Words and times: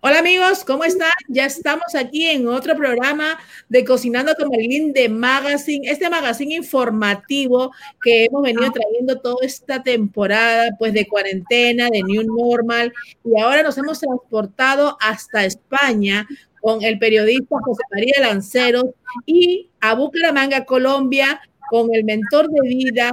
Hola 0.00 0.18
amigos, 0.18 0.62
¿cómo 0.64 0.84
están? 0.84 1.10
Ya 1.26 1.46
estamos 1.46 1.94
aquí 1.94 2.26
en 2.26 2.46
otro 2.46 2.76
programa 2.76 3.38
de 3.68 3.84
Cocinando 3.84 4.34
con 4.38 4.48
Marilyn 4.50 4.92
de 4.92 5.08
Magazine, 5.08 5.90
este 5.90 6.10
magazine 6.10 6.54
informativo 6.54 7.72
que 8.02 8.26
hemos 8.26 8.42
venido 8.42 8.70
trayendo 8.70 9.18
toda 9.20 9.38
esta 9.44 9.82
temporada, 9.82 10.68
pues 10.78 10.92
de 10.92 11.08
cuarentena, 11.08 11.88
de 11.90 12.02
New 12.02 12.22
Normal, 12.24 12.92
y 13.24 13.40
ahora 13.40 13.62
nos 13.62 13.78
hemos 13.78 13.98
transportado 13.98 14.96
hasta 15.00 15.44
España 15.44 16.28
con 16.60 16.82
el 16.84 16.98
periodista 16.98 17.56
José 17.64 17.82
María 17.90 18.14
Lanceros 18.20 18.84
y 19.24 19.70
a 19.80 19.94
Bucaramanga, 19.94 20.66
Colombia, 20.66 21.40
con 21.70 21.92
el 21.94 22.04
mentor 22.04 22.48
de 22.48 22.68
vida, 22.68 23.10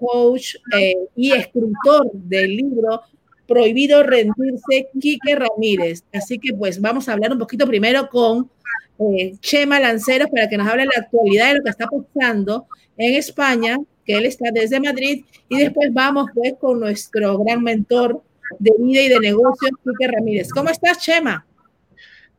coach 0.00 0.56
eh, 0.76 0.94
y 1.14 1.32
escritor 1.32 2.10
del 2.12 2.56
libro 2.56 3.02
prohibido 3.46 4.02
rendirse, 4.02 4.88
Quique 5.00 5.34
Ramírez. 5.34 6.04
Así 6.12 6.38
que 6.38 6.54
pues 6.54 6.80
vamos 6.80 7.08
a 7.08 7.12
hablar 7.12 7.32
un 7.32 7.38
poquito 7.38 7.66
primero 7.66 8.08
con 8.08 8.50
eh, 8.98 9.34
Chema 9.40 9.80
Lanceros 9.80 10.28
para 10.30 10.48
que 10.48 10.56
nos 10.56 10.68
hable 10.68 10.82
de 10.82 10.88
la 10.94 11.02
actualidad 11.02 11.48
de 11.48 11.58
lo 11.58 11.64
que 11.64 11.70
está 11.70 11.86
pasando 11.86 12.66
en 12.96 13.14
España, 13.14 13.78
que 14.04 14.14
él 14.14 14.26
está 14.26 14.50
desde 14.52 14.80
Madrid, 14.80 15.24
y 15.48 15.58
después 15.58 15.92
vamos 15.92 16.30
pues 16.34 16.54
con 16.58 16.80
nuestro 16.80 17.38
gran 17.38 17.62
mentor 17.62 18.22
de 18.58 18.72
vida 18.78 19.02
y 19.02 19.08
de 19.08 19.20
negocios, 19.20 19.72
Quique 19.84 20.10
Ramírez. 20.10 20.48
¿Cómo 20.50 20.70
estás, 20.70 20.98
Chema? 20.98 21.44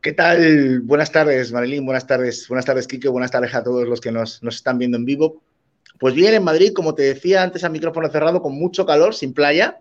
¿Qué 0.00 0.12
tal? 0.12 0.80
Buenas 0.80 1.10
tardes, 1.10 1.52
Marilyn. 1.52 1.84
Buenas 1.84 2.06
tardes. 2.06 2.46
Buenas 2.48 2.64
tardes, 2.64 2.86
Quique. 2.86 3.08
Buenas 3.08 3.30
tardes 3.30 3.54
a 3.54 3.62
todos 3.62 3.86
los 3.86 4.00
que 4.00 4.12
nos, 4.12 4.42
nos 4.42 4.56
están 4.56 4.78
viendo 4.78 4.96
en 4.96 5.04
vivo. 5.04 5.42
Pues 5.98 6.14
bien, 6.14 6.34
en 6.34 6.44
Madrid, 6.44 6.72
como 6.72 6.94
te 6.94 7.02
decía 7.02 7.42
antes 7.42 7.64
a 7.64 7.68
micrófono 7.68 8.08
cerrado, 8.08 8.40
con 8.40 8.54
mucho 8.54 8.86
calor, 8.86 9.14
sin 9.14 9.34
playa, 9.34 9.78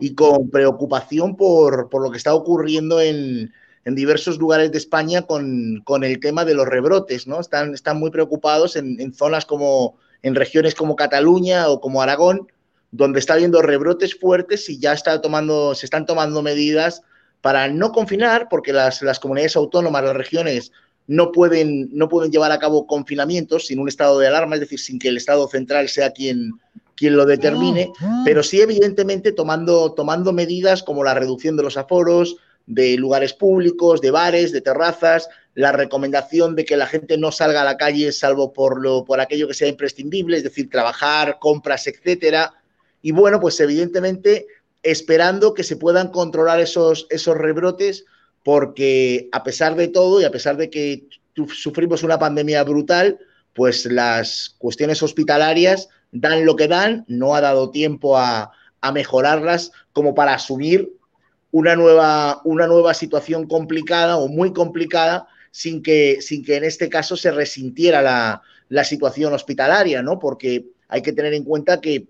y 0.00 0.14
con 0.14 0.50
preocupación 0.50 1.36
por, 1.36 1.88
lo 1.92 2.10
que 2.10 2.16
está 2.16 2.34
ocurriendo 2.34 3.00
en, 3.00 3.52
diversos 3.84 4.38
lugares 4.38 4.70
de 4.70 4.78
España 4.78 5.22
con, 5.22 5.82
el 6.02 6.20
tema 6.20 6.44
de 6.44 6.54
los 6.54 6.66
rebrotes, 6.66 7.26
¿no? 7.26 7.40
Están, 7.40 7.74
están 7.74 7.98
muy 7.98 8.10
preocupados 8.10 8.76
en, 8.76 9.12
zonas 9.14 9.44
como, 9.44 9.96
en 10.22 10.34
regiones 10.34 10.74
como 10.74 10.96
Cataluña 10.96 11.68
o 11.68 11.80
como 11.80 12.02
Aragón, 12.02 12.48
donde 12.90 13.18
está 13.18 13.34
habiendo 13.34 13.62
rebrotes 13.62 14.18
fuertes 14.18 14.68
y 14.68 14.78
ya 14.78 14.92
está 14.92 15.20
tomando, 15.20 15.74
se 15.74 15.86
están 15.86 16.06
tomando 16.06 16.42
medidas 16.42 17.02
para 17.40 17.66
no 17.68 17.90
confinar, 17.90 18.48
porque 18.48 18.72
las, 18.72 19.02
las 19.02 19.18
comunidades 19.18 19.56
autónomas, 19.56 20.04
las 20.04 20.16
regiones, 20.16 20.72
no 21.06 21.32
pueden, 21.32 21.88
no 21.92 22.08
pueden 22.08 22.30
llevar 22.30 22.52
a 22.52 22.58
cabo 22.58 22.86
confinamientos 22.86 23.66
sin 23.66 23.78
un 23.78 23.88
estado 23.88 24.18
de 24.18 24.28
alarma, 24.28 24.54
es 24.54 24.60
decir, 24.60 24.78
sin 24.78 24.98
que 24.98 25.08
el 25.08 25.16
Estado 25.16 25.48
central 25.48 25.88
sea 25.88 26.12
quien, 26.12 26.52
quien 27.02 27.16
lo 27.16 27.26
determine, 27.26 27.92
pero 28.24 28.44
sí 28.44 28.60
evidentemente 28.60 29.32
tomando, 29.32 29.92
tomando 29.92 30.32
medidas 30.32 30.84
como 30.84 31.02
la 31.02 31.14
reducción 31.14 31.56
de 31.56 31.64
los 31.64 31.76
aforos, 31.76 32.36
de 32.66 32.96
lugares 32.96 33.32
públicos, 33.32 34.00
de 34.00 34.12
bares, 34.12 34.52
de 34.52 34.60
terrazas, 34.60 35.28
la 35.56 35.72
recomendación 35.72 36.54
de 36.54 36.64
que 36.64 36.76
la 36.76 36.86
gente 36.86 37.18
no 37.18 37.32
salga 37.32 37.62
a 37.62 37.64
la 37.64 37.76
calle 37.76 38.12
salvo 38.12 38.52
por, 38.52 38.80
lo, 38.80 39.04
por 39.04 39.18
aquello 39.18 39.48
que 39.48 39.54
sea 39.54 39.66
imprescindible, 39.66 40.36
es 40.36 40.44
decir, 40.44 40.70
trabajar, 40.70 41.38
compras, 41.40 41.88
etcétera. 41.88 42.54
Y 43.02 43.10
bueno, 43.10 43.40
pues 43.40 43.58
evidentemente 43.58 44.46
esperando 44.84 45.54
que 45.54 45.64
se 45.64 45.74
puedan 45.74 46.12
controlar 46.12 46.60
esos, 46.60 47.08
esos 47.10 47.36
rebrotes, 47.36 48.04
porque 48.44 49.28
a 49.32 49.42
pesar 49.42 49.74
de 49.74 49.88
todo 49.88 50.20
y 50.20 50.24
a 50.24 50.30
pesar 50.30 50.56
de 50.56 50.70
que 50.70 51.08
sufrimos 51.48 52.04
una 52.04 52.20
pandemia 52.20 52.62
brutal, 52.62 53.18
pues 53.54 53.86
las 53.86 54.54
cuestiones 54.58 55.02
hospitalarias 55.02 55.88
dan 56.12 56.44
lo 56.44 56.54
que 56.56 56.68
dan, 56.68 57.04
no 57.08 57.34
ha 57.34 57.40
dado 57.40 57.70
tiempo 57.70 58.16
a, 58.16 58.52
mejorarlas 58.94 59.70
como 59.92 60.12
para 60.12 60.34
asumir 60.34 60.92
una 61.52 61.76
nueva, 61.76 62.40
una 62.42 62.66
nueva 62.66 62.94
situación 62.94 63.46
complicada 63.46 64.16
o 64.16 64.26
muy 64.26 64.52
complicada 64.52 65.28
sin 65.52 65.84
que, 65.84 66.18
sin 66.20 66.44
que 66.44 66.56
en 66.56 66.64
este 66.64 66.88
caso 66.88 67.16
se 67.16 67.30
resintiera 67.30 68.02
la, 68.02 68.84
situación 68.84 69.32
hospitalaria, 69.34 70.02
¿no? 70.02 70.18
Porque 70.18 70.66
hay 70.88 71.00
que 71.00 71.12
tener 71.12 71.32
en 71.34 71.44
cuenta 71.44 71.80
que, 71.80 72.08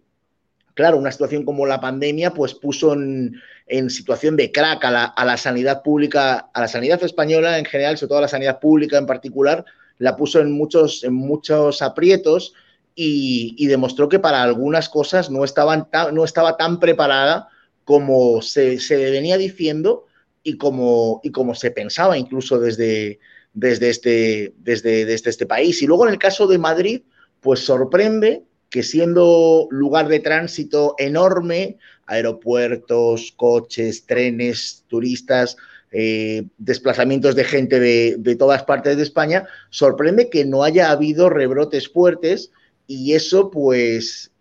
claro, 0.73 0.97
una 0.97 1.13
situación 1.13 1.45
como 1.45 1.67
la 1.67 1.81
pandemia, 1.81 2.33
pues 2.33 2.55
puso 2.55 2.95
en, 2.95 3.43
situación 3.91 4.37
de 4.37 4.51
crack 4.51 4.83
a 4.87 4.91
la, 4.91 5.05
a 5.05 5.25
la, 5.27 5.37
sanidad 5.37 5.83
pública, 5.83 6.49
a 6.55 6.61
la 6.61 6.69
sanidad 6.69 7.03
española 7.03 7.59
en 7.59 7.67
general, 7.67 7.99
sobre 7.99 8.09
todo 8.09 8.19
a 8.19 8.23
la 8.23 8.29
sanidad 8.29 8.61
pública 8.61 8.97
en 8.97 9.07
particular, 9.07 9.65
la 9.99 10.17
puso 10.17 10.41
en 10.41 10.53
muchos, 10.53 11.05
en 11.05 11.13
muchos 11.13 11.83
aprietos 11.83 12.55
y, 12.95 13.67
demostró 13.67 14.09
que 14.09 14.19
para 14.19 14.43
algunas 14.43 14.89
cosas 14.89 15.31
no, 15.31 15.45
estaban 15.45 15.89
no 16.13 16.25
estaba 16.25 16.57
tan 16.57 16.79
preparada 16.79 17.49
como 17.85 18.43
se, 18.43 18.79
venía 18.91 19.37
diciendo 19.39 20.07
y 20.43 20.57
como, 20.57 21.21
y 21.23 21.31
como 21.31 21.55
se 21.55 21.71
pensaba 21.71 22.19
incluso 22.19 22.59
desde, 22.59 23.19
desde, 23.55 23.91
este, 23.91 24.55
desde, 24.59 25.05
desde 25.05 25.31
este 25.31 25.47
país. 25.47 25.83
Y 25.83 25.87
luego 25.87 26.07
en 26.07 26.13
el 26.13 26.19
caso 26.19 26.47
de 26.47 26.59
Madrid, 26.59 27.03
pues 27.41 27.61
sorprende 27.61 28.43
que 28.71 28.83
siendo 28.83 29.69
lugar 29.71 30.09
de 30.09 30.21
tránsito 30.21 30.95
enorme, 30.99 31.79
aeropuertos, 32.07 33.33
coches, 33.37 34.07
trenes, 34.07 34.85
turistas, 34.89 35.57
eh, 35.91 36.45
desplazamientos 36.57 37.35
de 37.35 37.45
gente 37.45 37.79
de, 37.79 38.17
de, 38.19 38.37
todas 38.37 38.63
partes 38.65 38.97
de 38.97 39.03
España, 39.03 39.47
sorprende 39.69 40.31
que 40.31 40.47
no 40.47 40.65
haya 40.65 40.91
habido 40.91 41.29
rebrotes 41.29 41.89
fuertes 41.89 42.51
y 42.93 43.15
eso 43.15 43.51
pues 43.51 44.33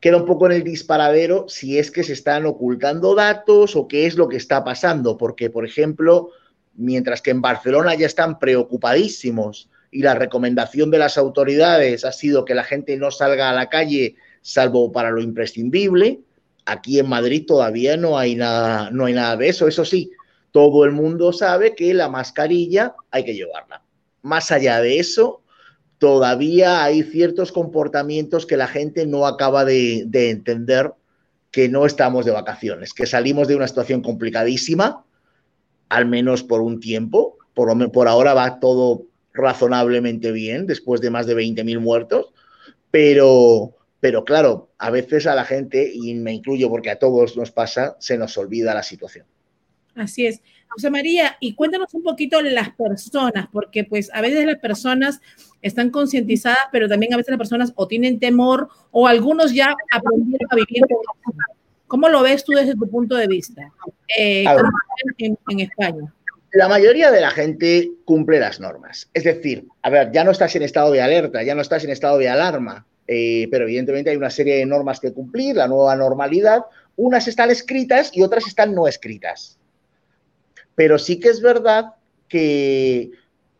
queda 0.00 0.18
un 0.18 0.26
poco 0.26 0.46
en 0.46 0.52
el 0.52 0.64
disparadero 0.64 1.46
si 1.48 1.78
es 1.78 1.90
que 1.90 2.04
se 2.04 2.12
están 2.12 2.44
ocultando 2.44 3.14
datos 3.14 3.74
o 3.74 3.88
qué 3.88 4.06
es 4.06 4.16
lo 4.16 4.28
que 4.28 4.36
está 4.36 4.64
pasando, 4.64 5.16
porque 5.16 5.48
por 5.48 5.64
ejemplo, 5.64 6.30
mientras 6.74 7.22
que 7.22 7.30
en 7.30 7.40
Barcelona 7.40 7.94
ya 7.94 8.04
están 8.04 8.38
preocupadísimos 8.38 9.70
y 9.90 10.02
la 10.02 10.14
recomendación 10.14 10.90
de 10.90 10.98
las 10.98 11.16
autoridades 11.16 12.04
ha 12.04 12.12
sido 12.12 12.44
que 12.44 12.54
la 12.54 12.64
gente 12.64 12.98
no 12.98 13.10
salga 13.10 13.48
a 13.48 13.54
la 13.54 13.70
calle 13.70 14.16
salvo 14.42 14.92
para 14.92 15.10
lo 15.10 15.22
imprescindible, 15.22 16.20
aquí 16.66 16.98
en 16.98 17.08
Madrid 17.08 17.46
todavía 17.46 17.96
no 17.96 18.18
hay 18.18 18.34
nada, 18.34 18.90
no 18.90 19.06
hay 19.06 19.14
nada 19.14 19.38
de 19.38 19.48
eso. 19.48 19.66
Eso 19.66 19.86
sí, 19.86 20.10
todo 20.50 20.84
el 20.84 20.92
mundo 20.92 21.32
sabe 21.32 21.74
que 21.74 21.94
la 21.94 22.10
mascarilla 22.10 22.94
hay 23.10 23.24
que 23.24 23.34
llevarla. 23.34 23.82
Más 24.20 24.52
allá 24.52 24.80
de 24.80 24.98
eso, 24.98 25.40
todavía 25.98 26.84
hay 26.84 27.02
ciertos 27.02 27.52
comportamientos 27.52 28.46
que 28.46 28.56
la 28.56 28.68
gente 28.68 29.06
no 29.06 29.26
acaba 29.26 29.64
de, 29.64 30.08
entender 30.12 30.92
que 31.50 31.68
no 31.68 31.86
estamos 31.86 32.24
de 32.24 32.32
vacaciones, 32.32 32.92
que 32.92 33.06
salimos 33.06 33.48
de 33.48 33.56
una 33.56 33.68
situación 33.68 34.02
complicadísima, 34.02 35.04
al 35.88 36.06
menos 36.06 36.42
por 36.42 36.60
un 36.60 36.80
tiempo. 36.80 37.38
Por, 37.54 37.90
por 37.90 38.08
ahora 38.08 38.34
va 38.34 38.60
todo 38.60 39.06
razonablemente 39.32 40.32
bien, 40.32 40.66
después 40.66 41.00
de 41.00 41.10
más 41.10 41.26
de 41.26 41.36
20.000 41.36 41.80
muertos, 41.80 42.32
pero, 42.90 43.74
pero 44.00 44.24
claro, 44.24 44.70
a 44.78 44.90
veces 44.90 45.26
a 45.26 45.34
la 45.34 45.44
gente, 45.44 45.90
y 45.92 46.14
me 46.14 46.32
incluyo 46.32 46.68
porque 46.68 46.90
a 46.90 46.98
todos 46.98 47.36
nos 47.36 47.50
pasa, 47.50 47.96
se 48.00 48.18
nos 48.18 48.36
olvida 48.36 48.74
la 48.74 48.82
situación. 48.82 49.26
Así 49.94 50.26
es. 50.26 50.42
José 50.68 50.90
María, 50.90 51.36
y 51.40 51.54
cuéntanos 51.54 51.94
un 51.94 52.02
poquito 52.02 52.40
las 52.42 52.70
personas, 52.74 53.46
porque 53.50 53.84
pues 53.84 54.10
a 54.12 54.20
veces 54.20 54.44
las 54.44 54.58
personas 54.58 55.20
están 55.66 55.90
concientizadas, 55.90 56.58
pero 56.72 56.88
también 56.88 57.12
a 57.14 57.16
veces 57.16 57.30
las 57.30 57.38
personas 57.38 57.72
o 57.76 57.86
tienen 57.86 58.18
temor 58.18 58.68
o 58.90 59.06
algunos 59.06 59.52
ya 59.52 59.74
aprendieron 59.90 60.48
a 60.50 60.56
vivir 60.56 60.82
¿Cómo 61.86 62.08
lo 62.08 62.22
ves 62.22 62.44
tú 62.44 62.52
desde 62.52 62.74
tu 62.74 62.88
punto 62.90 63.14
de 63.14 63.28
vista 63.28 63.70
eh, 64.18 64.44
en, 65.18 65.60
España? 65.60 66.12
La 66.52 66.68
mayoría 66.68 67.10
de 67.10 67.20
la 67.20 67.30
gente 67.30 67.90
cumple 68.04 68.40
las 68.40 68.60
normas. 68.60 69.08
Es 69.14 69.24
decir, 69.24 69.66
a 69.82 69.90
ver, 69.90 70.10
ya 70.10 70.24
no 70.24 70.32
estás 70.32 70.56
en 70.56 70.62
estado 70.62 70.90
de 70.90 71.00
alerta, 71.00 71.42
ya 71.42 71.54
no 71.54 71.62
estás 71.62 71.84
en 71.84 71.90
estado 71.90 72.18
de 72.18 72.28
alarma, 72.28 72.86
eh, 73.06 73.46
pero 73.50 73.64
evidentemente 73.64 74.10
hay 74.10 74.16
una 74.16 74.30
serie 74.30 74.56
de 74.56 74.66
normas 74.66 74.98
que 74.98 75.12
cumplir, 75.12 75.56
la 75.56 75.68
nueva 75.68 75.94
normalidad. 75.94 76.62
Unas 76.96 77.28
están 77.28 77.50
escritas 77.50 78.10
y 78.12 78.22
otras 78.22 78.46
están 78.46 78.74
no 78.74 78.88
escritas. 78.88 79.58
Pero 80.74 80.98
sí 80.98 81.20
que 81.20 81.28
es 81.28 81.40
verdad 81.40 81.94
que 82.28 83.10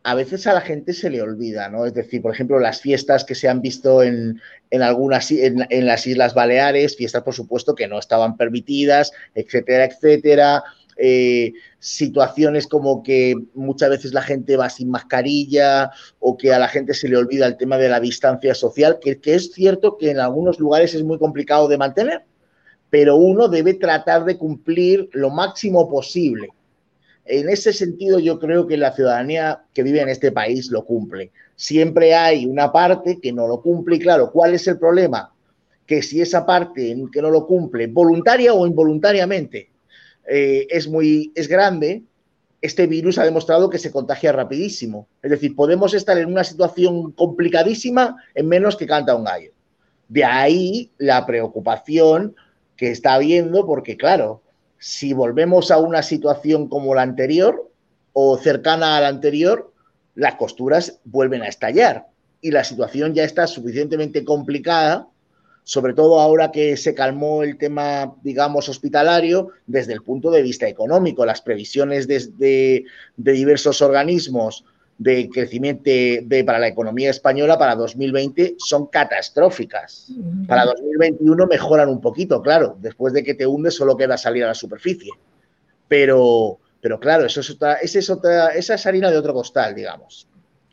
a 0.07 0.15
veces 0.15 0.47
a 0.47 0.53
la 0.53 0.61
gente 0.61 0.93
se 0.93 1.11
le 1.11 1.21
olvida, 1.21 1.69
¿no? 1.69 1.85
Es 1.85 1.93
decir, 1.93 2.23
por 2.23 2.33
ejemplo, 2.33 2.61
las 2.61 2.81
fiestas 2.81 3.25
que 3.25 3.35
se 3.35 3.49
han 3.49 3.61
visto 3.61 4.05
en, 4.05 4.41
algunas, 4.71 5.33
en, 5.33 5.67
las 5.85 6.07
Islas 6.07 6.33
Baleares, 6.33 6.97
fiestas, 6.97 7.25
por 7.25 7.35
supuesto, 7.35 7.75
que 7.75 7.89
no 7.89 7.99
estaban 7.99 8.37
permitidas, 8.37 9.11
etcétera, 9.35 9.87
etcétera. 9.87 10.63
Eh, 10.97 11.55
situaciones 11.81 12.69
como 12.69 13.03
que 13.03 13.35
muchas 13.55 13.91
veces 13.91 14.15
la 14.15 14.23
gente 14.23 14.57
va 14.57 14.71
sin 14.71 14.91
mascarilla 14.91 15.91
o 16.21 16.37
que 16.37 16.55
a 16.55 16.61
la 16.61 16.69
gente 16.69 16.95
se 16.95 17.09
le 17.09 17.17
olvida 17.17 17.45
el 17.45 17.57
tema 17.57 17.77
de 17.77 17.89
la 17.89 17.99
distancia 17.99 18.55
social, 18.55 19.01
que 19.03 19.19
es 19.25 19.51
cierto 19.55 19.97
que 19.99 20.13
en 20.13 20.21
algunos 20.21 20.61
lugares 20.61 20.95
es 20.95 21.03
muy 21.03 21.19
complicado 21.19 21.67
de 21.67 21.79
mantener, 21.79 22.23
pero 22.91 23.17
uno 23.17 23.49
debe 23.49 23.75
tratar 23.75 24.25
de 24.25 24.39
cumplir 24.39 25.09
lo 25.13 25.31
máximo 25.31 25.91
posible 25.91 26.51
en 27.29 27.49
ese 27.49 27.73
sentido, 27.73 28.19
yo 28.19 28.39
creo 28.39 28.67
que 28.67 28.77
la 28.77 28.93
ciudadanía 28.93 29.65
que 29.75 29.83
vive 29.83 30.01
en 30.01 30.09
este 30.09 30.33
país 30.33 30.71
lo 30.71 30.85
cumple. 30.85 31.33
Siempre 31.57 32.15
hay 32.15 32.47
una 32.47 32.73
parte 32.73 33.19
que 33.21 33.33
no 33.33 33.49
lo 33.49 33.63
cumple 33.63 33.97
y 33.97 33.99
claro, 33.99 34.31
¿cuál 34.31 34.55
es 34.55 34.67
el 34.67 34.79
problema? 34.79 35.33
Que 35.87 36.03
si 36.03 36.21
esa 36.21 36.47
parte 36.47 36.97
que 37.13 37.23
no 37.23 37.31
lo 37.31 37.47
cumple, 37.47 37.87
voluntaria 37.87 38.53
o 38.53 38.67
involuntariamente, 38.67 39.71
eh, 40.29 40.67
es 40.71 40.89
muy 40.89 41.33
es 41.35 41.49
grande, 41.49 42.03
este 42.61 42.87
virus 42.87 43.19
ha 43.19 43.25
demostrado 43.25 43.71
que 43.71 43.79
se 43.79 43.93
contagia 43.93 44.33
rapidísimo. 44.33 45.09
Es 45.23 45.31
decir, 45.31 45.55
podemos 45.55 45.95
estar 45.95 46.19
en 46.19 46.27
una 46.27 46.45
situación 46.45 47.13
complicadísima 47.13 48.17
en 48.35 48.49
menos 48.49 48.77
que 48.77 48.87
canta 48.87 49.15
un 49.15 49.25
gallo. 49.25 49.53
De 50.09 50.25
ahí 50.25 50.91
la 50.99 51.27
preocupación 51.27 52.35
que 52.77 52.91
está 52.91 53.15
habiendo, 53.15 53.67
porque 53.67 53.97
claro, 53.97 54.43
si 54.79 55.13
volvemos 55.13 55.71
a 55.71 55.79
una 55.79 56.03
situación 56.03 56.69
como 56.69 56.95
la 56.95 57.03
anterior 57.03 57.71
o 58.13 58.37
cercana 58.39 58.97
a 58.97 59.01
la 59.01 59.09
anterior, 59.09 59.73
las 60.15 60.37
costuras 60.37 61.01
vuelven 61.05 61.43
a 61.43 61.49
estallar 61.49 62.07
y 62.41 62.51
la 62.51 62.65
situación 62.65 63.15
ya 63.15 63.25
está 63.25 63.47
suficientemente 63.47 64.25
complicada 64.25 65.09
sobre 65.69 65.95
todo 65.95 66.21
ahora 66.21 66.53
que 66.53 66.77
se 66.77 66.95
calmó 66.95 67.43
el 67.43 67.59
tema, 67.59 68.15
digamos, 68.23 68.69
hospitalario, 68.69 69.49
desde 69.67 69.95
el 69.95 70.03
punto 70.03 70.31
de 70.31 70.41
vista 70.41 70.69
económico. 70.69 71.27
Las 71.27 71.43
previsiones 71.43 72.07
de, 72.07 72.85
diversos 73.17 73.83
organismos 73.83 74.65
de 74.99 75.29
crecimiento 75.29 75.91
para 76.47 76.59
la 76.59 76.69
economía 76.69 77.11
española 77.11 77.59
para 77.59 77.75
2020 77.75 78.57
son 78.59 78.87
catastróficas. 78.87 80.13
Para 80.49 80.65
2021 80.65 81.47
mejoran 81.47 81.89
un 81.89 82.01
poquito, 82.01 82.41
claro. 82.41 82.77
Después 82.81 83.13
de 83.13 83.23
que 83.23 83.35
te 83.35 83.47
hundes 83.47 83.75
solo 83.75 83.97
queda 83.97 84.17
salir 84.17 84.45
a 84.45 84.49
la 84.49 84.55
superficie. 84.55 85.13
Pero, 85.89 86.59
pero 86.81 86.99
claro, 86.99 87.27
eso 87.27 87.41
es 87.41 87.51
otra, 87.51 87.75
esa 87.75 87.99
es 87.99 88.11
otra, 88.11 88.49
esa 88.49 88.75
es 88.75 88.87
harina 88.87 89.11
de 89.11 89.19
otro 89.19 89.35
costal, 89.35 89.75
digamos. 89.75 90.27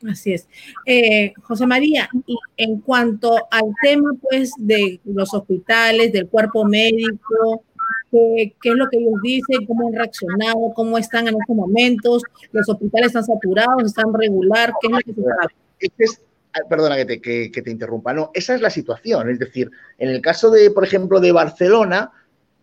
Así 0.10 0.34
es. 0.34 0.48
Eh, 0.86 1.34
José 1.42 1.66
María, 1.66 2.10
y 2.26 2.38
en 2.58 2.82
cuanto 2.82 3.36
al 3.50 3.74
tema 3.82 4.12
pues 4.22 4.52
de 4.58 5.00
los 5.06 5.34
hospitales, 5.34 6.12
del 6.12 6.28
cuerpo 6.28 6.66
médico, 6.66 7.64
¿qué, 8.62 8.70
es 8.70 8.76
lo 8.76 8.88
que 8.90 8.98
ellos 8.98 9.14
dicen? 9.22 9.66
¿Cómo 9.66 9.88
han 9.88 9.94
reaccionado? 9.94 10.74
¿Cómo 10.76 10.98
están 10.98 11.28
en 11.28 11.36
estos 11.40 11.56
momentos? 11.56 12.24
¿Los 12.52 12.70
hospitales 12.70 13.08
están 13.08 13.26
saturados? 13.26 13.84
¿Están 13.84 14.14
regular? 14.14 14.74
¿Qué 14.80 14.88
es 14.88 14.92
lo 14.92 15.00
que 15.00 15.14
se 15.14 15.22
sabe? 15.22 16.24
Ah, 16.56 16.60
perdona 16.70 16.96
que 16.96 17.06
te, 17.06 17.20
que 17.20 17.62
te 17.62 17.72
interrumpa, 17.72 18.14
no, 18.14 18.30
esa 18.34 18.54
es 18.54 18.62
la 18.62 18.70
situación. 18.70 19.30
Es 19.30 19.40
decir, 19.40 19.72
en 19.98 20.10
el 20.10 20.22
caso 20.22 20.52
de, 20.52 20.70
por 20.70 20.84
ejemplo, 20.84 21.20
de 21.20 21.32
Barcelona, 21.32 22.12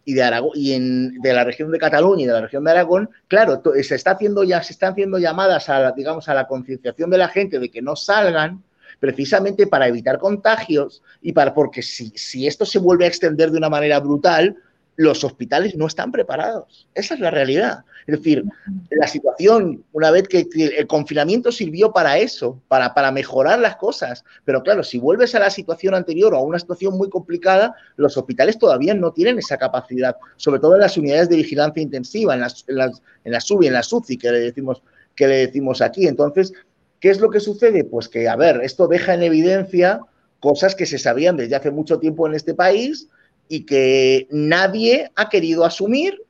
y 0.04 0.14
de 0.14 0.22
Aragón 0.22 0.52
y 0.54 0.72
en, 0.72 1.20
de 1.20 1.32
la 1.32 1.44
región 1.44 1.70
de 1.70 1.78
Cataluña 1.78 2.22
y 2.22 2.26
de 2.26 2.32
la 2.32 2.40
región 2.40 2.64
de 2.64 2.70
Aragón, 2.70 3.10
claro, 3.28 3.62
se 3.82 3.94
está 3.94 4.12
haciendo 4.12 4.44
ya 4.44 4.62
se 4.62 4.72
están 4.72 4.92
haciendo 4.92 5.18
llamadas 5.18 5.68
a 5.68 5.92
digamos 5.92 6.28
a 6.28 6.34
la 6.34 6.46
concienciación 6.46 7.10
de 7.10 7.18
la 7.18 7.28
gente 7.28 7.58
de 7.58 7.70
que 7.70 7.82
no 7.82 7.96
salgan 7.96 8.62
precisamente 8.98 9.66
para 9.66 9.88
evitar 9.88 10.18
contagios 10.18 11.02
y 11.22 11.32
para 11.32 11.54
porque 11.54 11.82
si, 11.82 12.10
si 12.16 12.46
esto 12.46 12.66
se 12.66 12.78
vuelve 12.78 13.04
a 13.04 13.08
extender 13.08 13.50
de 13.50 13.58
una 13.58 13.70
manera 13.70 14.00
brutal, 14.00 14.56
los 15.00 15.24
hospitales 15.24 15.76
no 15.76 15.86
están 15.86 16.12
preparados. 16.12 16.86
Esa 16.94 17.14
es 17.14 17.20
la 17.20 17.30
realidad. 17.30 17.84
Es 18.06 18.18
decir, 18.18 18.44
la 18.90 19.06
situación, 19.06 19.82
una 19.92 20.10
vez 20.10 20.28
que 20.28 20.46
el 20.54 20.86
confinamiento 20.86 21.50
sirvió 21.50 21.90
para 21.90 22.18
eso, 22.18 22.60
para, 22.68 22.92
para 22.92 23.10
mejorar 23.10 23.60
las 23.60 23.76
cosas, 23.76 24.26
pero 24.44 24.62
claro, 24.62 24.82
si 24.82 24.98
vuelves 24.98 25.34
a 25.34 25.38
la 25.38 25.48
situación 25.48 25.94
anterior 25.94 26.34
o 26.34 26.36
a 26.36 26.42
una 26.42 26.58
situación 26.58 26.98
muy 26.98 27.08
complicada, 27.08 27.74
los 27.96 28.14
hospitales 28.18 28.58
todavía 28.58 28.92
no 28.92 29.10
tienen 29.10 29.38
esa 29.38 29.56
capacidad, 29.56 30.16
sobre 30.36 30.60
todo 30.60 30.74
en 30.74 30.82
las 30.82 30.98
unidades 30.98 31.30
de 31.30 31.36
vigilancia 31.36 31.82
intensiva, 31.82 32.34
en 32.34 32.40
las, 32.40 32.66
en 32.68 32.76
las, 32.76 33.02
en 33.24 33.32
la 33.32 33.40
SUBI, 33.40 33.68
en 33.68 34.18
que 34.18 34.32
le 34.32 34.40
decimos, 34.40 34.82
que 35.16 35.28
le 35.28 35.46
decimos 35.46 35.80
aquí. 35.80 36.08
Entonces, 36.08 36.52
¿qué 37.00 37.08
es 37.08 37.20
lo 37.20 37.30
que 37.30 37.40
sucede? 37.40 37.84
Pues 37.84 38.10
que, 38.10 38.28
a 38.28 38.36
ver, 38.36 38.60
esto 38.62 38.86
deja 38.86 39.14
en 39.14 39.22
evidencia 39.22 40.00
cosas 40.40 40.74
que 40.74 40.84
se 40.84 40.98
sabían 40.98 41.38
desde 41.38 41.56
hace 41.56 41.70
mucho 41.70 41.98
tiempo 41.98 42.26
en 42.26 42.34
este 42.34 42.52
país, 42.52 43.08
y 43.50 43.66
que 43.66 44.28
nadie 44.30 45.10
ha 45.16 45.28
querido 45.28 45.64
asumir, 45.64 46.22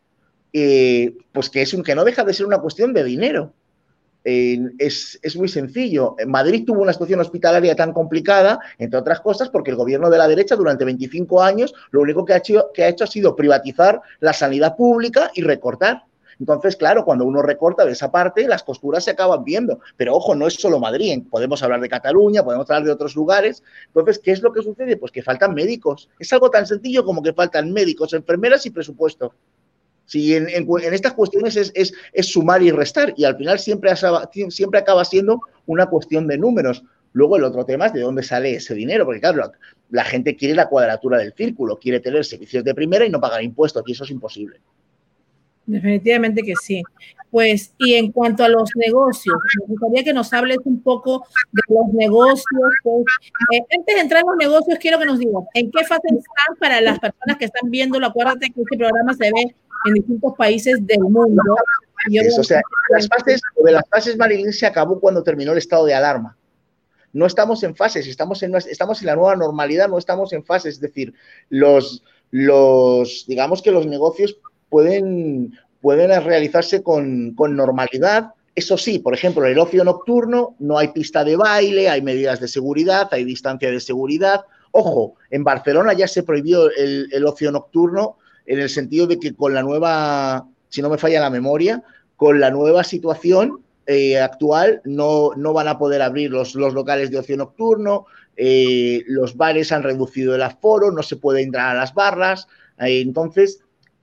eh, 0.55 1.13
pues 1.33 1.51
que, 1.51 1.61
es 1.61 1.75
un, 1.75 1.85
que 1.85 1.95
no 1.95 2.03
deja 2.03 2.25
de 2.25 2.33
ser 2.33 2.47
una 2.47 2.63
cuestión 2.63 2.95
de 2.95 3.05
dinero. 3.05 3.53
es, 4.25 5.21
muy 5.37 5.49
sencillo. 5.49 6.17
Madrid 6.27 6.65
tuvo 6.67 6.81
una 6.81 6.95
situación 6.95 7.21
hospitalaria 7.21 7.77
tan 7.77 7.93
complicada, 7.93 8.59
entre 8.79 8.99
otras 8.99 9.21
cosas, 9.21 9.51
porque 9.51 9.71
el 9.71 9.77
gobierno 9.77 10.09
de 10.09 10.17
la 10.17 10.29
derecha 10.29 10.57
durante 10.57 10.87
25 10.87 11.43
años 11.43 11.75
lo 11.91 12.01
único 12.01 12.25
que 12.25 12.33
ha 12.33 12.39
hecho, 12.39 12.71
que 12.73 12.85
ha, 12.85 12.89
hecho 12.89 13.05
ha 13.05 13.07
sido 13.07 13.37
privatizar 13.37 14.01
la 14.21 14.33
sanidad 14.33 14.75
pública 14.75 15.31
y 15.35 15.43
recortar. 15.43 16.05
Entonces, 16.41 16.75
claro, 16.75 17.05
cuando 17.05 17.27
uno 17.27 17.43
recorta 17.43 17.85
de 17.85 17.93
esa 17.93 18.11
parte, 18.11 18.49
las 18.49 18.63
costuras 18.63 19.05
se 19.05 19.11
acaban 19.11 19.45
viendo. 19.45 19.81
Pero 19.99 20.17
ojo, 20.17 20.35
no 20.35 20.47
es 20.47 20.55
solo 20.55 20.81
Madrid, 20.81 21.23
podemos 21.31 21.63
hablar 21.63 21.81
de 21.83 21.89
Cataluña, 21.89 22.43
podemos 22.43 22.69
hablar 22.71 22.85
de 22.85 22.93
otros 22.93 23.15
lugares. 23.15 23.63
Entonces, 23.89 24.19
¿qué 24.19 24.33
es 24.33 24.41
lo 24.41 24.51
que 24.53 24.63
sucede? 24.63 24.97
Pues 24.97 25.13
que 25.13 25.23
faltan 25.23 25.55
médicos. 25.55 26.09
Es 26.19 26.33
algo 26.33 26.51
tan 26.51 26.67
sencillo 26.67 27.05
como 27.05 27.23
que 27.23 27.35
faltan 27.35 27.71
médicos, 27.73 28.15
enfermeras 28.15 28.65
y 28.65 28.71
presupuesto. 28.71 29.35
Si 30.07 30.35
en, 30.35 30.49
estas 30.93 31.13
cuestiones 31.13 31.57
es, 31.57 31.93
sumar 32.27 32.63
y 32.63 32.73
restar 32.73 33.13
y 33.17 33.25
al 33.25 33.37
final 33.37 33.59
siempre, 33.59 33.93
siempre 34.49 34.81
acaba 34.81 35.05
siendo 35.05 35.43
una 35.67 35.87
cuestión 35.87 36.27
de 36.27 36.39
números. 36.39 36.83
Luego 37.13 37.37
el 37.37 37.45
otro 37.45 37.65
tema 37.65 37.87
es 37.87 37.93
de 37.93 38.01
dónde 38.01 38.23
sale 38.23 38.55
ese 38.55 38.75
dinero, 38.75 39.05
porque 39.05 39.21
claro, 39.21 39.53
la 39.91 40.05
gente 40.05 40.37
quiere 40.37 40.55
la 40.55 40.69
cuadratura 40.69 41.19
del 41.19 41.35
círculo, 41.35 41.79
quiere 41.79 42.01
tener 42.01 42.25
servicios 42.25 42.65
de 42.65 42.75
primera 42.75 43.05
y 43.05 43.11
no 43.11 43.21
pagar 43.21 43.43
impuestos, 43.43 43.83
y 43.87 43.93
eso 43.93 44.05
es 44.05 44.11
imposible. 44.11 44.61
Definitivamente 45.71 46.43
que 46.43 46.55
sí. 46.57 46.83
Pues, 47.31 47.73
y 47.79 47.95
en 47.95 48.11
cuanto 48.11 48.43
a 48.43 48.49
los 48.49 48.71
negocios, 48.75 49.37
me 49.61 49.67
gustaría 49.69 50.03
que 50.03 50.13
nos 50.13 50.33
hables 50.33 50.59
un 50.65 50.83
poco 50.83 51.25
de 51.53 51.63
los 51.69 51.95
negocios. 51.95 52.45
Pues, 52.83 53.05
eh, 53.53 53.61
antes 53.79 53.95
de 53.95 54.01
entrar 54.01 54.23
en 54.23 54.31
los 54.31 54.37
negocios, 54.37 54.79
quiero 54.81 54.99
que 54.99 55.07
nos 55.07 55.21
digas 55.21 55.45
en 55.55 55.71
qué 55.71 55.85
fase 55.85 56.09
están 56.09 56.57
para 56.59 56.81
las 56.81 56.99
personas 56.99 57.37
que 57.39 57.45
están 57.45 57.71
viéndolo. 57.71 58.09
Acuérdate 58.09 58.51
que 58.51 58.61
este 58.61 58.77
programa 58.77 59.15
se 59.15 59.31
ve 59.33 59.55
en 59.87 59.95
distintos 59.95 60.35
países 60.37 60.85
del 60.85 61.01
mundo. 61.01 61.43
o 62.37 62.43
sea, 62.45 62.63
las 62.91 63.07
fases, 63.07 63.41
de 63.65 63.73
las 63.73 63.89
fases 63.89 64.17
Marilyn 64.17 64.53
se 64.53 64.67
acabó 64.67 64.99
cuando 64.99 65.23
terminó 65.23 65.53
el 65.53 65.59
estado 65.59 65.87
de 65.87 65.95
alarma. 65.95 66.37
No 67.13 67.27
estamos 67.27 67.63
en 67.63 67.77
fases, 67.77 68.09
estamos 68.09 68.43
en, 68.43 68.57
estamos 68.57 69.01
en 69.03 69.07
la 69.07 69.15
nueva 69.15 69.37
normalidad, 69.37 69.89
no 69.89 69.99
estamos 69.99 70.33
en 70.33 70.45
fases. 70.45 70.75
Es 70.75 70.81
decir, 70.81 71.15
los, 71.49 72.03
los 72.33 73.25
digamos 73.29 73.63
que 73.63 73.71
los 73.71 73.87
negocios 73.87 74.41
pueden, 74.71 75.53
pueden 75.81 76.25
realizarse 76.25 76.83
con, 76.83 77.35
normalidad. 77.37 78.31
Eso 78.55 78.79
sí, 78.79 78.99
por 78.99 79.15
ejemplo, 79.15 79.45
el 79.45 79.59
ocio 79.59 79.85
nocturno, 79.85 80.57
no 80.59 80.79
hay 80.79 80.89
pista 80.89 81.25
de 81.25 81.37
baile, 81.37 81.89
hay 81.89 82.03
medidas 82.03 82.41
de 82.41 82.49
seguridad, 82.49 83.09
hay 83.11 83.25
distancia 83.25 83.71
de 83.71 83.81
seguridad. 83.81 84.43
Ojo, 84.73 85.15
en 85.31 85.45
Barcelona 85.45 85.93
ya 85.93 86.09
se 86.09 86.23
prohibió 86.23 86.71
el, 86.71 87.25
ocio 87.27 87.53
nocturno 87.53 88.17
en 88.47 88.61
el 88.61 88.71
sentido 88.71 89.07
de 89.07 89.19
que 89.19 89.35
con 89.35 89.53
la 89.53 89.63
nueva, 89.63 90.47
si 90.69 90.81
no 90.81 90.89
me 90.89 90.99
falla 90.99 91.21
la 91.21 91.31
memoria, 91.31 91.83
con 92.17 92.41
la 92.41 92.51
nueva 92.51 92.85
situación 92.85 93.61
eh, 93.87 94.21
actual 94.21 94.83
no, 94.85 95.31
no, 95.37 95.53
van 95.53 95.67
a 95.67 95.79
poder 95.79 96.03
abrir 96.03 96.31
los, 96.31 96.55
los 96.55 96.75
locales 96.75 97.11
de 97.11 97.19
ocio 97.19 97.37
nocturno, 97.37 98.07
eh, 98.43 99.05
los 99.07 99.37
bares 99.37 99.71
han 99.71 99.83
reducido 99.83 100.35
el 100.35 100.43
aforo, 100.43 100.91
no 100.91 101.03
se 101.03 101.17
puede 101.17 101.43
entrar 101.43 101.77
a 101.77 101.79
las 101.79 101.93
barras. 101.93 102.49
Eh, 102.79 103.03
entonces, 103.03 103.61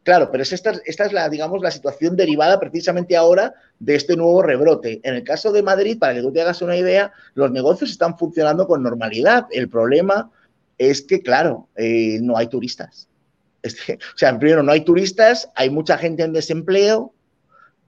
Claro, 0.07 0.31
pero 0.31 0.41
esta, 0.41 0.71
esta 0.85 1.05
es 1.05 1.11
la, 1.11 1.27
digamos, 1.27 1.61
la 1.61 1.69
situación 1.69 2.15
derivada 2.15 2.61
precisamente 2.61 3.17
ahora 3.17 3.53
de 3.77 3.95
este 3.95 4.15
nuevo 4.15 4.41
rebrote. 4.41 5.01
En 5.03 5.15
el 5.15 5.23
caso 5.25 5.51
de 5.51 5.61
Madrid, 5.61 5.99
para 5.99 6.13
que 6.13 6.21
tú 6.21 6.31
te 6.31 6.41
hagas 6.41 6.61
una 6.61 6.77
idea, 6.77 7.11
los 7.33 7.51
negocios 7.51 7.89
están 7.89 8.17
funcionando 8.17 8.67
con 8.67 8.81
normalidad. 8.81 9.47
El 9.51 9.67
problema 9.67 10.31
es 10.77 11.01
que, 11.01 11.21
claro, 11.21 11.67
eh, 11.75 12.19
no 12.21 12.37
hay 12.37 12.47
turistas. 12.47 13.09
o 13.65 14.17
sea, 14.17 14.39
primero, 14.39 14.63
no 14.63 14.71
hay 14.71 14.85
turistas, 14.85 15.49
hay 15.55 15.69
mucha 15.69 15.97
gente 15.97 16.23
en 16.23 16.31
desempleo. 16.31 17.13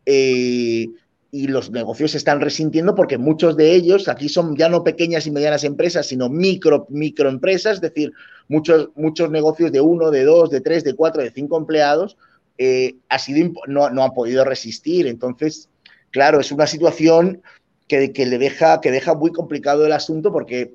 Eh, 0.06 0.88
y 1.32 1.48
los 1.48 1.70
negocios 1.70 2.12
se 2.12 2.18
están 2.18 2.42
resintiendo 2.42 2.96
porque 2.96 3.18
muchos 3.18 3.56
de 3.56 3.74
ellos, 3.74 4.08
aquí 4.08 4.30
son 4.30 4.56
ya 4.56 4.68
no 4.68 4.84
pequeñas 4.84 5.28
y 5.28 5.32
medianas 5.32 5.64
empresas, 5.64 6.08
sino 6.08 6.30
micro, 6.30 6.88
microempresas, 6.90 7.76
es 7.76 7.82
decir, 7.82 8.12
muchos, 8.48 8.90
muchos 8.96 9.30
negocios 9.30 9.72
de 9.72 9.82
uno, 9.82 10.10
de 10.10 10.24
dos, 10.24 10.50
de 10.50 10.62
tres, 10.62 10.84
de 10.84 10.96
cuatro, 10.96 11.22
de 11.22 11.32
cinco 11.32 11.58
empleados, 11.58 12.18
eh, 12.58 12.96
ha 13.10 13.20
sido, 13.20 13.52
no, 13.68 13.90
no 13.90 14.04
han 14.04 14.14
podido 14.14 14.44
resistir. 14.44 15.06
Entonces, 15.06 15.70
claro, 16.10 16.40
es 16.40 16.52
una 16.52 16.66
situación 16.66 17.44
que, 17.88 18.12
que, 18.12 18.26
le 18.26 18.38
deja, 18.40 18.82
que 18.82 18.92
deja 18.92 19.14
muy 19.14 19.32
complicado 19.32 19.86
el 19.86 19.92
asunto 19.92 20.32
porque 20.32 20.74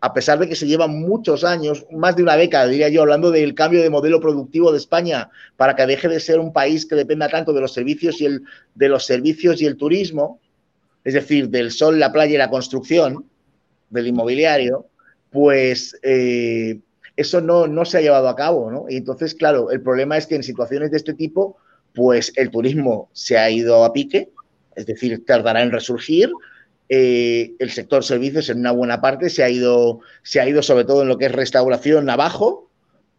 a 0.00 0.14
pesar 0.14 0.38
de 0.38 0.48
que 0.48 0.54
se 0.54 0.66
llevan 0.66 1.00
muchos 1.00 1.44
años, 1.44 1.86
más 1.90 2.16
de 2.16 2.22
una 2.22 2.36
década, 2.36 2.66
diría 2.66 2.88
yo, 2.88 3.02
hablando 3.02 3.30
del 3.30 3.54
cambio 3.54 3.82
de 3.82 3.90
modelo 3.90 4.20
productivo 4.20 4.70
de 4.70 4.78
España 4.78 5.30
para 5.56 5.74
que 5.74 5.86
deje 5.86 6.08
de 6.08 6.20
ser 6.20 6.38
un 6.38 6.52
país 6.52 6.86
que 6.86 6.94
dependa 6.94 7.28
tanto 7.28 7.52
de 7.52 7.60
los 7.60 7.72
servicios 7.72 8.20
y 8.20 8.26
el, 8.26 8.42
de 8.74 8.88
los 8.88 9.04
servicios 9.04 9.60
y 9.60 9.66
el 9.66 9.76
turismo, 9.76 10.40
es 11.04 11.14
decir, 11.14 11.48
del 11.48 11.70
sol, 11.70 11.98
la 11.98 12.12
playa 12.12 12.34
y 12.34 12.38
la 12.38 12.50
construcción, 12.50 13.24
del 13.90 14.06
inmobiliario, 14.06 14.86
pues 15.30 15.98
eh, 16.02 16.80
eso 17.16 17.40
no, 17.40 17.66
no, 17.66 17.84
se 17.84 17.98
ha 17.98 18.00
llevado 18.00 18.28
a 18.28 18.36
cabo, 18.36 18.70
¿no? 18.70 18.86
Y 18.88 18.96
entonces, 18.96 19.34
claro, 19.34 19.70
el 19.70 19.80
problema 19.80 20.16
es 20.16 20.26
que 20.26 20.36
en 20.36 20.42
situaciones 20.42 20.90
de 20.90 20.98
este 20.98 21.14
tipo, 21.14 21.56
pues 21.94 22.32
el 22.36 22.50
turismo 22.50 23.08
se 23.12 23.38
ha 23.38 23.50
ido 23.50 23.84
a 23.84 23.92
pique, 23.92 24.30
es 24.76 24.86
decir, 24.86 25.24
tardará 25.24 25.62
en 25.62 25.72
resurgir, 25.72 26.30
eh, 26.88 27.54
el 27.58 27.70
sector 27.70 28.02
servicios 28.02 28.48
en 28.48 28.60
una 28.60 28.72
buena 28.72 29.00
parte 29.00 29.28
se 29.28 29.42
ha, 29.42 29.50
ido, 29.50 30.00
se 30.22 30.40
ha 30.40 30.48
ido 30.48 30.62
sobre 30.62 30.84
todo 30.84 31.02
en 31.02 31.08
lo 31.08 31.18
que 31.18 31.26
es 31.26 31.32
restauración 31.32 32.08
abajo. 32.08 32.70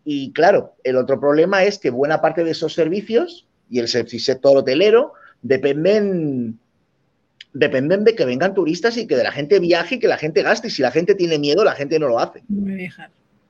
Y 0.03 0.31
claro, 0.33 0.75
el 0.83 0.95
otro 0.95 1.19
problema 1.19 1.63
es 1.63 1.77
que 1.77 1.91
buena 1.91 2.21
parte 2.21 2.43
de 2.43 2.51
esos 2.51 2.73
servicios 2.73 3.47
y 3.69 3.79
el 3.79 3.87
sector 3.87 4.57
hotelero 4.57 5.13
dependen, 5.43 6.59
dependen 7.53 8.03
de 8.03 8.15
que 8.15 8.25
vengan 8.25 8.55
turistas 8.55 8.97
y 8.97 9.05
que 9.05 9.15
de 9.15 9.23
la 9.23 9.31
gente 9.31 9.59
viaje 9.59 9.95
y 9.95 9.99
que 9.99 10.07
la 10.07 10.17
gente 10.17 10.41
gaste. 10.41 10.69
Y 10.69 10.71
si 10.71 10.81
la 10.81 10.91
gente 10.91 11.13
tiene 11.13 11.37
miedo, 11.37 11.63
la 11.63 11.75
gente 11.75 11.99
no 11.99 12.07
lo 12.07 12.19
hace. 12.19 12.43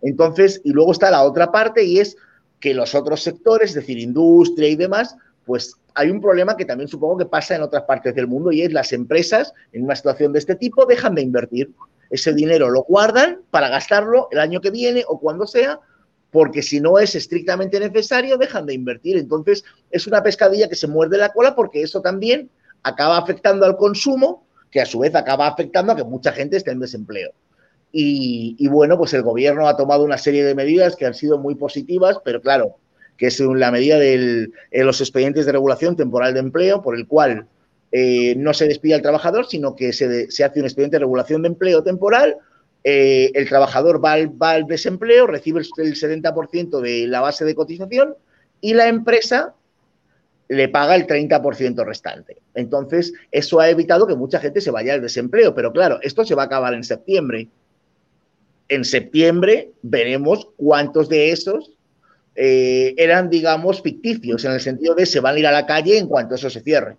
Entonces, 0.01 0.61
y 0.65 0.71
luego 0.71 0.91
está 0.91 1.11
la 1.11 1.23
otra 1.23 1.51
parte 1.51 1.83
y 1.83 1.99
es 1.99 2.17
que 2.59 2.73
los 2.73 2.93
otros 2.93 3.23
sectores, 3.23 3.69
es 3.69 3.75
decir, 3.75 3.99
industria 3.99 4.67
y 4.67 4.75
demás, 4.75 5.15
pues 5.45 5.75
hay 5.95 6.09
un 6.09 6.21
problema 6.21 6.55
que 6.55 6.65
también 6.65 6.87
supongo 6.87 7.17
que 7.17 7.25
pasa 7.25 7.55
en 7.55 7.61
otras 7.61 7.83
partes 7.83 8.15
del 8.15 8.27
mundo 8.27 8.51
y 8.51 8.61
es 8.61 8.73
las 8.73 8.93
empresas 8.93 9.53
en 9.71 9.83
una 9.83 9.95
situación 9.95 10.33
de 10.33 10.39
este 10.39 10.55
tipo 10.55 10.85
dejan 10.85 11.15
de 11.15 11.21
invertir. 11.21 11.71
Ese 12.09 12.33
dinero 12.33 12.69
lo 12.69 12.83
guardan 12.83 13.41
para 13.51 13.69
gastarlo 13.69 14.27
el 14.31 14.39
año 14.39 14.61
que 14.61 14.71
viene 14.71 15.03
o 15.07 15.19
cuando 15.19 15.45
sea, 15.45 15.79
porque 16.31 16.61
si 16.61 16.79
no 16.79 16.99
es 16.99 17.15
estrictamente 17.15 17.79
necesario, 17.79 18.37
dejan 18.37 18.65
de 18.65 18.73
invertir. 18.73 19.17
Entonces, 19.17 19.63
es 19.91 20.07
una 20.07 20.23
pescadilla 20.23 20.69
que 20.69 20.75
se 20.75 20.87
muerde 20.87 21.17
la 21.17 21.33
cola 21.33 21.55
porque 21.55 21.81
eso 21.81 22.01
también 22.01 22.49
acaba 22.83 23.17
afectando 23.17 23.65
al 23.65 23.77
consumo, 23.77 24.45
que 24.71 24.81
a 24.81 24.85
su 24.85 24.99
vez 24.99 25.15
acaba 25.15 25.47
afectando 25.47 25.91
a 25.91 25.95
que 25.95 26.03
mucha 26.03 26.31
gente 26.31 26.57
esté 26.57 26.71
en 26.71 26.79
desempleo. 26.79 27.31
Y, 27.91 28.67
bueno, 28.67 28.97
pues 28.99 29.13
el 29.15 29.23
gobierno 29.23 29.67
ha 29.67 29.75
tomado 29.75 30.03
una 30.03 30.19
serie 30.19 30.43
de 30.45 30.53
medidas 30.53 30.95
que 30.95 31.07
han 31.07 31.15
sido 31.15 31.39
muy 31.39 31.55
positivas, 31.55 32.19
pero 32.23 32.39
claro, 32.39 32.77
que 33.19 33.27
es 33.27 33.39
la 33.41 33.69
medida 33.69 33.99
de 33.99 34.49
los 34.71 35.01
expedientes 35.01 35.45
de 35.45 35.51
regulación 35.51 35.97
temporal 35.97 36.33
de 36.33 36.39
empleo, 36.39 36.81
por 36.81 36.95
el 36.95 37.05
cual 37.05 37.47
eh, 37.91 38.33
no 38.37 38.53
se 38.53 38.65
despide 38.65 38.95
al 38.95 39.01
trabajador, 39.01 39.45
sino 39.45 39.75
que 39.75 39.91
se, 39.91 40.25
hace 40.43 40.59
un 40.59 40.65
expediente 40.65 40.95
de 40.95 41.01
regulación 41.01 41.41
de 41.41 41.49
empleo 41.49 41.83
temporal. 41.83 42.37
Eh, 42.85 43.29
el 43.35 43.49
trabajador 43.49 44.03
va 44.03 44.13
al, 44.13 44.65
desempleo, 44.67 45.27
recibe 45.27 45.59
el 45.59 45.95
70% 45.95 46.79
de 46.79 47.07
la 47.07 47.19
base 47.19 47.43
de 47.43 47.55
cotización 47.55 48.15
y 48.61 48.73
la 48.73 48.87
empresa 48.87 49.53
le 50.47 50.69
paga 50.69 50.95
el 50.95 51.05
30% 51.05 51.85
restante. 51.85 52.37
Entonces, 52.55 53.11
eso 53.31 53.59
ha 53.59 53.69
evitado 53.69 54.07
que 54.07 54.15
mucha 54.15 54.39
gente 54.39 54.61
se 54.61 54.71
vaya 54.71 54.93
al 54.93 55.01
desempleo. 55.01 55.53
Pero 55.53 55.73
claro, 55.73 55.99
esto 56.01 56.23
se 56.23 56.35
va 56.35 56.43
a 56.43 56.45
acabar 56.45 56.73
en 56.73 56.85
septiembre 56.85 57.49
en 58.69 58.85
septiembre 58.85 59.71
veremos 59.81 60.47
cuántos 60.55 61.09
de 61.09 61.31
esos 61.31 61.71
eh, 62.41 62.93
eran, 62.97 63.29
digamos, 63.29 63.81
ficticios, 63.81 64.45
en 64.45 64.53
el 64.53 64.61
sentido 64.61 64.95
de 64.95 65.05
se 65.05 65.19
van 65.19 65.35
a 65.35 65.39
ir 65.39 65.47
a 65.47 65.51
la 65.51 65.65
calle 65.65 65.97
en 65.97 66.07
cuanto 66.07 66.35
eso 66.35 66.49
se 66.49 66.61
cierre. 66.61 66.95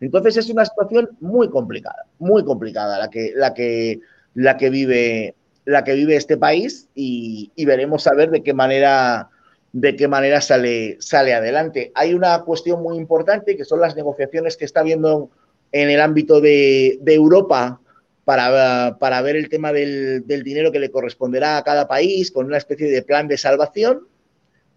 Entonces 0.00 0.36
es 0.36 0.50
una 0.50 0.66
situación 0.66 1.08
muy 1.20 1.48
complicada, 1.48 2.04
muy 2.18 2.44
complicada 2.44 2.98
la 2.98 3.08
que, 3.08 3.32
la 3.34 3.54
que, 3.54 4.00
la 4.34 4.58
que, 4.58 4.68
vive, 4.68 5.34
la 5.64 5.82
que 5.82 5.94
vive 5.94 6.16
este 6.16 6.36
país 6.36 6.88
y, 6.94 7.50
veremos 7.64 8.06
a 8.06 8.14
ver 8.14 8.30
de 8.30 8.42
qué 8.42 8.52
manera, 8.52 9.30
de 9.72 9.96
qué 9.96 10.08
manera 10.08 10.42
sale, 10.42 10.98
sale 11.00 11.32
adelante. 11.32 11.90
Hay 11.94 12.12
una 12.12 12.42
cuestión 12.42 12.82
muy 12.82 12.98
importante 12.98 13.56
que 13.56 13.64
son 13.64 13.80
las 13.80 13.96
negociaciones 13.96 14.58
que 14.58 14.66
está 14.66 14.80
habiendo 14.80 15.30
en 15.72 15.88
el 15.88 16.00
ámbito 16.00 16.40
de, 16.40 16.98
de 17.00 17.14
Europa 17.14 17.80
para, 18.24 19.22
ver 19.22 19.36
el 19.36 19.48
tema 19.48 19.72
del, 19.72 20.24
dinero 20.26 20.70
que 20.70 20.78
le 20.78 20.90
corresponderá 20.90 21.56
a 21.56 21.64
cada 21.64 21.88
país 21.88 22.30
con 22.30 22.46
una 22.46 22.58
especie 22.58 22.90
de 22.90 23.02
plan 23.02 23.26
de 23.26 23.36
salvación. 23.36 24.06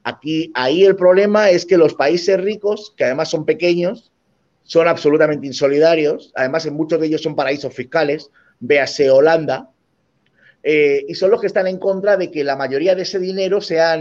Aquí, 0.03 0.51
ahí 0.53 0.83
el 0.83 0.95
problema 0.95 1.49
es 1.49 1.65
que 1.65 1.77
los 1.77 1.93
países 1.93 2.39
ricos, 2.39 2.93
que 2.97 3.05
además 3.05 3.29
son 3.29 3.45
pequeños, 3.45 4.11
son 4.63 4.87
absolutamente 4.87 5.47
insolidarios. 5.47 6.31
Además, 6.35 6.65
en 6.65 6.73
muchos 6.73 6.99
de 6.99 7.07
ellos 7.07 7.21
son 7.21 7.35
paraísos 7.35 7.73
fiscales, 7.73 8.29
véase 8.59 9.09
Holanda, 9.09 9.69
eh, 10.61 11.05
y 11.07 11.15
son 11.15 11.29
los 11.31 11.41
que 11.41 11.47
están 11.47 11.67
en 11.67 11.77
contra 11.77 12.15
de 12.15 12.31
que 12.31 12.43
la 12.43 12.55
mayoría 12.55 12.95
de 12.95 13.01
ese 13.01 13.19
dinero 13.19 13.59
sea 13.59 13.97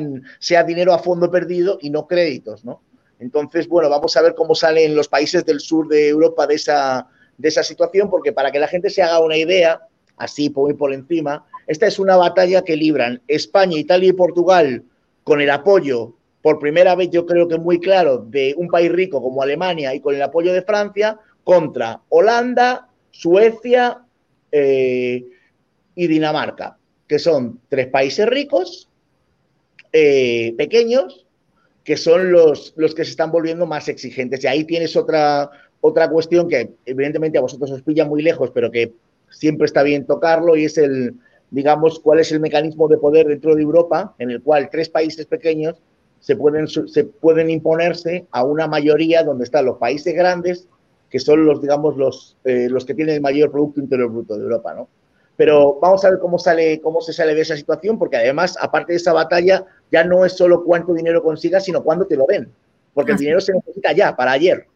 dinero 0.64 0.94
a 0.94 0.98
fondo 1.00 1.30
perdido 1.30 1.78
y 1.80 1.90
no 1.90 2.06
créditos, 2.06 2.64
¿no? 2.64 2.82
Entonces, 3.18 3.68
bueno, 3.68 3.88
vamos 3.88 4.16
a 4.16 4.22
ver 4.22 4.34
cómo 4.34 4.54
salen 4.54 4.96
los 4.96 5.08
países 5.08 5.44
del 5.44 5.60
sur 5.60 5.86
de 5.86 6.08
Europa 6.08 6.46
de 6.46 6.56
esa, 6.56 7.06
de 7.38 7.48
esa 7.48 7.62
situación, 7.62 8.10
porque 8.10 8.32
para 8.32 8.50
que 8.50 8.58
la 8.58 8.66
gente 8.66 8.90
se 8.90 9.02
haga 9.02 9.20
una 9.20 9.36
idea, 9.36 9.80
así 10.16 10.50
por, 10.50 10.76
por 10.76 10.92
encima, 10.92 11.44
esta 11.68 11.86
es 11.86 12.00
una 12.00 12.16
batalla 12.16 12.62
que 12.62 12.76
libran 12.76 13.22
España, 13.28 13.78
Italia 13.78 14.10
y 14.10 14.12
Portugal 14.12 14.84
con 15.24 15.40
el 15.40 15.50
apoyo, 15.50 16.14
por 16.42 16.58
primera 16.58 16.94
vez 16.94 17.10
yo 17.10 17.24
creo 17.26 17.48
que 17.48 17.58
muy 17.58 17.78
claro, 17.78 18.18
de 18.18 18.54
un 18.56 18.68
país 18.68 18.90
rico 18.90 19.22
como 19.22 19.42
Alemania 19.42 19.94
y 19.94 20.00
con 20.00 20.14
el 20.14 20.22
apoyo 20.22 20.52
de 20.52 20.62
Francia, 20.62 21.18
contra 21.44 22.00
Holanda, 22.08 22.88
Suecia 23.10 24.02
eh, 24.50 25.24
y 25.94 26.06
Dinamarca, 26.06 26.76
que 27.06 27.18
son 27.18 27.60
tres 27.68 27.88
países 27.88 28.26
ricos, 28.26 28.88
eh, 29.92 30.54
pequeños, 30.56 31.26
que 31.84 31.96
son 31.96 32.32
los, 32.32 32.72
los 32.76 32.94
que 32.94 33.04
se 33.04 33.10
están 33.10 33.30
volviendo 33.30 33.66
más 33.66 33.88
exigentes. 33.88 34.42
Y 34.42 34.46
ahí 34.46 34.64
tienes 34.64 34.96
otra, 34.96 35.50
otra 35.80 36.08
cuestión 36.08 36.48
que 36.48 36.70
evidentemente 36.86 37.38
a 37.38 37.42
vosotros 37.42 37.70
os 37.70 37.82
pilla 37.82 38.04
muy 38.04 38.22
lejos, 38.22 38.50
pero 38.52 38.70
que 38.70 38.92
siempre 39.30 39.66
está 39.66 39.82
bien 39.82 40.06
tocarlo 40.06 40.56
y 40.56 40.64
es 40.64 40.78
el, 40.78 41.16
digamos, 41.52 42.00
cuál 42.00 42.18
es 42.18 42.32
el 42.32 42.40
mecanismo 42.40 42.88
de 42.88 42.96
poder 42.96 43.26
dentro 43.28 43.54
de 43.54 43.62
Europa 43.62 44.14
en 44.18 44.30
el 44.30 44.42
cual 44.42 44.70
tres 44.72 44.88
países 44.88 45.26
pequeños 45.26 45.76
se 46.18 46.34
pueden, 46.34 46.66
se 46.66 47.04
pueden 47.04 47.50
imponerse 47.50 48.26
a 48.30 48.42
una 48.42 48.66
mayoría 48.66 49.22
donde 49.22 49.44
están 49.44 49.66
los 49.66 49.76
países 49.76 50.14
grandes, 50.14 50.66
que 51.10 51.20
son 51.20 51.44
los, 51.44 51.60
digamos, 51.60 51.96
los, 51.98 52.38
eh, 52.44 52.68
los 52.70 52.86
que 52.86 52.94
tienen 52.94 53.16
el 53.16 53.20
mayor 53.20 53.50
Producto 53.50 53.80
Interior 53.80 54.10
Bruto 54.10 54.34
de 54.34 54.44
Europa, 54.44 54.72
¿no? 54.72 54.88
Pero 55.36 55.78
vamos 55.78 56.02
a 56.04 56.10
ver 56.10 56.18
cómo, 56.20 56.38
sale, 56.38 56.80
cómo 56.80 57.02
se 57.02 57.12
sale 57.12 57.34
de 57.34 57.42
esa 57.42 57.56
situación, 57.56 57.98
porque 57.98 58.16
además, 58.16 58.56
aparte 58.58 58.92
de 58.92 58.96
esa 58.96 59.12
batalla, 59.12 59.66
ya 59.90 60.04
no 60.04 60.24
es 60.24 60.32
solo 60.32 60.64
cuánto 60.64 60.94
dinero 60.94 61.22
consigas, 61.22 61.64
sino 61.64 61.82
cuándo 61.82 62.06
te 62.06 62.16
lo 62.16 62.24
den. 62.26 62.50
Porque 62.94 63.12
el 63.12 63.18
dinero 63.18 63.40
se 63.40 63.52
necesita 63.52 63.92
ya, 63.92 64.16
para 64.16 64.32
ayer. 64.32 64.66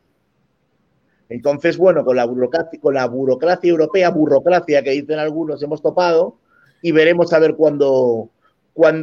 Entonces, 1.31 1.79
bueno, 1.79 2.05
con 2.05 2.17
la 2.17 2.27
burocracia, 2.27 2.81
con 2.81 2.95
la 2.95 3.07
burocracia 3.07 3.71
europea, 3.71 4.11
burocracia 4.11 4.83
que 4.83 4.91
dicen 4.91 5.19
algunos, 5.19 5.63
hemos 5.63 5.81
topado 5.81 6.37
y 6.83 6.93
veremos 6.93 7.33
a 7.33 7.39
ver 7.39 7.57
cuándo, 7.57 8.31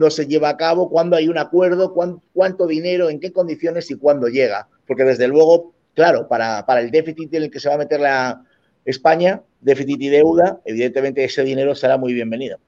se 0.10 0.28
lleva 0.28 0.50
a 0.50 0.58
cabo, 0.58 0.90
cuándo 0.90 1.16
hay 1.16 1.28
un 1.28 1.38
acuerdo, 1.38 1.94
cuánto, 2.34 2.68
dinero, 2.68 3.10
en 3.10 3.20
qué 3.20 3.32
condiciones 3.32 3.90
y 3.92 3.96
cuándo 3.96 4.28
llega. 4.28 4.68
Porque 4.88 5.04
desde 5.04 5.28
luego, 5.28 5.74
claro, 5.94 6.28
para, 6.28 6.66
para 6.66 6.82
el 6.82 6.92
déficit 6.92 7.34
en 7.34 7.44
el 7.44 7.52
que 7.52 7.60
se 7.60 7.70
va 7.70 7.76
a 7.76 7.80
meter 7.80 8.00
la 8.00 8.44
España, 8.86 9.42
déficit 9.62 10.02
y 10.02 10.10
deuda, 10.10 10.60
evidentemente 10.66 11.24
ese 11.24 11.44
dinero 11.44 11.76
será 11.76 11.98
muy 11.98 12.14
bienvenido 12.14 12.60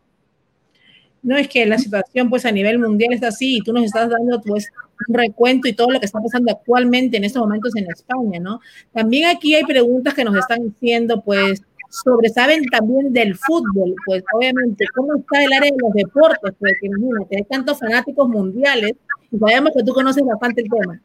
no 1.25 1.35
es 1.35 1.47
que 1.47 1.65
la 1.65 1.79
situación 1.79 2.29
pues 2.29 2.45
a 2.45 2.51
nivel 2.51 2.77
mundial 2.77 3.11
está 3.11 3.29
así 3.29 3.57
y 3.57 3.61
tú 3.61 3.73
nos 3.73 3.83
estás 3.83 4.11
dando 4.11 4.39
pues 4.41 4.71
un 5.07 5.15
recuento 5.15 5.67
y 5.67 5.73
todo 5.73 5.89
lo 5.89 5.99
que 5.99 6.05
está 6.05 6.21
pasando 6.21 6.51
actualmente 6.51 7.17
en 7.17 7.23
estos 7.23 7.41
momentos 7.41 7.75
en 7.75 7.89
España, 7.89 8.39
¿no? 8.39 8.61
También 8.93 9.35
aquí 9.35 9.55
hay 9.55 9.63
preguntas 9.63 10.13
que 10.13 10.23
nos 10.23 10.35
están 10.35 10.59
diciendo 10.63 11.23
pues 11.25 11.63
sobre, 11.89 12.29
saben 12.29 12.63
también 12.65 13.13
del 13.13 13.35
fútbol, 13.35 13.95
pues 14.05 14.23
obviamente, 14.33 14.85
¿cómo 14.93 15.15
está 15.15 15.43
el 15.43 15.53
área 15.53 15.71
de 15.71 15.77
los 15.81 15.93
deportes? 15.93 16.53
Pues 16.59 16.73
imagínate, 16.81 17.37
hay 17.37 17.43
tantos 17.43 17.79
fanáticos 17.79 18.27
mundiales 18.29 18.93
y 19.31 19.37
sabemos 19.37 19.71
que 19.75 19.83
tú 19.83 19.93
conoces 19.93 20.23
bastante 20.25 20.61
el 20.61 20.69
tema. 20.69 21.01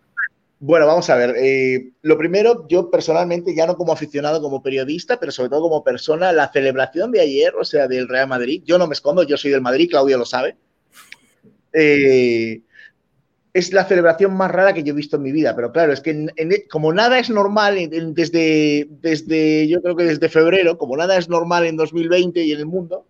Bueno, 0.62 0.86
vamos 0.86 1.08
a 1.08 1.16
ver. 1.16 1.34
Eh, 1.38 1.92
lo 2.02 2.18
primero, 2.18 2.66
yo 2.68 2.90
personalmente, 2.90 3.54
ya 3.54 3.66
no 3.66 3.76
como 3.76 3.94
aficionado, 3.94 4.42
como 4.42 4.62
periodista, 4.62 5.18
pero 5.18 5.32
sobre 5.32 5.48
todo 5.48 5.62
como 5.62 5.82
persona, 5.82 6.32
la 6.32 6.52
celebración 6.52 7.10
de 7.12 7.20
ayer, 7.20 7.54
o 7.58 7.64
sea, 7.64 7.88
del 7.88 8.08
Real 8.08 8.28
Madrid, 8.28 8.62
yo 8.66 8.76
no 8.76 8.86
me 8.86 8.92
escondo, 8.92 9.22
yo 9.22 9.38
soy 9.38 9.50
del 9.50 9.62
Madrid, 9.62 9.88
Claudia 9.88 10.18
lo 10.18 10.26
sabe. 10.26 10.56
Eh, 11.72 12.60
es 13.52 13.72
la 13.72 13.84
celebración 13.84 14.34
más 14.34 14.50
rara 14.50 14.72
que 14.72 14.82
yo 14.82 14.92
he 14.92 14.96
visto 14.96 15.16
en 15.16 15.22
mi 15.22 15.32
vida, 15.32 15.56
pero 15.56 15.72
claro, 15.72 15.92
es 15.92 16.00
que 16.00 16.28
como 16.70 16.92
nada 16.92 17.18
es 17.18 17.30
normal 17.30 17.76
desde, 18.14 18.86
desde, 18.90 19.66
yo 19.66 19.82
creo 19.82 19.96
que 19.96 20.04
desde 20.04 20.28
febrero, 20.28 20.78
como 20.78 20.96
nada 20.96 21.16
es 21.16 21.28
normal 21.28 21.66
en 21.66 21.76
2020 21.76 22.42
y 22.42 22.52
en 22.52 22.58
el 22.60 22.66
mundo, 22.66 23.06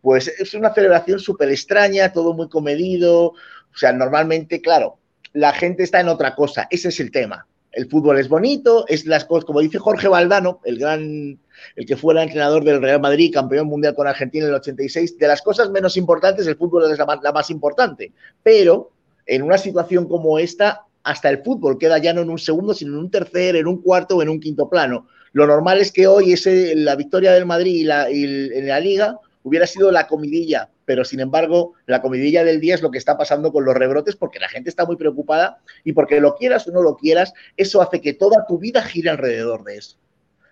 pues 0.00 0.28
es 0.28 0.54
una 0.54 0.74
celebración 0.74 1.20
súper 1.20 1.50
extraña, 1.50 2.12
todo 2.12 2.32
muy 2.34 2.48
comedido, 2.48 3.26
o 3.26 3.78
sea, 3.78 3.92
normalmente, 3.92 4.60
claro, 4.60 4.98
la 5.32 5.52
gente 5.52 5.82
está 5.82 6.00
en 6.00 6.08
otra 6.08 6.34
cosa. 6.34 6.66
Ese 6.70 6.88
es 6.88 6.98
el 7.00 7.10
tema. 7.10 7.46
El 7.70 7.90
fútbol 7.90 8.18
es 8.18 8.28
bonito, 8.28 8.86
es 8.88 9.04
las 9.04 9.26
cosas, 9.26 9.44
como 9.44 9.60
dice 9.60 9.78
Jorge 9.78 10.08
Valdano, 10.08 10.60
el 10.64 10.78
gran, 10.78 11.38
el 11.76 11.86
que 11.86 11.96
fuera 11.96 12.22
entrenador 12.22 12.64
del 12.64 12.80
Real 12.80 13.02
Madrid, 13.02 13.34
campeón 13.34 13.66
mundial 13.66 13.94
con 13.94 14.06
Argentina 14.06 14.44
en 14.44 14.50
el 14.50 14.56
86, 14.56 15.18
de 15.18 15.28
las 15.28 15.42
cosas 15.42 15.70
menos 15.70 15.98
importantes, 15.98 16.46
el 16.46 16.56
fútbol 16.56 16.90
es 16.90 16.98
la 16.98 17.32
más 17.32 17.50
importante. 17.50 18.12
Pero 18.42 18.92
en 19.26 19.42
una 19.42 19.58
situación 19.58 20.08
como 20.08 20.38
esta, 20.38 20.84
hasta 21.02 21.28
el 21.28 21.42
fútbol 21.42 21.78
queda 21.78 21.98
ya 21.98 22.12
no 22.12 22.22
en 22.22 22.30
un 22.30 22.38
segundo, 22.38 22.74
sino 22.74 22.94
en 22.94 22.98
un 22.98 23.10
tercer, 23.10 23.56
en 23.56 23.66
un 23.66 23.82
cuarto 23.82 24.16
o 24.16 24.22
en 24.22 24.28
un 24.28 24.40
quinto 24.40 24.68
plano. 24.68 25.08
Lo 25.32 25.46
normal 25.46 25.80
es 25.80 25.92
que 25.92 26.06
hoy 26.06 26.32
ese, 26.32 26.74
la 26.76 26.96
victoria 26.96 27.32
del 27.32 27.46
Madrid 27.46 27.74
y, 27.74 27.84
la, 27.84 28.10
y 28.10 28.24
en 28.24 28.68
la 28.68 28.80
liga 28.80 29.20
hubiera 29.46 29.66
sido 29.68 29.92
la 29.92 30.08
comidilla, 30.08 30.70
pero 30.84 31.04
sin 31.04 31.20
embargo, 31.20 31.74
la 31.86 32.02
comidilla 32.02 32.42
del 32.42 32.60
día 32.60 32.74
es 32.74 32.82
lo 32.82 32.90
que 32.90 32.98
está 32.98 33.16
pasando 33.16 33.52
con 33.52 33.64
los 33.64 33.76
rebrotes 33.76 34.16
porque 34.16 34.40
la 34.40 34.48
gente 34.48 34.70
está 34.70 34.84
muy 34.84 34.96
preocupada 34.96 35.58
y 35.84 35.92
porque 35.92 36.20
lo 36.20 36.34
quieras 36.34 36.66
o 36.66 36.72
no 36.72 36.82
lo 36.82 36.96
quieras, 36.96 37.32
eso 37.56 37.80
hace 37.80 38.00
que 38.00 38.14
toda 38.14 38.44
tu 38.46 38.58
vida 38.58 38.82
gire 38.82 39.10
alrededor 39.10 39.62
de 39.62 39.76
eso, 39.76 39.98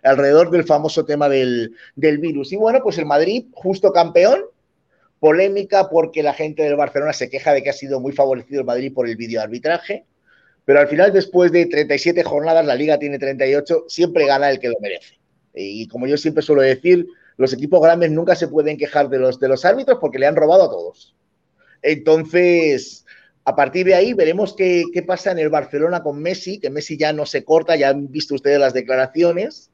alrededor 0.05 0.51
del 0.51 0.63
famoso 0.63 1.05
tema 1.05 1.29
del, 1.29 1.75
virus. 1.97 2.53
Y 2.53 2.57
bueno, 2.57 2.81
pues 2.85 2.97
el 2.99 3.07
Madrid, 3.07 3.47
justo 3.53 3.93
campeón, 3.93 4.45
polémica 5.25 5.89
porque 5.89 6.23
la 6.23 6.35
gente 6.35 6.65
del 6.65 6.77
Barcelona 6.77 7.15
se 7.15 7.31
queja 7.31 7.55
de 7.55 7.63
que 7.63 7.71
ha 7.71 7.73
sido 7.73 7.99
muy 7.99 8.13
favorecido 8.13 8.61
el 8.61 8.67
Madrid 8.67 8.93
por 8.93 9.09
el 9.09 9.17
videoarbitraje. 9.17 10.05
pero 10.67 10.81
al 10.81 10.87
final, 10.87 11.15
después 11.15 11.51
de 11.51 11.65
37 11.65 12.23
jornadas, 12.25 12.67
la 12.67 12.75
liga 12.75 12.99
tiene 12.99 13.19
38, 13.19 13.87
siempre 13.89 14.27
gana 14.27 14.51
el 14.51 14.59
que 14.59 14.69
lo 14.69 14.75
merece. 14.83 15.19
Y 15.55 15.89
como 15.89 16.07
yo 16.07 16.19
siempre 16.19 16.43
suelo 16.43 16.61
decir, 16.61 17.07
los 17.39 17.55
equipos 17.55 17.81
grandes 17.81 18.11
nunca 18.11 18.37
se 18.37 18.49
pueden 18.49 18.77
quejar 18.77 19.09
de 19.09 19.19
los, 19.19 19.41
de 19.41 19.49
los 19.49 19.65
árbitros 19.65 19.97
porque 19.99 20.19
le 20.19 20.27
han 20.27 20.37
robado 20.37 20.65
a 20.65 20.69
todos. 20.69 21.17
Entonces, 21.81 23.07
a 23.47 23.57
partir 23.57 23.87
de 23.87 23.95
ahí 23.95 24.13
veremos 24.13 24.55
qué, 24.55 24.85
qué, 24.93 25.03
pasa 25.03 25.33
en 25.33 25.39
el 25.39 25.49
Barcelona 25.49 26.03
con 26.03 26.21
Messi, 26.21 26.61
que 26.61 26.69
Messi 26.69 26.99
ya 26.99 27.15
no 27.15 27.25
se 27.25 27.45
corta, 27.45 27.77
ya 27.77 27.89
han 27.89 28.11
visto 28.11 28.35
ustedes 28.35 28.61
las 28.61 28.75
declaraciones. 28.75 29.71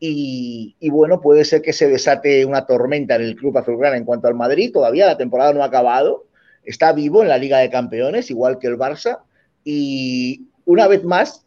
Y, 0.00 0.76
bueno, 0.90 1.20
puede 1.20 1.44
ser 1.44 1.60
que 1.60 1.72
se 1.72 1.88
desate 1.88 2.44
una 2.44 2.66
tormenta 2.66 3.16
en 3.16 3.22
el 3.22 3.34
club 3.34 3.58
azulgrana 3.58 3.96
en 3.96 4.04
cuanto 4.04 4.28
al 4.28 4.34
Madrid. 4.34 4.72
Todavía 4.72 5.06
la 5.06 5.16
temporada 5.16 5.52
no 5.52 5.62
ha 5.62 5.66
acabado. 5.66 6.26
Está 6.64 6.92
vivo 6.92 7.22
en 7.22 7.28
la 7.28 7.38
Liga 7.38 7.58
de 7.58 7.70
Campeones, 7.70 8.30
igual 8.30 8.58
que 8.58 8.68
el 8.68 8.78
Barça. 8.78 9.20
Y 9.64 10.46
una 10.64 10.86
vez 10.86 11.02
más, 11.02 11.44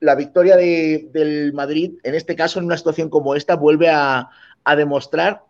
la 0.00 0.16
victoria 0.16 0.56
de, 0.56 1.08
del 1.12 1.52
Madrid, 1.52 1.92
en 2.02 2.14
este 2.14 2.34
caso, 2.34 2.58
en 2.58 2.64
una 2.64 2.76
situación 2.76 3.08
como 3.08 3.36
esta, 3.36 3.54
vuelve 3.54 3.88
a, 3.88 4.28
a 4.64 4.76
demostrar 4.76 5.42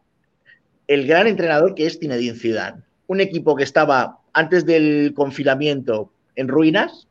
el 0.89 1.07
gran 1.07 1.27
entrenador 1.27 1.75
que 1.75 1.87
es 1.87 1.99
Zinedine 1.99 2.37
Zidane. 2.37 2.83
Un 3.07 3.21
equipo 3.21 3.57
que 3.57 3.65
estaba 3.65 4.19
antes 4.35 4.67
del 4.67 5.15
confinamiento 5.15 6.13
en 6.37 6.49
ruinas, 6.49 7.09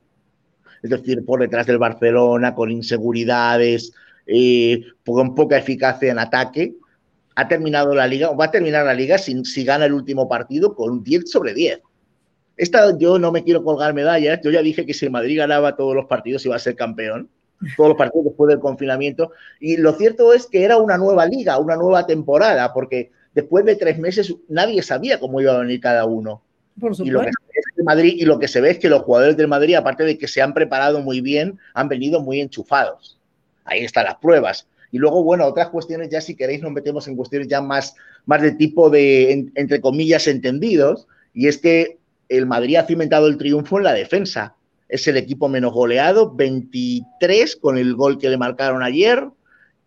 es 0.84 0.90
decir, 0.90 1.24
por 1.26 1.40
detrás 1.40 1.68
del 1.68 1.78
Barcelona, 1.78 2.54
con 2.54 2.72
inseguridades, 2.72 3.94
eh, 4.26 4.84
con 5.06 5.36
poca 5.36 5.58
eficacia 5.58 6.12
en 6.12 6.20
ataque, 6.20 6.76
ha 7.36 7.48
terminado 7.48 7.96
la 7.96 8.08
liga, 8.08 8.30
o 8.30 8.38
va 8.38 8.46
a 8.46 8.52
terminar 8.52 8.86
la 8.86 8.94
liga 8.94 9.18
si, 9.18 9.44
si 9.46 9.64
gana 9.64 9.86
el 9.86 9.94
último 9.94 10.28
partido 10.28 10.76
con 10.76 11.04
10 11.04 11.30
sobre 11.30 11.54
10. 11.54 11.82
Esta, 12.58 12.98
yo 12.98 13.18
no 13.18 13.32
me 13.32 13.44
quiero 13.44 13.64
colgar 13.64 13.94
medallas, 13.94 14.40
yo 14.44 14.52
ya 14.52 14.62
dije 14.62 14.86
que 14.86 14.94
si 14.94 15.06
el 15.06 15.12
Madrid 15.12 15.38
ganaba 15.38 15.76
todos 15.76 15.96
los 15.96 16.06
partidos 16.06 16.46
iba 16.46 16.56
a 16.56 16.60
ser 16.60 16.76
campeón, 16.76 17.30
todos 17.78 17.90
los 17.90 17.98
partidos 17.98 18.26
después 18.26 18.50
del 18.50 18.60
confinamiento, 18.60 19.32
y 19.60 19.78
lo 19.78 19.94
cierto 19.94 20.34
es 20.34 20.48
que 20.48 20.64
era 20.64 20.78
una 20.78 20.98
nueva 20.98 21.26
liga, 21.26 21.58
una 21.58 21.76
nueva 21.76 22.06
temporada, 22.06 22.74
porque 22.74 23.12
después 23.34 23.66
de 23.66 23.76
tres 23.76 23.98
meses 23.98 24.36
nadie 24.50 24.82
sabía 24.82 25.20
cómo 25.20 25.42
iba 25.42 25.56
a 25.56 25.60
venir 25.60 25.80
cada 25.80 26.06
uno. 26.06 26.44
Por 26.80 26.94
y, 27.00 27.10
lo 27.10 27.22
que 27.22 27.30
es 27.30 27.84
Madrid, 27.84 28.16
y 28.18 28.26
lo 28.26 28.40
que 28.40 28.48
se 28.48 28.62
ve 28.62 28.72
es 28.72 28.80
que 28.80 28.90
los 28.90 29.02
jugadores 29.02 29.38
del 29.38 29.48
Madrid, 29.48 29.76
aparte 29.76 30.04
de 30.04 30.18
que 30.18 30.28
se 30.28 30.42
han 30.42 30.54
preparado 30.54 31.02
muy 31.02 31.22
bien, 31.22 31.60
han 31.74 31.90
venido 31.90 32.22
muy 32.22 32.42
enchufados. 32.42 33.21
Ahí 33.66 33.84
están 33.84 34.06
las 34.06 34.16
pruebas. 34.16 34.68
Y 34.92 34.98
luego, 34.98 35.24
bueno, 35.24 35.46
otras 35.46 35.70
cuestiones, 35.70 36.10
ya 36.10 36.22
si 36.22 36.36
queréis 36.36 36.62
nos 36.62 36.72
metemos 36.72 37.08
en 37.08 37.16
cuestiones 37.16 37.48
ya 37.48 37.62
más, 37.62 37.96
más 38.26 38.42
de 38.42 38.52
tipo 38.52 38.90
de, 38.90 39.32
en, 39.32 39.52
entre 39.56 39.80
comillas, 39.80 40.28
entendidos, 40.28 41.08
y 41.34 41.48
es 41.48 41.58
que 41.58 41.98
el 42.28 42.46
Madrid 42.46 42.78
ha 42.78 42.86
cimentado 42.86 43.28
el 43.28 43.38
triunfo 43.38 43.78
en 43.78 43.86
la 43.86 43.94
defensa. 43.94 44.56
Es 44.90 45.08
el 45.08 45.18
equipo 45.18 45.48
menos 45.48 45.74
goleado, 45.74 46.34
23 46.34 47.56
con 47.56 47.78
el 47.78 47.96
gol 47.96 48.18
que 48.18 48.30
le 48.30 48.38
marcaron 48.38 48.84
ayer 48.84 49.26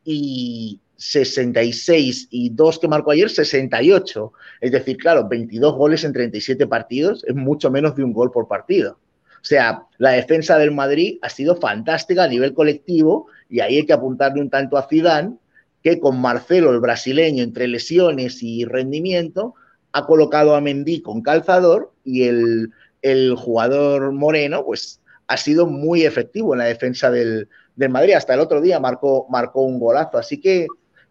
y 0.05 0.81
66 0.97 2.29
y 2.31 2.51
dos 2.51 2.79
que 2.79 2.89
marcó 2.89 3.11
ayer, 3.11 3.29
68. 3.29 4.33
Es 4.61 4.73
decir, 4.73 4.97
claro, 4.97 5.29
22 5.29 5.75
goles 5.75 6.05
en 6.05 6.13
37 6.13 6.67
partidos 6.67 7.25
es 7.25 7.35
mucho 7.35 7.71
menos 7.71 7.95
de 7.97 8.05
un 8.05 8.13
gol 8.13 8.31
por 8.31 8.49
partido. 8.49 8.99
O 9.45 9.47
sea, 9.47 9.83
la 9.99 10.13
defensa 10.13 10.57
del 10.57 10.73
Madrid 10.73 11.19
ha 11.21 11.29
sido 11.29 11.57
fantástica 11.57 12.25
a 12.25 12.29
nivel 12.29 12.55
colectivo 12.55 13.27
y 13.51 13.61
ahí 13.61 13.77
hay 13.77 13.85
que 13.85 13.93
apuntarle 13.93 14.41
un 14.41 14.49
tanto 14.49 14.79
a 14.79 14.89
Zidane, 14.89 15.37
que 15.83 16.01
con 16.01 16.19
Marcelo, 16.19 16.71
el 16.71 16.81
brasileño, 16.81 17.45
entre 17.45 17.69
lesiones 17.69 18.43
y 18.43 18.65
rendimiento, 18.65 19.55
ha 19.93 20.07
colocado 20.07 20.57
a 20.57 20.63
Mendy 20.63 21.03
con 21.03 21.21
calzador 21.21 21.93
y 22.05 22.23
el, 22.23 22.71
el 23.03 23.35
jugador 23.35 24.13
moreno, 24.13 24.65
pues 24.65 25.03
ha 25.27 25.37
sido 25.37 25.67
muy 25.67 26.05
efectivo 26.05 26.55
en 26.55 26.61
la 26.61 26.65
defensa 26.65 27.11
del, 27.11 27.51
del, 27.77 27.91
Madrid. 27.91 28.15
Hasta 28.15 28.33
el 28.33 28.41
otro 28.41 28.63
día 28.63 28.81
marcó, 28.81 29.27
marcó 29.29 29.61
un 29.61 29.79
golazo. 29.79 30.17
Así 30.17 30.41
que 30.41 30.67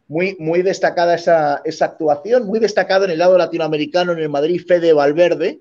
muy, 0.08 0.36
muy 0.40 0.64
destacada 0.64 1.14
esa, 1.14 1.62
esa, 1.66 1.86
actuación, 1.86 2.48
muy 2.48 2.60
destacado 2.60 3.06
en 3.06 3.12
el 3.12 3.20
lado 3.20 3.38
latinoamericano, 3.38 4.14
en 4.14 4.20
el 4.20 4.30
Madrid, 4.30 4.60
Fede 4.68 4.92
Valverde, 4.92 5.60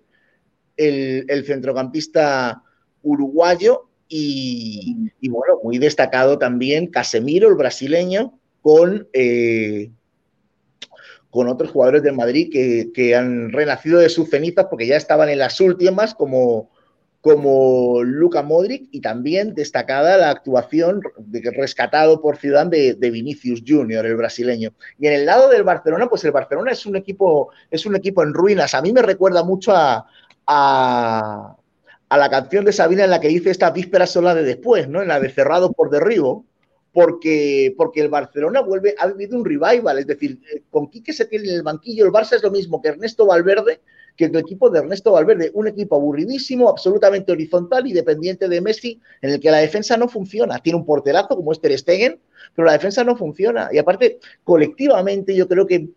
el, 0.76 1.44
centrocampista 1.44 2.62
uruguayo, 3.02 3.88
y, 4.08 5.10
y, 5.20 5.28
bueno, 5.30 5.54
muy 5.62 5.78
destacado 5.78 6.38
también 6.38 6.88
Casemiro, 6.88 7.48
el 7.48 7.54
brasileño, 7.54 8.38
con, 8.62 9.08
eh, 9.12 9.90
con 11.30 11.48
otros 11.48 11.70
jugadores 11.70 12.02
del 12.02 12.14
Madrid 12.14 12.48
que, 12.50 12.90
que, 12.94 13.14
han 13.14 13.50
renacido 13.52 13.98
de 13.98 14.08
sus 14.08 14.30
cenizas 14.30 14.66
porque 14.70 14.86
ya 14.86 14.96
estaban 14.96 15.28
en 15.28 15.38
las 15.38 15.60
últimas, 15.60 16.14
como, 16.14 16.70
como 17.20 18.02
Luca 18.02 18.42
Modric, 18.42 18.88
y 18.90 19.00
también 19.00 19.54
destacada 19.54 20.16
la 20.16 20.30
actuación 20.30 21.00
de, 21.18 21.50
rescatado 21.56 22.20
por 22.20 22.36
Ciudad 22.36 22.66
de, 22.66 22.94
de, 22.94 23.10
Vinicius 23.10 23.62
Junior, 23.66 24.06
el 24.06 24.16
brasileño. 24.16 24.72
Y 24.98 25.08
en 25.08 25.14
el 25.14 25.26
lado 25.26 25.48
del 25.48 25.64
Barcelona, 25.64 26.08
pues 26.08 26.24
el 26.24 26.32
Barcelona 26.32 26.70
es 26.72 26.86
un 26.86 26.96
equipo, 26.96 27.50
es 27.70 27.84
un 27.84 27.96
equipo 27.96 28.22
en 28.22 28.34
ruinas. 28.34 28.74
A 28.74 28.82
mí 28.82 28.92
me 28.92 29.02
recuerda 29.02 29.42
mucho 29.42 29.72
a, 29.74 30.06
a, 30.46 31.56
la 32.10 32.30
canción 32.30 32.64
de 32.64 32.72
Sabina 32.72 33.04
en 33.04 33.10
la 33.10 33.20
que 33.20 33.28
dice 33.28 33.50
esta 33.50 33.70
víspera 33.70 34.06
sola 34.06 34.34
de 34.34 34.42
después, 34.42 34.88
¿no? 34.88 35.02
En 35.02 35.08
la 35.08 35.20
de 35.20 35.30
Cerrado 35.30 35.72
por 35.72 35.90
Derribo 35.90 36.44
porque, 36.92 37.74
porque 37.76 38.02
el 38.02 38.08
Barcelona 38.08 38.60
vuelve, 38.60 38.94
ha 38.98 39.06
vivido 39.06 39.38
un 39.38 39.44
revival, 39.44 39.98
es 39.98 40.06
decir, 40.06 40.38
eh, 40.52 40.62
con 40.70 40.88
Quique 40.88 41.12
se 41.12 41.24
tiene 41.24 41.48
en 41.48 41.54
el 41.54 41.62
banquillo, 41.62 42.04
el 42.04 42.12
Barça 42.12 42.36
es 42.36 42.42
lo 42.42 42.50
mismo 42.50 42.82
que 42.82 42.88
Ernesto 42.88 43.26
Valverde, 43.26 43.80
que 44.16 44.26
el 44.26 44.36
equipo 44.36 44.68
de 44.68 44.80
Ernesto 44.80 45.12
Valverde, 45.12 45.50
un 45.54 45.68
equipo 45.68 45.96
aburridísimo, 45.96 46.68
absolutamente 46.68 47.32
horizontal 47.32 47.86
y 47.86 47.92
dependiente 47.92 48.48
de 48.48 48.60
Messi, 48.60 49.00
en 49.22 49.30
el 49.30 49.40
que 49.40 49.50
la 49.50 49.58
defensa 49.58 49.96
no 49.96 50.06
funciona. 50.06 50.58
Tiene 50.58 50.78
un 50.78 50.84
porterazo 50.84 51.34
como 51.34 51.50
es 51.52 51.60
Ter 51.60 51.76
Stegen, 51.78 52.20
pero 52.54 52.66
la 52.66 52.72
defensa 52.72 53.04
no 53.04 53.16
funciona. 53.16 53.70
Y 53.72 53.78
aparte, 53.78 54.18
colectivamente 54.44 55.34
yo 55.34 55.48
creo 55.48 55.66
que 55.66 55.88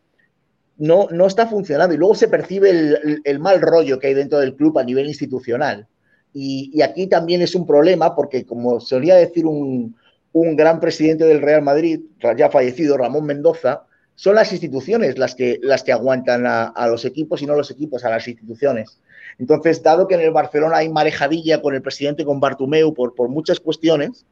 no, 0.77 1.07
no 1.11 1.27
está 1.27 1.47
funcionando. 1.47 1.93
Y 1.93 1.97
luego 1.97 2.15
se 2.15 2.27
percibe 2.27 2.69
el, 2.69 3.21
el, 3.23 3.39
mal 3.39 3.61
rollo 3.61 3.99
que 3.99 4.07
hay 4.07 4.13
dentro 4.13 4.39
del 4.39 4.55
club 4.55 4.77
a 4.79 4.83
nivel 4.83 5.07
institucional. 5.07 5.87
Y, 6.33 6.71
y 6.73 6.81
aquí 6.81 7.07
también 7.07 7.41
es 7.41 7.55
un 7.55 7.65
problema 7.65 8.15
porque, 8.15 8.45
como 8.45 8.79
solía 8.79 9.15
decir 9.15 9.45
un, 9.45 9.95
un 10.33 10.55
gran 10.55 10.79
presidente 10.79 11.23
del 11.25 11.41
Real 11.41 11.61
Madrid, 11.61 12.01
ya 12.37 12.49
fallecido, 12.49 12.97
Ramón 12.97 13.25
Mendoza, 13.25 13.83
son 14.15 14.35
las 14.35 14.51
instituciones 14.51 15.17
las 15.17 15.35
que, 15.35 15.59
las 15.61 15.83
que 15.83 15.91
aguantan 15.91 16.45
a, 16.45 16.65
a, 16.65 16.87
los 16.87 17.05
equipos 17.05 17.41
y 17.41 17.45
no 17.45 17.55
los 17.55 17.71
equipos 17.71 18.03
a 18.03 18.09
las 18.09 18.27
instituciones. 18.27 19.01
Entonces, 19.39 19.83
dado 19.83 20.07
que 20.07 20.15
en 20.15 20.21
el 20.21 20.31
Barcelona 20.31 20.77
hay 20.77 20.89
marejadilla 20.89 21.61
con 21.61 21.75
el 21.75 21.81
presidente, 21.81 22.25
con 22.25 22.39
Bartumeu, 22.39 22.93
por, 22.93 23.15
por 23.15 23.29
muchas 23.29 23.59
cuestiones, 23.59 24.25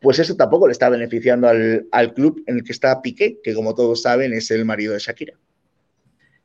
pues 0.00 0.18
eso 0.18 0.36
tampoco 0.36 0.68
le 0.68 0.72
está 0.72 0.88
beneficiando 0.88 1.48
al, 1.48 1.86
al, 1.90 2.14
club 2.14 2.42
en 2.46 2.56
el 2.56 2.64
que 2.64 2.72
está 2.72 3.00
Piqué, 3.02 3.38
que 3.42 3.54
como 3.54 3.74
todos 3.74 4.02
saben 4.02 4.32
es 4.32 4.50
el 4.50 4.64
marido 4.64 4.92
de 4.92 5.00
Shakira. 5.00 5.34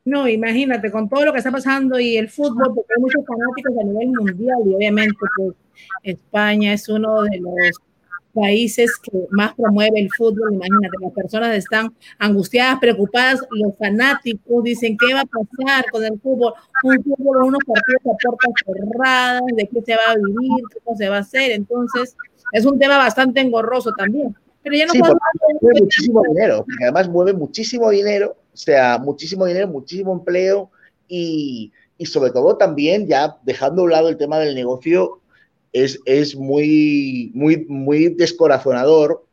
No, 0.04 0.26
imagínate, 0.26 0.90
con 0.90 1.08
todo 1.08 1.26
lo 1.26 1.32
que 1.32 1.38
está 1.38 1.52
pasando 1.52 2.00
y 2.00 2.16
el 2.16 2.28
fútbol, 2.28 2.74
porque 2.74 2.92
hay 2.96 3.00
muchos 3.02 3.24
fanáticos 3.24 3.72
a 3.80 3.84
nivel 3.84 4.08
mundial 4.08 4.58
y 4.66 4.74
obviamente 4.74 5.14
pues, 5.36 5.54
España 6.02 6.72
es 6.72 6.88
uno 6.88 7.22
de 7.22 7.38
los 7.38 7.76
países 8.34 8.98
que 8.98 9.12
más 9.30 9.54
promueve 9.54 10.00
el 10.00 10.08
fútbol, 10.16 10.54
imagínate, 10.54 10.96
las 11.00 11.12
personas 11.12 11.56
están 11.56 11.94
angustiadas, 12.18 12.80
preocupadas, 12.80 13.40
los 13.50 13.76
fanáticos 13.78 14.64
dicen, 14.64 14.96
¿qué 14.98 15.14
va 15.14 15.20
a 15.20 15.24
pasar 15.26 15.84
con 15.92 16.04
el 16.04 16.18
fútbol? 16.20 16.54
Un 16.82 17.02
fútbol, 17.04 17.44
unos 17.44 17.60
partidos 17.64 18.02
a 18.06 18.16
puertas 18.20 18.52
cerradas, 18.66 19.42
de 19.54 19.68
qué 19.68 19.82
se 19.82 19.94
va 19.94 20.12
a 20.12 20.16
vivir, 20.16 20.64
cómo 20.84 20.96
se 20.96 21.08
va 21.08 21.18
a 21.18 21.20
hacer, 21.20 21.52
entonces 21.52 22.16
es 22.52 22.64
un 22.64 22.76
tema 22.78 22.96
bastante 22.98 23.40
engorroso 23.40 23.92
también. 23.96 24.34
Pero 24.62 24.76
ya 24.76 24.86
no 24.86 24.92
sí, 24.92 25.00
mueve 25.00 25.80
muchísimo 25.80 26.22
dinero, 26.28 26.64
porque 26.64 26.84
además 26.84 27.08
mueve 27.08 27.32
muchísimo 27.32 27.90
dinero, 27.90 28.36
o 28.52 28.56
sea, 28.56 28.98
muchísimo 28.98 29.44
dinero, 29.46 29.66
muchísimo 29.68 30.12
empleo 30.12 30.70
y, 31.08 31.72
y 31.98 32.06
sobre 32.06 32.30
todo 32.30 32.56
también 32.56 33.06
ya 33.06 33.36
dejando 33.42 33.82
a 33.82 33.84
un 33.84 33.90
lado 33.90 34.08
el 34.08 34.16
tema 34.16 34.38
del 34.38 34.54
negocio, 34.54 35.20
es, 35.72 35.98
es 36.04 36.36
muy, 36.36 37.30
muy, 37.34 37.64
muy 37.66 38.10
descorazonador 38.10 39.24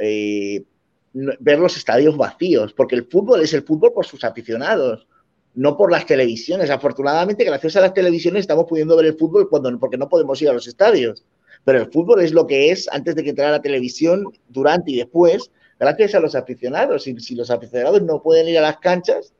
eh, 0.00 0.64
ver 1.12 1.58
los 1.58 1.76
estadios 1.76 2.16
vacíos, 2.16 2.72
porque 2.72 2.94
el 2.94 3.06
fútbol 3.06 3.42
es 3.42 3.54
el 3.54 3.62
fútbol 3.62 3.92
por 3.92 4.06
sus 4.06 4.22
aficionados, 4.24 5.06
no 5.54 5.76
por 5.76 5.90
las 5.90 6.04
televisiones. 6.04 6.68
Afortunadamente, 6.68 7.44
gracias 7.44 7.76
a 7.76 7.80
las 7.80 7.94
televisiones 7.94 8.40
estamos 8.40 8.66
pudiendo 8.68 8.96
ver 8.96 9.06
el 9.06 9.16
fútbol 9.16 9.48
cuando, 9.48 9.76
porque 9.78 9.96
no 9.96 10.08
podemos 10.08 10.40
ir 10.42 10.50
a 10.50 10.52
los 10.52 10.66
estadios. 10.66 11.24
Pero 11.66 11.80
el 11.80 11.90
fútbol 11.90 12.20
es 12.20 12.30
lo 12.30 12.46
que 12.46 12.70
es 12.70 12.88
antes 12.92 13.16
de 13.16 13.24
que 13.24 13.30
entrara 13.30 13.50
la 13.50 13.60
televisión, 13.60 14.32
durante 14.48 14.92
y 14.92 14.98
después, 14.98 15.50
gracias 15.80 16.14
a 16.14 16.20
los 16.20 16.36
aficionados. 16.36 17.08
Y 17.08 17.18
si 17.18 17.34
los 17.34 17.50
aficionados 17.50 18.00
no 18.02 18.22
pueden 18.22 18.46
ir 18.46 18.56
a 18.58 18.62
las 18.62 18.78
canchas, 18.78 19.34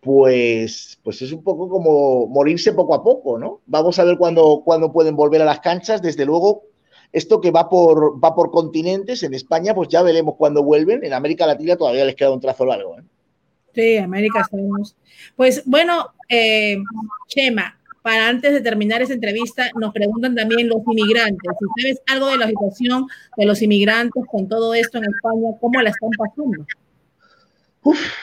pues, 0.00 1.00
pues 1.02 1.20
es 1.22 1.32
un 1.32 1.42
poco 1.42 1.68
como 1.68 2.28
morirse 2.28 2.72
poco 2.72 2.94
a 2.94 3.02
poco, 3.02 3.36
¿no? 3.36 3.62
Vamos 3.66 3.98
a 3.98 4.04
ver 4.04 4.16
cuándo, 4.16 4.62
pueden 4.94 5.16
volver 5.16 5.42
a 5.42 5.44
las 5.44 5.58
canchas. 5.58 6.00
Desde 6.00 6.24
luego, 6.24 6.62
esto 7.10 7.40
que 7.40 7.50
va 7.50 7.68
por, 7.68 8.22
va 8.22 8.32
por 8.32 8.52
continentes, 8.52 9.24
en 9.24 9.34
España, 9.34 9.74
pues 9.74 9.88
ya 9.88 10.02
veremos 10.02 10.36
cuándo 10.36 10.62
vuelven. 10.62 11.02
En 11.02 11.14
América 11.14 11.48
Latina 11.48 11.74
todavía 11.74 12.04
les 12.04 12.14
queda 12.14 12.30
un 12.30 12.40
trazo 12.40 12.64
largo. 12.64 12.96
¿eh? 12.96 13.02
Sí, 13.74 13.96
América 13.96 14.46
sabemos. 14.48 14.94
Pues 15.34 15.64
bueno, 15.66 16.10
eh, 16.28 16.76
Chema, 17.26 17.79
para 18.02 18.28
antes 18.28 18.52
de 18.52 18.60
terminar 18.60 19.02
esa 19.02 19.14
entrevista, 19.14 19.70
nos 19.78 19.92
preguntan 19.92 20.34
también 20.34 20.68
los 20.68 20.78
inmigrantes. 20.90 21.52
Si 21.58 21.82
sabes 21.82 22.02
algo 22.06 22.28
de 22.30 22.38
la 22.38 22.48
situación 22.48 23.06
de 23.36 23.46
los 23.46 23.60
inmigrantes 23.62 24.24
con 24.30 24.48
todo 24.48 24.74
esto 24.74 24.98
en 24.98 25.04
España, 25.04 25.48
¿cómo 25.60 25.80
la 25.82 25.90
están 25.90 26.10
pasando? 26.16 26.66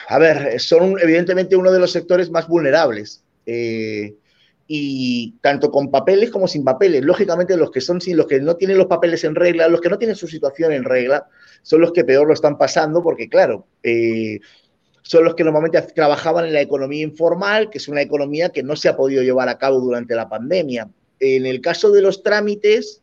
a 0.10 0.20
ver, 0.20 0.60
son 0.60 1.00
evidentemente 1.02 1.56
uno 1.56 1.72
de 1.72 1.80
los 1.80 1.92
sectores 1.92 2.30
más 2.30 2.48
vulnerables. 2.48 3.24
Eh, 3.46 4.16
y 4.68 5.36
tanto 5.42 5.72
con 5.72 5.90
papeles 5.90 6.30
como 6.30 6.48
sin 6.48 6.63
papeles. 6.63 7.04
Lógicamente, 7.04 7.56
los 7.56 7.72
que 7.72 7.80
son 7.80 8.02
sin, 8.02 8.18
los 8.18 8.28
que 8.28 8.42
no 8.42 8.58
tienen 8.58 8.78
los 8.78 8.88
papeles 8.88 9.24
en 9.24 9.34
regla, 9.34 9.70
los 9.70 9.80
que 9.80 9.90
no 9.90 9.98
tienen 9.98 10.18
su 10.18 10.28
situación 10.28 10.74
en 10.74 10.84
regla, 10.84 11.28
son 11.62 11.82
los 11.82 11.94
que 11.94 12.04
peor 12.04 12.28
lo 12.28 12.34
están 12.34 12.58
pasando, 12.58 13.02
porque 13.02 13.30
claro, 13.30 13.66
eh, 13.82 14.40
son 15.08 15.24
los 15.24 15.36
que 15.36 15.43
normalmente 15.46 15.82
trabajaban 15.93 16.46
en 16.46 16.54
la 16.54 16.60
economía 16.60 17.02
informal, 17.02 17.70
que 17.70 17.78
es 17.78 17.88
una 17.88 18.02
economía 18.02 18.50
que 18.50 18.62
no 18.62 18.76
se 18.76 18.89
ha 18.89 18.98
podido 18.98 19.24
llevar 19.24 19.48
a 19.48 19.58
cabo 19.58 19.80
durante 19.80 20.13
la 20.15 20.28
pandemia. 20.28 20.89
En 21.22 21.46
el 21.46 21.62
caso 21.62 21.91
de 21.91 22.02
los 22.02 22.24
trámites, 22.24 23.02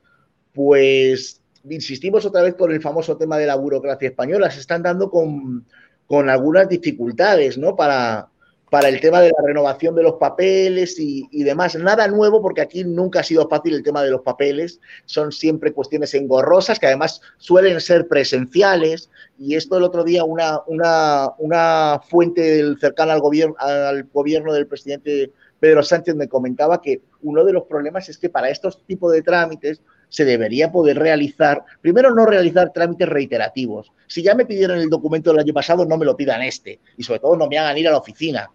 pues 0.52 1.40
insistimos 1.68 2.26
otra 2.26 2.42
vez 2.42 2.56
con 2.56 2.70
el 2.72 2.82
famoso 2.82 3.16
tema 3.16 3.38
de 3.38 3.46
la 3.46 3.54
burocracia 3.54 4.08
española, 4.08 4.50
se 4.50 4.60
están 4.60 4.82
dando 4.82 5.10
con, 5.10 5.64
con 6.06 6.28
algunas 6.28 6.68
dificultades, 6.68 7.56
¿no? 7.56 7.74
Para, 7.74 8.28
para 8.74 8.88
el 8.88 9.00
tema 9.00 9.20
de 9.20 9.28
la 9.28 9.46
renovación 9.46 9.94
de 9.94 10.02
los 10.02 10.14
papeles 10.14 10.98
y, 10.98 11.44
demás. 11.44 11.76
Nada 11.76 12.08
nuevo 12.08 12.42
porque 12.42 12.60
aquí 12.60 12.82
nunca 12.82 13.20
ha 13.20 13.22
sido 13.22 13.48
fácil 13.48 13.72
el 13.72 13.84
tema 13.84 14.02
de 14.02 14.10
los 14.10 14.22
papeles. 14.22 14.80
Son 15.04 15.30
siempre 15.30 15.72
cuestiones 15.72 16.12
engorrosas 16.14 16.80
que 16.80 16.86
además 16.86 17.20
suelen 17.36 17.80
ser 17.80 18.08
presenciales. 18.08 19.10
Y 19.38 19.54
esto 19.54 19.76
el 19.76 19.84
otro 19.84 20.02
día 20.02 20.24
una, 20.24 20.58
una, 20.66 21.28
una 21.38 22.00
fuente 22.10 22.64
cercana 22.80 23.12
al 23.12 23.20
gobierno, 23.20 23.54
al 23.60 24.08
gobierno 24.12 24.52
del 24.52 24.66
presidente 24.66 25.30
Pedro 25.60 25.84
Sánchez 25.84 26.16
me 26.16 26.26
comentaba 26.26 26.82
que 26.82 27.00
uno 27.22 27.44
de 27.44 27.52
los 27.52 27.66
problemas 27.66 28.08
es 28.08 28.18
que 28.18 28.28
para 28.28 28.50
estos 28.50 28.84
tipos 28.86 29.12
de 29.12 29.22
trámites 29.22 29.82
se 30.08 30.24
debería 30.24 30.72
poder 30.72 30.98
realizar, 30.98 31.62
primero 31.80 32.12
no 32.12 32.26
realizar 32.26 32.72
trámites 32.72 33.08
reiterativos. 33.08 33.92
Si 34.08 34.20
ya 34.20 34.34
me 34.34 34.46
pidieron 34.46 34.78
el 34.78 34.90
documento 34.90 35.30
del 35.30 35.38
año 35.38 35.54
pasado, 35.54 35.86
no 35.86 35.96
me 35.96 36.04
lo 36.04 36.16
pidan 36.16 36.42
este. 36.42 36.80
Y 36.96 37.04
sobre 37.04 37.20
todo 37.20 37.36
no 37.36 37.46
me 37.46 37.56
hagan 37.56 37.78
ir 37.78 37.86
a 37.86 37.92
la 37.92 37.98
oficina 37.98 38.50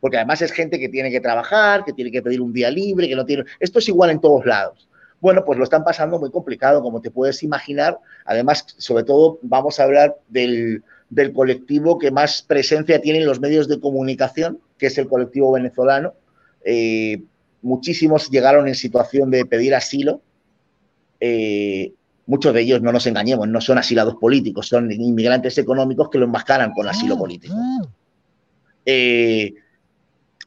porque 0.00 0.18
además 0.18 0.42
es 0.42 0.52
gente 0.52 0.78
que 0.78 0.88
tiene 0.88 1.10
que 1.10 1.20
trabajar, 1.20 1.84
que 1.84 1.92
tiene 1.92 2.10
que 2.10 2.22
pedir 2.22 2.40
un 2.40 2.52
día 2.52 2.70
libre, 2.70 3.08
que 3.08 3.16
no 3.16 3.24
tiene... 3.24 3.44
Esto 3.60 3.78
es 3.78 3.88
igual 3.88 4.10
en 4.10 4.20
todos 4.20 4.44
lados. 4.44 4.88
Bueno, 5.20 5.44
pues 5.44 5.58
lo 5.58 5.64
están 5.64 5.84
pasando 5.84 6.18
muy 6.18 6.30
complicado, 6.30 6.82
como 6.82 7.00
te 7.00 7.10
puedes 7.10 7.42
imaginar. 7.42 7.98
Además, 8.24 8.66
sobre 8.78 9.04
todo, 9.04 9.38
vamos 9.42 9.80
a 9.80 9.84
hablar 9.84 10.16
del, 10.28 10.82
colectivo 11.34 11.98
que 11.98 12.10
más 12.10 12.42
presencia 12.42 13.00
tiene 13.00 13.20
en 13.20 13.26
los 13.26 13.40
medios 13.40 13.68
de 13.68 13.80
comunicación, 13.80 14.60
que 14.78 14.86
es 14.86 14.98
el 14.98 15.08
colectivo 15.08 15.52
venezolano. 15.52 16.14
Eh, 16.64 17.22
muchísimos 17.62 18.30
llegaron 18.30 18.68
en 18.68 18.74
situación 18.74 19.30
de 19.30 19.46
pedir 19.46 19.74
asilo. 19.74 20.20
Eh, 21.20 21.92
muchos 22.26 22.52
de 22.52 22.60
ellos, 22.60 22.82
no 22.82 22.92
nos 22.92 23.06
engañemos, 23.06 23.48
no 23.48 23.60
son 23.60 23.78
asilados 23.78 24.16
políticos, 24.16 24.68
son 24.68 24.92
inmigrantes 24.92 25.56
económicos 25.56 26.10
que 26.10 26.18
lo 26.18 26.26
enmascaran 26.26 26.72
con 26.72 26.86
asilo 26.88 27.14
ah, 27.14 27.18
político. 27.18 27.54
Ah. 27.56 27.88
Eh, 28.84 29.54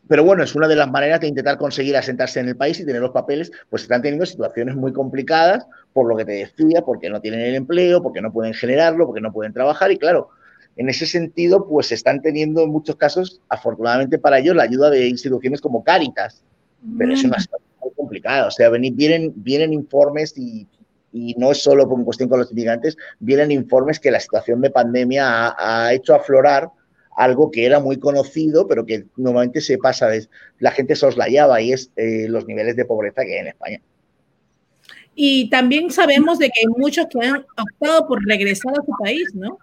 pero 0.10 0.24
bueno, 0.24 0.44
es 0.44 0.56
una 0.56 0.68
de 0.68 0.76
las 0.76 0.90
maneras 0.90 1.20
de 1.22 1.28
intentar 1.28 1.60
conseguir 1.60 1.96
asentarse 1.96 2.40
en 2.40 2.50
el 2.50 2.58
país 2.58 2.80
y 2.80 2.86
tener 2.86 3.00
los 3.00 3.12
papeles, 3.12 3.52
pues 3.70 3.84
están 3.84 4.02
teniendo 4.02 4.26
situaciones 4.26 4.76
muy 4.76 4.92
complicadas, 4.92 5.68
por 5.94 6.08
lo 6.08 6.18
que 6.18 6.26
te 6.26 6.32
decía, 6.32 6.82
porque 6.82 7.12
no 7.12 7.22
tienen 7.22 7.42
el 7.42 7.54
empleo, 7.54 8.02
porque 8.02 8.20
no 8.20 8.34
pueden 8.34 8.56
generarlo, 8.56 9.06
porque 9.06 9.22
no 9.22 9.32
pueden 9.32 9.54
trabajar. 9.54 9.92
Y 9.92 10.00
claro, 10.00 10.30
en 10.78 10.90
ese 10.90 11.06
sentido, 11.06 11.68
pues 11.68 11.92
están 11.92 12.24
teniendo 12.24 12.64
en 12.64 12.72
muchos 12.72 12.96
casos, 12.96 13.40
afortunadamente 13.50 14.18
para 14.18 14.40
ellos, 14.40 14.56
la 14.56 14.64
ayuda 14.64 14.90
de 14.90 15.08
instituciones 15.08 15.62
como 15.62 15.84
Cáritas. 15.84 16.44
Pero 16.98 17.14
es 17.14 17.24
una 17.24 17.38
mm. 17.38 17.42
situación 17.42 17.70
muy 17.80 17.92
complicada. 17.94 18.48
O 18.48 18.52
sea, 18.52 18.72
vienen, 18.72 19.32
vienen 19.36 19.74
informes 19.74 20.36
y, 20.36 20.68
no 21.38 21.52
es 21.52 21.62
solo 21.62 21.88
por 21.88 22.04
cuestión 22.04 22.30
con 22.30 22.40
los 22.40 22.52
inmigrantes, 22.52 22.98
vienen 23.20 23.52
informes 23.52 24.00
que 24.00 24.10
la 24.10 24.20
situación 24.20 24.60
de 24.62 24.72
pandemia 24.72 25.50
ha, 25.50 25.86
ha 25.86 25.94
hecho 25.94 26.16
aflorar 26.16 26.70
algo 27.20 27.52
que 27.52 27.66
era 27.66 27.82
muy 27.82 28.00
conocido, 28.00 28.66
pero 28.66 28.86
que 28.86 29.04
normalmente 29.18 29.60
se 29.60 29.78
pasa, 29.78 30.08
de, 30.08 30.28
la 30.58 30.72
gente 30.72 30.96
soslayaba 30.96 31.60
y 31.60 31.74
es 31.74 31.92
eh, 31.98 32.28
los 32.30 32.48
niveles 32.48 32.78
de 32.78 32.86
pobreza 32.86 33.24
que 33.24 33.34
hay 33.34 33.40
en 33.40 33.48
España. 33.48 33.82
Y 35.16 35.50
también 35.50 35.92
sabemos 35.92 36.40
de 36.40 36.48
que 36.48 36.62
hay 36.62 36.68
muchos 36.78 37.08
que 37.08 37.28
han 37.28 37.46
optado 37.58 38.08
por 38.08 38.26
regresar 38.26 38.72
a 38.72 38.86
su 38.86 38.94
país, 38.98 39.36
¿no? 39.36 39.60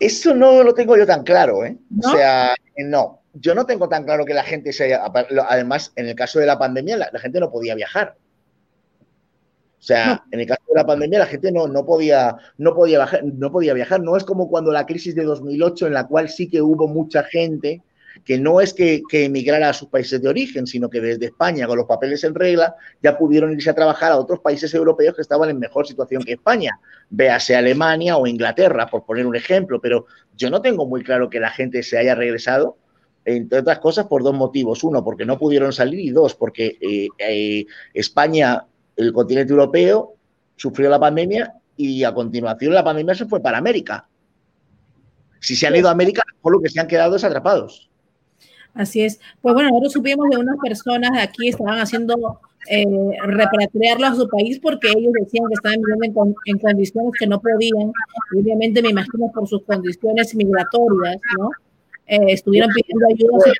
Eso 0.00 0.34
no 0.34 0.64
lo 0.64 0.74
tengo 0.74 0.96
yo 0.96 1.06
tan 1.06 1.22
claro, 1.22 1.64
¿eh? 1.64 1.76
O 2.04 2.10
sea, 2.10 2.56
no. 2.76 3.20
Yo 3.34 3.54
no 3.54 3.64
tengo 3.64 3.88
tan 3.88 4.02
claro 4.02 4.24
que 4.24 4.34
la 4.34 4.42
gente 4.42 4.72
se 4.72 4.84
haya. 4.84 5.04
Además, 5.48 5.92
en 5.94 6.08
el 6.08 6.16
caso 6.16 6.40
de 6.40 6.46
la 6.46 6.58
pandemia, 6.58 6.96
la 6.96 7.20
gente 7.20 7.38
no 7.38 7.52
podía 7.52 7.76
viajar. 7.76 8.16
O 9.82 9.84
sea, 9.84 10.22
en 10.30 10.38
el 10.38 10.46
caso 10.46 10.62
de 10.68 10.76
la 10.76 10.86
pandemia 10.86 11.18
la 11.18 11.26
gente 11.26 11.50
no, 11.50 11.66
no, 11.66 11.84
podía, 11.84 12.36
no, 12.56 12.72
podía 12.72 12.98
viajar, 12.98 13.24
no 13.24 13.50
podía 13.50 13.74
viajar. 13.74 14.00
No 14.00 14.16
es 14.16 14.22
como 14.22 14.48
cuando 14.48 14.70
la 14.70 14.86
crisis 14.86 15.12
de 15.16 15.24
2008, 15.24 15.88
en 15.88 15.94
la 15.94 16.06
cual 16.06 16.28
sí 16.28 16.48
que 16.48 16.62
hubo 16.62 16.86
mucha 16.86 17.24
gente 17.24 17.82
que 18.24 18.38
no 18.38 18.60
es 18.60 18.74
que, 18.74 19.02
emigrara 19.10 19.70
a 19.70 19.72
sus 19.72 19.88
países 19.88 20.22
de 20.22 20.28
origen, 20.28 20.68
sino 20.68 20.88
que 20.88 21.00
desde 21.00 21.26
España, 21.26 21.66
con 21.66 21.78
los 21.78 21.86
papeles 21.86 22.22
en 22.22 22.36
regla, 22.36 22.76
ya 23.02 23.18
pudieron 23.18 23.52
irse 23.54 23.70
a 23.70 23.74
trabajar 23.74 24.12
a 24.12 24.18
otros 24.18 24.38
países 24.38 24.72
europeos 24.72 25.16
que 25.16 25.22
estaban 25.22 25.50
en 25.50 25.58
mejor 25.58 25.84
situación 25.84 26.22
que 26.22 26.34
España, 26.34 26.78
véase 27.10 27.56
Alemania 27.56 28.16
o 28.18 28.28
Inglaterra, 28.28 28.86
por 28.86 29.04
poner 29.04 29.26
un 29.26 29.34
ejemplo, 29.34 29.80
pero 29.80 30.06
yo 30.36 30.48
no 30.48 30.62
tengo 30.62 30.86
muy 30.86 31.02
claro 31.02 31.28
que 31.28 31.40
la 31.40 31.50
gente 31.50 31.82
se 31.82 31.98
haya 31.98 32.14
regresado, 32.14 32.76
entre 33.24 33.58
otras 33.58 33.80
cosas, 33.80 34.06
por 34.06 34.22
dos 34.22 34.34
motivos. 34.34 34.84
Uno, 34.84 35.02
porque 35.02 35.24
no 35.24 35.38
pudieron 35.38 35.72
salir 35.72 35.98
y 35.98 36.10
dos, 36.10 36.36
porque 36.36 36.76
eh, 36.80 37.08
eh, 37.18 37.66
España 37.94 38.64
el 38.96 39.12
continente 39.12 39.52
europeo 39.52 40.14
sufrió 40.56 40.88
la 40.90 41.00
pandemia 41.00 41.54
y 41.76 42.04
a 42.04 42.12
continuación 42.12 42.74
la 42.74 42.84
pandemia 42.84 43.14
se 43.14 43.26
fue 43.26 43.40
para 43.40 43.58
América. 43.58 44.06
Si 45.40 45.56
se 45.56 45.66
han 45.66 45.74
ido 45.74 45.88
a 45.88 45.92
América, 45.92 46.22
por 46.40 46.52
lo 46.52 46.60
que 46.60 46.68
se 46.68 46.80
han 46.80 46.86
quedado 46.86 47.16
es 47.16 47.24
atrapados. 47.24 47.90
Así 48.74 49.02
es. 49.02 49.20
Pues 49.40 49.54
bueno, 49.54 49.70
nosotros 49.70 49.92
supimos 49.92 50.28
de 50.30 50.38
unas 50.38 50.56
personas 50.62 51.10
aquí 51.18 51.48
estaban 51.48 51.78
haciendo 51.78 52.40
eh, 52.70 52.84
repatriarlo 53.26 54.06
a 54.06 54.14
su 54.14 54.28
país 54.28 54.60
porque 54.60 54.88
ellos 54.88 55.12
decían 55.20 55.46
que 55.48 55.54
estaban 55.54 55.80
viviendo 55.82 56.24
en, 56.24 56.34
en, 56.46 56.58
condiciones 56.58 57.12
que 57.18 57.26
no 57.26 57.40
podían. 57.40 57.92
Obviamente 58.38 58.80
me 58.80 58.90
imagino 58.90 59.30
por 59.34 59.48
sus 59.48 59.62
condiciones 59.64 60.34
migratorias, 60.34 61.16
¿no? 61.38 61.50
Eh, 62.06 62.18
estuvieron 62.28 62.70
pidiendo 62.72 63.06
ayuda. 63.10 63.52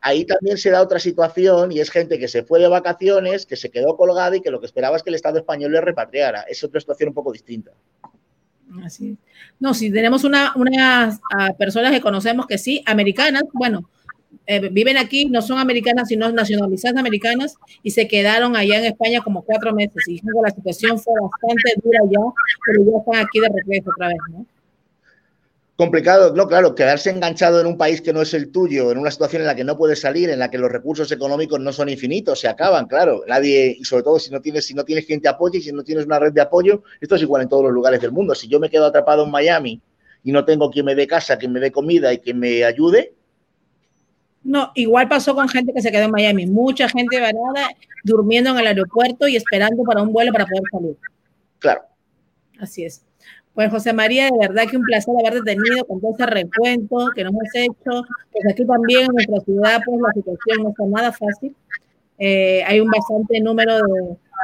ahí, 0.00 0.24
también 0.24 0.58
se 0.58 0.70
da 0.70 0.82
otra 0.82 0.98
situación 0.98 1.72
y 1.72 1.80
es 1.80 1.90
gente 1.90 2.18
que 2.18 2.28
se 2.28 2.42
fue 2.42 2.60
de 2.60 2.68
vacaciones, 2.68 3.46
que 3.46 3.56
se 3.56 3.70
quedó 3.70 3.96
colgada 3.96 4.36
y 4.36 4.40
que 4.40 4.50
lo 4.50 4.60
que 4.60 4.66
esperaba 4.66 4.96
es 4.96 5.02
que 5.02 5.10
el 5.10 5.16
Estado 5.16 5.38
español 5.38 5.72
le 5.72 5.80
repatriara. 5.80 6.42
Es 6.42 6.62
otra 6.62 6.80
situación 6.80 7.08
un 7.08 7.14
poco 7.14 7.32
distinta. 7.32 7.72
Así 8.84 9.16
No, 9.58 9.72
si 9.72 9.90
tenemos 9.90 10.24
una, 10.24 10.52
unas 10.54 11.20
personas 11.58 11.90
que 11.90 12.00
conocemos 12.00 12.46
que 12.46 12.58
sí, 12.58 12.82
americanas, 12.86 13.44
bueno, 13.54 13.88
eh, 14.46 14.68
viven 14.68 14.96
aquí, 14.96 15.26
no 15.26 15.42
son 15.42 15.58
americanas, 15.58 16.08
sino 16.08 16.30
nacionalizadas 16.30 16.98
americanas, 16.98 17.54
y 17.82 17.90
se 17.90 18.06
quedaron 18.06 18.56
allá 18.56 18.78
en 18.78 18.86
España 18.86 19.20
como 19.22 19.42
cuatro 19.42 19.74
meses. 19.74 20.04
Y 20.06 20.20
la 20.42 20.50
situación 20.50 20.98
fue 20.98 21.14
bastante 21.20 21.74
dura 21.82 22.00
ya, 22.10 22.20
pero 22.66 22.84
ya 22.84 22.98
están 22.98 23.26
aquí 23.26 23.40
de 23.40 23.48
regreso 23.48 23.90
otra 23.90 24.08
vez, 24.08 24.18
¿no? 24.30 24.46
Complicado, 25.78 26.34
no, 26.34 26.48
claro, 26.48 26.74
quedarse 26.74 27.08
enganchado 27.08 27.60
en 27.60 27.66
un 27.68 27.78
país 27.78 28.00
que 28.00 28.12
no 28.12 28.20
es 28.20 28.34
el 28.34 28.50
tuyo, 28.50 28.90
en 28.90 28.98
una 28.98 29.12
situación 29.12 29.42
en 29.42 29.46
la 29.46 29.54
que 29.54 29.62
no 29.62 29.78
puedes 29.78 30.00
salir, 30.00 30.28
en 30.28 30.40
la 30.40 30.50
que 30.50 30.58
los 30.58 30.72
recursos 30.72 31.12
económicos 31.12 31.60
no 31.60 31.72
son 31.72 31.88
infinitos, 31.88 32.40
se 32.40 32.48
acaban, 32.48 32.88
claro. 32.88 33.22
Nadie, 33.28 33.76
y 33.78 33.84
sobre 33.84 34.02
todo 34.02 34.18
si 34.18 34.32
no 34.32 34.40
tienes, 34.40 34.66
si 34.66 34.74
no 34.74 34.84
tienes 34.84 35.06
quien 35.06 35.20
te 35.20 35.28
apoye 35.28 35.58
y 35.58 35.62
si 35.62 35.70
no 35.70 35.84
tienes 35.84 36.04
una 36.04 36.18
red 36.18 36.32
de 36.32 36.40
apoyo, 36.40 36.82
esto 37.00 37.14
es 37.14 37.22
igual 37.22 37.42
en 37.42 37.48
todos 37.48 37.62
los 37.62 37.72
lugares 37.72 38.00
del 38.00 38.10
mundo. 38.10 38.34
Si 38.34 38.48
yo 38.48 38.58
me 38.58 38.68
quedo 38.68 38.86
atrapado 38.86 39.24
en 39.24 39.30
Miami 39.30 39.80
y 40.24 40.32
no 40.32 40.44
tengo 40.44 40.68
quien 40.68 40.84
me 40.84 40.96
dé 40.96 41.06
casa, 41.06 41.38
quien 41.38 41.52
me 41.52 41.60
dé 41.60 41.70
comida 41.70 42.12
y 42.12 42.18
quien 42.18 42.40
me 42.40 42.64
ayude. 42.64 43.14
No, 44.42 44.72
igual 44.74 45.08
pasó 45.08 45.36
con 45.36 45.48
gente 45.48 45.72
que 45.72 45.80
se 45.80 45.92
quedó 45.92 46.06
en 46.06 46.10
Miami. 46.10 46.46
Mucha 46.46 46.88
gente 46.88 47.20
varada 47.20 47.68
durmiendo 48.02 48.50
en 48.50 48.58
el 48.58 48.66
aeropuerto 48.66 49.28
y 49.28 49.36
esperando 49.36 49.84
para 49.84 50.02
un 50.02 50.12
vuelo 50.12 50.32
para 50.32 50.44
poder 50.44 50.64
salir. 50.72 50.96
Claro. 51.60 51.82
Así 52.58 52.84
es. 52.84 53.04
Pues 53.58 53.72
José 53.72 53.92
María, 53.92 54.26
de 54.26 54.38
verdad 54.38 54.70
que 54.70 54.76
un 54.76 54.84
placer 54.84 55.12
haberte 55.18 55.42
tenido 55.42 55.84
con 55.84 56.00
todo 56.00 56.12
ese 56.14 56.26
recuento 56.26 57.10
que 57.12 57.24
nos 57.24 57.34
has 57.34 57.54
hecho. 57.56 58.04
Pues 58.30 58.46
aquí 58.52 58.64
también 58.64 59.00
en 59.00 59.14
nuestra 59.14 59.40
ciudad, 59.40 59.80
pues 59.84 60.00
la 60.00 60.12
situación 60.12 60.62
no 60.62 60.68
está 60.68 60.84
nada 60.86 61.10
fácil. 61.10 61.56
Eh, 62.20 62.62
hay 62.64 62.78
un 62.78 62.88
bastante 62.88 63.40
número 63.40 63.74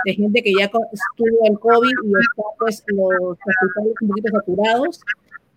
de, 0.05 0.15
gente 0.15 0.43
que 0.43 0.53
ya 0.59 0.65
estuvo 0.65 1.47
el 1.47 1.57
COVID 1.61 1.93
y 2.03 2.09
está 2.09 2.43
pues 2.59 2.83
los 2.89 3.39
hospitales 3.39 3.95
un 4.01 4.09
poquito 4.09 4.31
saturados. 4.33 5.01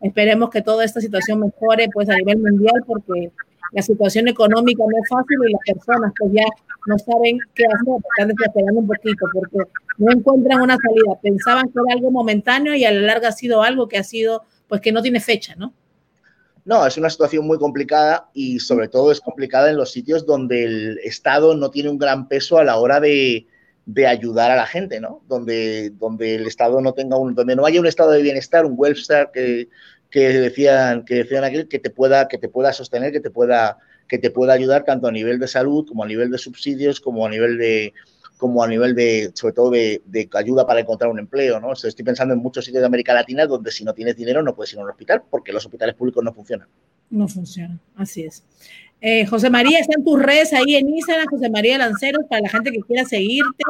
Esperemos 0.01 0.51
que 0.51 0.61
toda 0.61 0.85
esta 0.85 1.01
situación 1.01 1.39
mejore 1.39 1.87
pues 1.91 2.09
a 2.09 2.15
nivel 2.15 2.37
mundial 2.37 2.83
porque 2.85 3.31
la 3.71 3.82
situación 3.82 4.27
económica 4.27 4.84
no 4.88 4.97
es 5.01 5.10
fácil 5.10 5.38
y 5.47 5.51
las 5.51 5.62
personas 5.65 6.13
pues 6.17 6.32
ya 6.34 6.45
no 6.88 6.97
saben 6.99 7.39
qué 7.53 7.63
hacer, 7.65 7.95
están 8.12 8.36
desesperando 8.36 8.80
un 8.80 8.88
poquito 8.88 9.25
porque 9.34 9.69
no 9.97 10.12
encuentran 10.12 10.62
una 10.62 10.77
salida. 10.77 11.19
Pensaban 11.21 11.65
que 11.65 11.80
era 11.86 11.95
algo 11.95 12.12
momentáneo 12.12 12.73
y 12.75 12.86
a 12.86 12.91
la 12.91 13.01
larga 13.01 13.30
ha 13.30 13.34
sido 13.34 13.62
algo 13.62 13.88
que 13.88 13.97
ha 13.97 14.03
sido, 14.03 14.43
pues 14.67 14.82
que 14.82 14.91
no 14.91 15.01
tiene 15.01 15.19
fecha, 15.19 15.56
¿no? 15.56 15.73
No, 16.67 16.86
es 16.86 16.97
una 16.97 17.10
situación 17.10 17.47
muy 17.47 17.58
complicada 17.58 18.30
y 18.34 18.60
sobre 18.60 18.89
todo 18.89 19.12
es 19.12 19.21
complicada 19.21 19.69
en 19.69 19.77
los 19.77 19.91
sitios 19.91 20.25
donde 20.25 20.65
el 20.65 20.99
Estado 20.99 21.56
no 21.56 21.71
tiene 21.71 21.89
un 21.89 21.97
gran 21.97 22.27
peso 22.27 22.58
a 22.58 22.65
la 22.65 22.75
hora 22.75 22.99
de, 22.99 23.47
ayudar 24.06 24.51
a 24.51 24.58
la 24.58 24.65
gente, 24.65 24.99
¿no? 24.99 25.21
Donde, 25.30 25.91
donde 25.91 26.36
el 26.36 26.45
Estado 26.45 26.82
no 26.82 26.93
tenga 26.93 27.17
un, 27.17 27.36
donde 27.36 27.56
no 27.56 27.65
haya 27.65 27.80
un 27.80 27.88
estado 27.88 28.12
de 28.12 28.21
bienestar, 28.21 28.65
un 28.65 28.73
welfare 28.75 29.30
que, 29.34 29.69
que 30.17 30.30
decían, 30.30 31.06
que 31.06 31.13
decían 31.13 31.43
aquel 31.43 31.67
que 31.67 31.77
te 31.77 31.91
pueda, 31.91 32.27
que 32.27 32.39
te 32.39 32.49
pueda 32.49 32.73
sostener, 32.73 33.12
que 33.12 33.19
te 33.19 33.30
pueda, 33.30 33.77
que 34.08 34.17
te 34.17 34.32
pueda 34.32 34.53
ayudar 34.53 34.84
tanto 34.84 35.06
a 35.06 35.12
nivel 35.12 35.38
de 35.38 35.47
salud 35.47 35.86
como 35.88 36.03
a 36.03 36.08
nivel 36.08 36.32
de 36.32 36.39
subsidios, 36.39 36.99
como 36.99 37.23
a 37.23 37.30
nivel 37.30 37.60
de, 37.60 37.93
como 38.38 38.63
a 38.63 38.67
nivel 38.67 38.95
de, 38.95 39.30
sobre 39.36 39.53
todo 39.53 39.69
de, 39.69 40.01
ayuda 40.34 40.65
para 40.65 40.80
encontrar 40.80 41.12
un 41.12 41.19
empleo, 41.19 41.60
¿no? 41.60 41.71
estoy 41.71 42.03
pensando 42.03 42.34
en 42.34 42.39
muchos 42.39 42.65
sitios 42.65 42.82
de 42.82 42.88
América 42.88 43.13
Latina 43.13 43.45
donde 43.45 43.69
si 43.69 43.84
no 43.84 43.93
tienes 43.93 44.15
dinero 44.15 44.41
no 44.41 44.56
puedes 44.56 44.73
ir 44.73 44.80
a 44.80 44.86
un 44.86 44.89
hospital 44.89 45.21
porque 45.30 45.53
los 45.53 45.63
hospitales 45.63 45.93
públicos 45.93 46.23
no 46.23 46.34
funcionan. 46.34 46.67
No 47.12 47.27
funcionan, 47.27 47.80
así 47.95 48.23
es. 48.23 48.43
Eh, 49.01 49.27
José 49.27 49.51
María, 49.51 49.77
están 49.77 50.03
tus 50.03 50.19
redes 50.19 50.51
ahí 50.51 50.77
en 50.77 50.89
Instagram, 50.89 51.27
José 51.30 51.51
María 51.51 51.77
Lanceros, 51.77 52.25
para 52.27 52.41
la 52.41 52.49
gente 52.49 52.71
que 52.71 52.80
quiera 52.80 53.06
seguirte. 53.06 53.63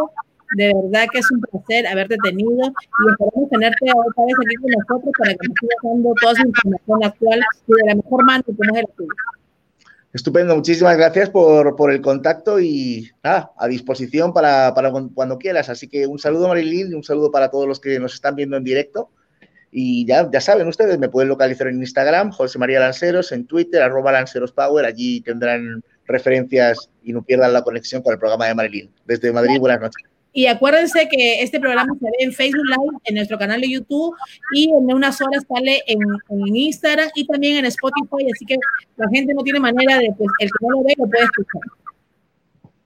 De 0.55 0.73
verdad 0.73 1.07
que 1.11 1.19
es 1.19 1.31
un 1.31 1.41
placer 1.41 1.87
haberte 1.87 2.15
tenido 2.23 2.51
y 2.51 3.11
esperamos 3.11 3.49
tenerte 3.49 3.85
otra 3.93 4.23
vez 4.25 4.35
aquí 4.45 4.55
con 4.55 4.71
nosotros 4.71 5.13
para 5.17 5.31
que 5.33 5.47
nos 5.47 5.57
sigas 5.59 5.77
dando 5.83 6.13
toda 6.21 6.33
esa 6.33 6.47
información 6.47 7.03
actual 7.03 7.39
y 7.67 7.71
de 7.73 7.87
la 7.87 7.95
mejor 7.95 8.25
mano 8.25 8.43
que 8.45 8.79
el 8.79 8.87
tuya. 8.95 9.09
Estupendo, 10.13 10.55
muchísimas 10.55 10.97
gracias 10.97 11.29
por, 11.29 11.91
el 11.91 12.01
contacto 12.01 12.59
y 12.59 13.11
a 13.23 13.67
disposición 13.67 14.33
para, 14.33 14.73
cuando 15.13 15.37
quieras. 15.37 15.69
Así 15.69 15.87
que 15.89 16.07
un 16.07 16.17
saludo 16.17 16.47
Marilyn 16.47 16.91
y 16.91 16.95
un 16.95 17.03
saludo 17.03 17.29
para 17.29 17.51
todos 17.51 17.67
los 17.67 17.79
que 17.79 17.99
nos 17.99 18.13
están 18.13 18.35
viendo 18.35 18.55
en 18.57 18.63
directo. 18.63 19.11
Y 19.69 20.07
ya, 20.07 20.29
ya 20.31 20.39
saben 20.39 20.67
ustedes, 20.67 20.97
me 20.97 21.09
pueden 21.09 21.27
localizar 21.27 21.67
en 21.67 21.79
Instagram, 21.79 22.31
José 22.31 22.57
María 22.57 22.79
Lanceros, 22.79 23.33
en 23.33 23.45
Twitter, 23.45 23.81
arroba 23.81 24.13
Lanceros 24.13 24.53
Power, 24.53 24.85
allí 24.85 25.21
tendrán 25.21 25.83
referencias 26.05 26.89
y 27.03 27.11
no 27.11 27.21
pierdan 27.21 27.51
la 27.51 27.63
conexión 27.63 28.01
con 28.01 28.13
el 28.13 28.19
programa 28.19 28.47
de 28.47 28.55
Marilyn. 28.55 28.91
Desde 29.05 29.31
Madrid, 29.31 29.59
buenas 29.59 29.81
noches. 29.81 30.06
Y 30.37 30.45
acuérdense 30.45 31.09
que 31.09 31.41
este 31.41 31.59
programa 31.59 31.91
se 31.99 32.05
ve 32.05 32.11
en 32.19 32.31
Facebook 32.31 32.67
Live, 32.67 32.99
en 33.05 33.15
nuestro 33.15 33.39
canal 33.39 33.59
de 33.59 33.71
YouTube 33.71 34.15
y 34.53 34.65
en 34.65 34.93
unas 34.93 35.19
horas 35.19 35.43
sale 35.51 35.81
en, 35.87 35.99
Instagram 36.55 37.09
y 37.15 37.25
también 37.25 37.57
en 37.57 37.65
Spotify. 37.65 38.29
Así 38.31 38.45
que 38.45 38.55
la 38.97 39.09
gente 39.11 39.33
no 39.33 39.41
tiene 39.41 39.59
manera 39.59 39.97
de, 39.97 40.13
pues, 40.15 40.29
el 40.39 40.47
que 40.47 40.57
no 40.61 40.69
lo 40.69 40.83
ve 40.83 40.93
lo 40.95 41.09
puede 41.09 41.23
escuchar. 41.23 41.61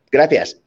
Gracias. 0.09 0.61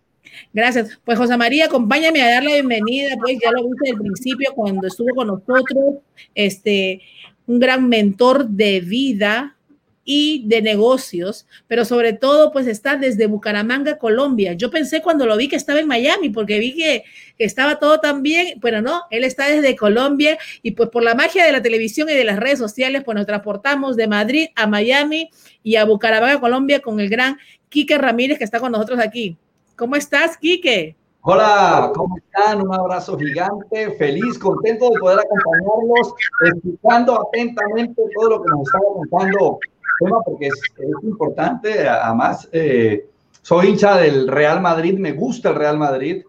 Gracias. 0.52 1.00
Pues 1.06 1.16
José 1.16 1.38
María, 1.38 1.64
acompáñame 1.64 2.20
a 2.20 2.32
dar 2.32 2.44
la 2.44 2.52
bienvenida, 2.52 3.16
pues 3.18 3.38
ya 3.42 3.50
lo 3.50 3.66
viste 3.66 3.90
al 3.90 3.98
principio 3.98 4.52
cuando 4.54 4.86
estuvo 4.86 5.08
con 5.14 5.28
nosotros, 5.28 6.02
este, 6.34 7.00
un 7.46 7.60
gran 7.60 7.88
mentor 7.88 8.46
de 8.46 8.80
vida, 8.80 9.56
y 10.04 10.46
de 10.46 10.62
negocios, 10.62 11.46
pero 11.66 11.84
sobre 11.84 12.12
todo 12.12 12.52
pues 12.52 12.66
está 12.66 12.96
desde 12.96 13.26
Bucaramanga, 13.26 13.98
Colombia. 13.98 14.52
Yo 14.52 14.70
pensé 14.70 15.02
cuando 15.02 15.26
lo 15.26 15.36
vi 15.36 15.48
que 15.48 15.56
estaba 15.56 15.80
en 15.80 15.88
Miami, 15.88 16.28
porque 16.28 16.58
vi 16.58 16.74
que, 16.74 17.04
estaba 17.36 17.80
todo 17.80 17.98
tan 17.98 18.22
bien, 18.22 18.60
pero 18.60 18.80
no, 18.80 19.02
él 19.10 19.24
está 19.24 19.48
desde 19.48 19.74
Colombia 19.74 20.38
y 20.62 20.72
pues 20.72 20.88
por 20.90 21.02
la 21.02 21.16
magia 21.16 21.44
de 21.44 21.50
la 21.50 21.62
televisión 21.62 22.08
y 22.08 22.14
de 22.14 22.24
las 22.24 22.38
redes 22.38 22.60
sociales, 22.60 23.02
pues 23.04 23.16
nos 23.16 23.26
transportamos 23.26 23.96
de 23.96 24.06
Madrid 24.06 24.48
a 24.54 24.68
Miami 24.68 25.30
y 25.62 25.76
a 25.76 25.84
Bucaramanga, 25.84 26.40
Colombia 26.40 26.80
con 26.80 27.00
el 27.00 27.08
gran 27.08 27.38
Quique 27.68 27.98
Ramírez 27.98 28.38
que 28.38 28.44
está 28.44 28.60
con 28.60 28.70
nosotros 28.70 29.00
aquí. 29.00 29.36
¿Cómo 29.76 29.96
estás, 29.96 30.36
Quique? 30.36 30.96
Hola, 31.22 31.90
¿cómo 31.94 32.18
están? 32.18 32.60
Un 32.60 32.74
abrazo 32.74 33.18
gigante, 33.18 33.92
feliz, 33.92 34.38
contento 34.38 34.90
de 34.90 35.00
poder 35.00 35.20
acompañarlos, 35.20 36.14
escuchando 36.54 37.26
atentamente 37.26 38.02
todo 38.14 38.28
lo 38.28 38.42
que 38.42 38.50
nos 38.50 38.60
estaba 38.60 38.84
contando 38.92 39.58
tema 40.00 40.20
porque 40.24 40.46
es, 40.46 40.54
importante. 41.02 41.88
Además, 41.88 42.48
eh, 42.52 43.06
soy 43.42 43.68
hincha 43.68 43.96
del 43.98 44.28
Real 44.28 44.60
Madrid, 44.60 44.98
me 44.98 45.12
gusta 45.12 45.50
el 45.50 45.56
Real 45.56 45.78
Madrid, 45.78 46.22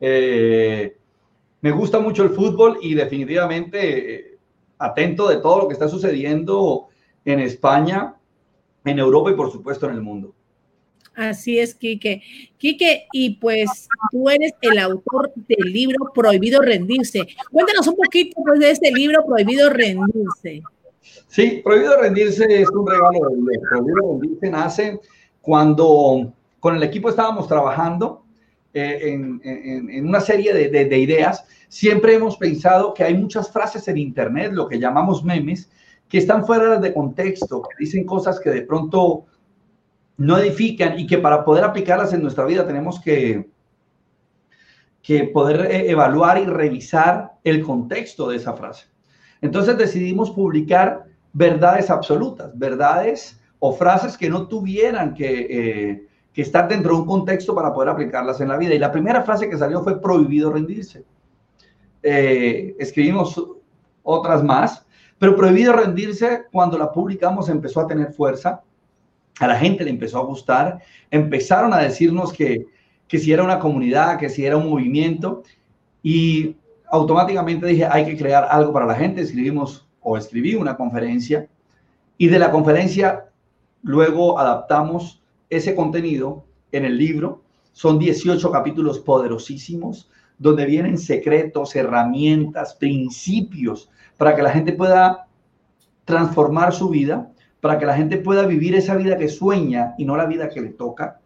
eh, 0.00 0.96
me 1.60 1.70
gusta 1.70 2.00
mucho 2.00 2.22
el 2.22 2.30
fútbol 2.30 2.78
y 2.82 2.94
definitivamente 2.94 4.14
eh, 4.14 4.38
atento 4.78 5.28
de 5.28 5.36
todo 5.36 5.60
lo 5.60 5.68
que 5.68 5.74
está 5.74 5.88
sucediendo 5.88 6.88
en 7.24 7.40
España, 7.40 8.14
en 8.84 8.98
Europa 8.98 9.30
y 9.30 9.34
por 9.34 9.50
supuesto 9.50 9.88
en 9.88 9.94
el 9.94 10.02
mundo. 10.02 10.34
Así 11.14 11.58
es, 11.58 11.74
Quique. 11.74 12.22
Quique, 12.58 13.06
y 13.12 13.36
pues 13.36 13.88
tú 14.10 14.28
eres 14.28 14.52
el 14.60 14.78
autor 14.78 15.32
del 15.36 15.72
libro 15.72 16.12
Prohibido 16.12 16.60
Rendirse. 16.60 17.20
Cuéntanos 17.52 17.86
un 17.86 17.96
poquito 17.96 18.42
pues, 18.44 18.58
de 18.58 18.70
este 18.70 18.90
libro 18.90 19.24
Prohibido 19.24 19.70
Rendirse. 19.70 20.62
Sí, 21.34 21.62
Prohibido 21.64 22.00
Rendirse 22.00 22.44
es 22.62 22.70
un 22.70 22.86
regalo 22.86 23.28
de. 23.28 23.58
Prohibido 23.68 24.12
Rendirse 24.12 24.50
nace 24.50 25.00
cuando 25.40 26.32
con 26.60 26.76
el 26.76 26.82
equipo 26.84 27.08
estábamos 27.08 27.48
trabajando 27.48 28.22
eh, 28.72 29.00
en, 29.02 30.06
una 30.06 30.20
serie 30.20 30.54
de, 30.54 30.96
ideas. 30.96 31.44
Siempre 31.66 32.14
hemos 32.14 32.36
pensado 32.36 32.94
que 32.94 33.02
hay 33.02 33.16
muchas 33.16 33.50
frases 33.50 33.88
en 33.88 33.98
Internet, 33.98 34.52
lo 34.52 34.68
que 34.68 34.78
llamamos 34.78 35.24
memes, 35.24 35.72
que 36.08 36.18
están 36.18 36.46
fuera 36.46 36.78
de 36.78 36.94
contexto, 36.94 37.62
que 37.62 37.84
dicen 37.84 38.06
cosas 38.06 38.38
que 38.38 38.50
de 38.50 38.62
pronto 38.62 39.24
no 40.18 40.38
edifican 40.38 40.96
y 41.00 41.04
que 41.04 41.18
para 41.18 41.44
poder 41.44 41.64
aplicarlas 41.64 42.12
en 42.12 42.22
nuestra 42.22 42.44
vida 42.44 42.64
tenemos 42.64 43.00
que, 43.00 43.50
que 45.02 45.24
poder 45.24 45.66
eh, 45.68 45.90
evaluar 45.90 46.38
y 46.38 46.44
revisar 46.44 47.32
el 47.42 47.60
contexto 47.60 48.28
de 48.28 48.36
esa 48.36 48.52
frase. 48.52 48.86
Entonces 49.40 49.76
decidimos 49.76 50.30
publicar 50.30 51.12
verdades 51.34 51.90
absolutas, 51.90 52.56
verdades 52.58 53.38
o 53.58 53.72
frases 53.72 54.16
que 54.16 54.30
no 54.30 54.48
tuvieran 54.48 55.12
que, 55.12 55.46
eh, 55.50 56.06
estar 56.34 56.66
dentro 56.66 56.94
de 56.94 57.00
un 57.02 57.06
contexto 57.06 57.54
para 57.54 57.72
poder 57.72 57.90
aplicarlas 57.90 58.40
en 58.40 58.48
la 58.48 58.56
vida. 58.56 58.74
Y 58.74 58.78
la 58.78 58.90
primera 58.90 59.22
frase 59.22 59.48
que 59.48 59.58
salió 59.58 59.82
fue 59.82 60.00
prohibido 60.00 60.52
rendirse. 60.52 61.04
Eh, 62.02 62.74
escribimos 62.78 63.40
otras 64.02 64.42
más, 64.42 64.84
pero 65.18 65.36
prohibido 65.36 65.72
rendirse 65.72 66.44
cuando 66.50 66.76
la 66.76 66.90
publicamos 66.90 67.48
empezó 67.48 67.80
a 67.80 67.86
tener 67.86 68.12
fuerza, 68.12 68.62
a 69.40 69.46
la 69.46 69.56
gente 69.56 69.84
le 69.84 69.90
empezó 69.90 70.18
a 70.18 70.24
gustar, 70.24 70.80
empezaron 71.10 71.72
a 71.72 71.78
decirnos 71.78 72.32
que, 72.32 72.66
que 73.08 73.18
si 73.18 73.32
era 73.32 73.42
una 73.42 73.58
comunidad, 73.58 74.18
que 74.18 74.28
si 74.28 74.44
era 74.44 74.56
un 74.56 74.68
movimiento, 74.68 75.42
y 76.02 76.56
automáticamente 76.90 77.66
dije, 77.66 77.86
hay 77.90 78.04
que 78.04 78.16
crear 78.16 78.46
algo 78.50 78.72
para 78.72 78.86
la 78.86 78.94
gente. 78.94 79.22
Escribimos 79.22 79.83
o 80.04 80.16
escribí 80.16 80.54
una 80.54 80.76
conferencia 80.76 81.48
y 82.16 82.28
de 82.28 82.38
la 82.38 82.52
conferencia 82.52 83.26
luego 83.82 84.38
adaptamos 84.38 85.20
ese 85.50 85.74
contenido 85.74 86.44
en 86.70 86.84
el 86.84 86.96
libro. 86.96 87.42
Son 87.72 87.98
18 87.98 88.50
capítulos 88.52 89.00
poderosísimos 89.00 90.08
donde 90.38 90.66
vienen 90.66 90.98
secretos, 90.98 91.74
herramientas, 91.74 92.74
principios 92.74 93.90
para 94.16 94.36
que 94.36 94.42
la 94.42 94.50
gente 94.50 94.72
pueda 94.72 95.26
transformar 96.04 96.72
su 96.72 96.88
vida, 96.88 97.32
para 97.60 97.78
que 97.78 97.86
la 97.86 97.96
gente 97.96 98.18
pueda 98.18 98.46
vivir 98.46 98.76
esa 98.76 98.94
vida 98.94 99.16
que 99.16 99.28
sueña 99.28 99.94
y 99.98 100.04
no 100.04 100.16
la 100.16 100.26
vida 100.26 100.48
que 100.48 100.60
le 100.60 100.70
toca. 100.70 101.20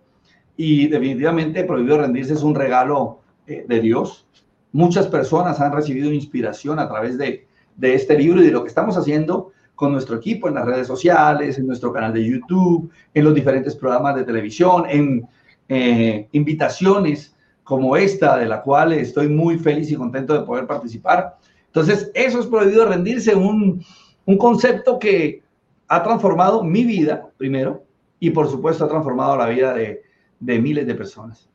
Y 0.57 0.89
definitivamente 0.89 1.65
Prohibido 1.65 1.99
Rendirse 1.99 2.33
es 2.33 2.43
un 2.43 2.55
regalo 2.55 3.21
eh, 3.47 3.65
de 3.69 3.81
Dios 3.81 4.29
Muchas 4.73 5.07
personas 5.07 5.61
han 5.61 5.73
recibido 5.73 6.13
inspiración 6.13 6.79
a 6.79 6.89
través 6.89 7.17
de, 7.17 7.48
este 7.81 8.19
libro 8.19 8.43
y 8.43 8.47
de 8.47 8.53
lo 8.53 8.63
que 8.63 8.69
estamos 8.69 8.97
haciendo 8.97 9.53
con 9.75 9.93
nuestro 9.93 10.17
equipo 10.17 10.49
en 10.49 10.55
las 10.55 10.67
redes 10.67 10.87
sociales, 10.87 11.59
en 11.59 11.67
nuestro 11.67 11.93
canal 11.93 12.13
de 12.13 12.25
YouTube, 12.25 12.91
en 13.15 13.25
los 13.25 13.35
diferentes 13.35 13.77
programas 13.77 14.17
de 14.17 14.25
televisión, 14.25 14.85
en 14.89 15.29
eh, 15.69 16.29
invitaciones 16.33 17.37
como 17.63 17.97
esta, 17.97 18.37
de 18.39 18.47
la 18.47 18.63
cual 18.63 18.93
estoy 18.93 19.29
muy 19.29 19.59
feliz 19.59 19.91
y 19.91 19.95
contento 19.95 20.35
de 20.35 20.45
poder 20.45 20.67
participar. 20.67 21.37
Entonces, 21.67 22.11
eso 22.15 22.41
es 22.41 22.47
prohibido 22.47 22.87
rendirse, 22.87 23.35
un, 23.35 23.85
un 24.25 24.39
concepto 24.39 24.99
que 24.99 25.43
ha 25.87 26.03
transformado 26.03 26.65
mi 26.65 26.85
vida, 26.85 27.31
primero, 27.37 27.85
y 28.19 28.31
por 28.31 28.49
supuesto 28.49 28.85
ha 28.85 28.89
transformado 28.89 29.37
la 29.37 29.47
vida 29.47 29.75
de 29.75 30.59
miles 30.59 30.87
de 30.87 30.95
personas. 30.95 31.49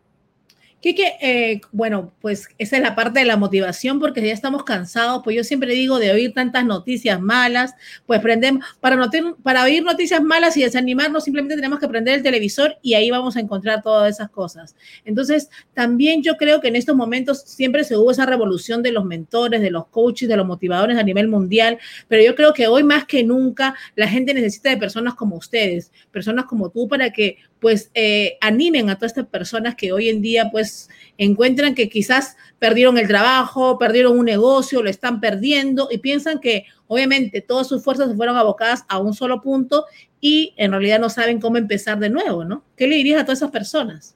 Quique, 0.83 1.13
eh, 1.21 1.61
bueno, 1.71 2.11
pues 2.19 2.49
esa 2.57 2.75
es 2.75 2.83
la 2.83 2.93
parte 2.93 3.21
de 3.21 3.25
la 3.25 3.37
motivación 3.37 4.01
porque 4.01 4.21
ya 4.21 4.33
estamos 4.33 4.65
cansados, 4.65 5.21
pues 5.23 5.33
yo 5.33 5.45
siempre 5.45 5.71
digo 5.71 5.97
de 5.97 6.11
oír 6.11 6.33
tantas 6.33 6.65
noticias 6.65 7.21
malas, 7.21 7.73
pues 8.05 8.19
prendemos, 8.19 8.65
para, 8.81 8.99
para 9.43 9.63
oír 9.63 9.81
noticias 9.81 10.21
malas 10.21 10.57
y 10.57 10.61
desanimarnos 10.61 11.23
simplemente 11.23 11.55
tenemos 11.55 11.79
que 11.79 11.87
prender 11.87 12.15
el 12.15 12.21
televisor 12.21 12.75
y 12.81 12.95
ahí 12.95 13.09
vamos 13.09 13.37
a 13.37 13.39
encontrar 13.39 13.81
todas 13.81 14.13
esas 14.13 14.29
cosas. 14.29 14.75
Entonces, 15.05 15.49
también 15.73 16.21
yo 16.21 16.35
creo 16.35 16.59
que 16.59 16.67
en 16.67 16.75
estos 16.75 16.97
momentos 16.97 17.43
siempre 17.45 17.85
se 17.85 17.95
hubo 17.95 18.11
esa 18.11 18.25
revolución 18.25 18.83
de 18.83 18.91
los 18.91 19.05
mentores, 19.05 19.61
de 19.61 19.71
los 19.71 19.87
coaches, 19.87 20.27
de 20.27 20.35
los 20.35 20.45
motivadores 20.45 20.97
a 20.97 21.03
nivel 21.03 21.29
mundial, 21.29 21.77
pero 22.09 22.21
yo 22.25 22.35
creo 22.35 22.53
que 22.53 22.67
hoy 22.67 22.83
más 22.83 23.05
que 23.05 23.23
nunca 23.23 23.73
la 23.95 24.09
gente 24.09 24.33
necesita 24.33 24.71
de 24.71 24.75
personas 24.75 25.15
como 25.15 25.37
ustedes, 25.37 25.93
personas 26.11 26.43
como 26.43 26.71
tú 26.71 26.89
para 26.89 27.09
que 27.11 27.37
pues 27.61 27.89
eh, 27.93 28.37
animen 28.41 28.89
a 28.89 28.95
todas 28.95 29.13
estas 29.13 29.27
personas 29.27 29.75
que 29.75 29.93
hoy 29.93 30.09
en 30.09 30.21
día 30.21 30.49
pues 30.51 30.72
encuentran 31.17 31.75
que 31.75 31.89
quizás 31.89 32.37
perdieron 32.59 32.97
el 32.97 33.07
trabajo, 33.07 33.77
perdieron 33.77 34.17
un 34.17 34.25
negocio, 34.25 34.81
lo 34.81 34.89
están 34.89 35.19
perdiendo 35.19 35.87
y 35.91 35.99
piensan 35.99 36.39
que 36.39 36.65
obviamente 36.87 37.41
todas 37.41 37.67
sus 37.67 37.83
fuerzas 37.83 38.09
se 38.09 38.15
fueron 38.15 38.37
abocadas 38.37 38.85
a 38.87 38.99
un 38.99 39.13
solo 39.13 39.41
punto 39.41 39.85
y 40.19 40.53
en 40.57 40.71
realidad 40.71 40.99
no 40.99 41.09
saben 41.09 41.39
cómo 41.39 41.57
empezar 41.57 41.99
de 41.99 42.09
nuevo, 42.09 42.45
¿no? 42.45 42.63
¿Qué 42.75 42.87
le 42.87 42.95
dirías 42.95 43.21
a 43.21 43.25
todas 43.25 43.39
esas 43.39 43.51
personas? 43.51 44.15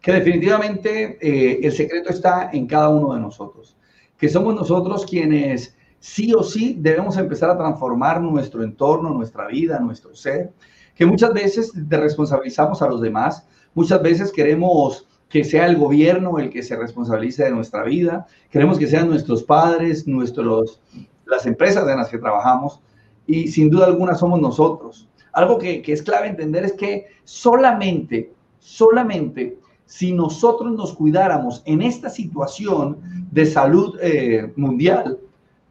Que 0.00 0.12
definitivamente 0.12 1.18
eh, 1.20 1.60
el 1.62 1.72
secreto 1.72 2.10
está 2.10 2.50
en 2.52 2.66
cada 2.66 2.90
uno 2.90 3.14
de 3.14 3.20
nosotros, 3.20 3.76
que 4.16 4.28
somos 4.28 4.54
nosotros 4.54 5.04
quienes 5.06 5.74
sí 5.98 6.34
o 6.34 6.42
sí 6.42 6.76
debemos 6.78 7.16
empezar 7.16 7.50
a 7.50 7.56
transformar 7.56 8.20
nuestro 8.20 8.62
entorno, 8.62 9.10
nuestra 9.10 9.46
vida, 9.46 9.80
nuestro 9.80 10.14
ser, 10.14 10.52
que 10.94 11.06
muchas 11.06 11.32
veces 11.32 11.72
responsabilizamos 11.88 12.82
a 12.82 12.88
los 12.88 13.00
demás, 13.00 13.46
muchas 13.74 14.02
veces 14.02 14.30
queremos 14.30 15.08
que 15.34 15.42
sea 15.42 15.66
el 15.66 15.76
gobierno 15.76 16.38
el 16.38 16.48
que 16.48 16.62
se 16.62 16.76
responsabilice 16.76 17.42
de 17.42 17.50
nuestra 17.50 17.82
vida, 17.82 18.24
queremos 18.52 18.78
que 18.78 18.86
sean 18.86 19.08
nuestros 19.08 19.42
padres, 19.42 20.06
nuestros, 20.06 20.80
las 21.26 21.44
empresas 21.44 21.88
en 21.88 21.96
las 21.96 22.08
que 22.08 22.18
trabajamos, 22.18 22.78
y 23.26 23.48
sin 23.48 23.68
duda 23.68 23.86
alguna 23.86 24.14
somos 24.14 24.40
nosotros. 24.40 25.08
Algo 25.32 25.58
que, 25.58 25.82
que 25.82 25.92
es 25.92 26.04
clave 26.04 26.28
entender 26.28 26.64
es 26.64 26.74
que 26.74 27.06
solamente, 27.24 28.32
solamente 28.60 29.58
si 29.86 30.12
nosotros 30.12 30.70
nos 30.70 30.92
cuidáramos 30.92 31.64
en 31.66 31.82
esta 31.82 32.10
situación 32.10 32.98
de 33.32 33.44
salud 33.44 33.98
eh, 34.00 34.52
mundial, 34.54 35.18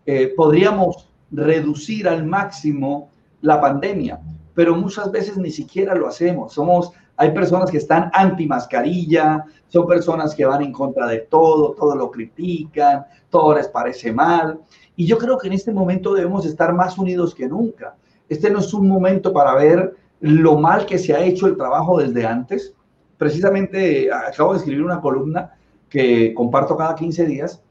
eh, 0.05 0.33
podríamos 0.35 1.07
reducir 1.31 2.09
al 2.09 2.25
máximo 2.25 3.11
la 3.39 3.61
pandemia, 3.61 4.19
pero 4.55 4.75
muchas 4.75 5.09
veces 5.09 5.37
ni 5.37 5.51
siquiera 5.51 5.95
lo 5.95 6.09
hacemos. 6.09 6.51
Somos, 6.51 6.91
hay 7.23 7.31
personas 7.31 7.71
que 7.71 7.77
están 7.77 8.11
anti 8.13 8.45
mascarilla, 8.45 9.45
son 9.69 9.87
personas 9.87 10.35
que 10.35 10.45
van 10.45 10.61
en 10.61 10.73
contra 10.73 11.07
de 11.07 11.19
todo, 11.19 11.71
todo 11.71 11.95
lo 11.95 12.11
critican, 12.11 13.05
todo 13.29 13.55
les 13.55 13.67
parece 13.69 14.11
mal. 14.11 14.59
Y 14.95 15.05
yo 15.05 15.17
creo 15.17 15.37
que 15.37 15.47
en 15.47 15.53
este 15.53 15.71
momento 15.71 16.13
debemos 16.13 16.45
estar 16.45 16.73
más 16.73 16.97
unidos 16.97 17.33
que 17.33 17.47
nunca. 17.47 17.95
Este 18.27 18.49
no 18.49 18.59
es 18.59 18.73
un 18.73 18.87
momento 18.87 19.31
para 19.31 19.55
ver 19.55 19.95
lo 20.19 20.57
mal 20.57 20.85
que 20.85 20.99
se 20.99 21.13
ha 21.13 21.23
hecho 21.23 21.47
el 21.47 21.55
trabajo 21.55 21.97
desde 21.97 22.25
antes. 22.25 22.73
Precisamente 23.17 24.11
acabo 24.11 24.51
de 24.51 24.59
escribir 24.59 24.83
una 24.83 24.99
columna 24.99 25.53
que 25.89 26.33
comparto 26.33 26.75
cada 26.75 26.93
15 26.95 27.25
días 27.25 27.61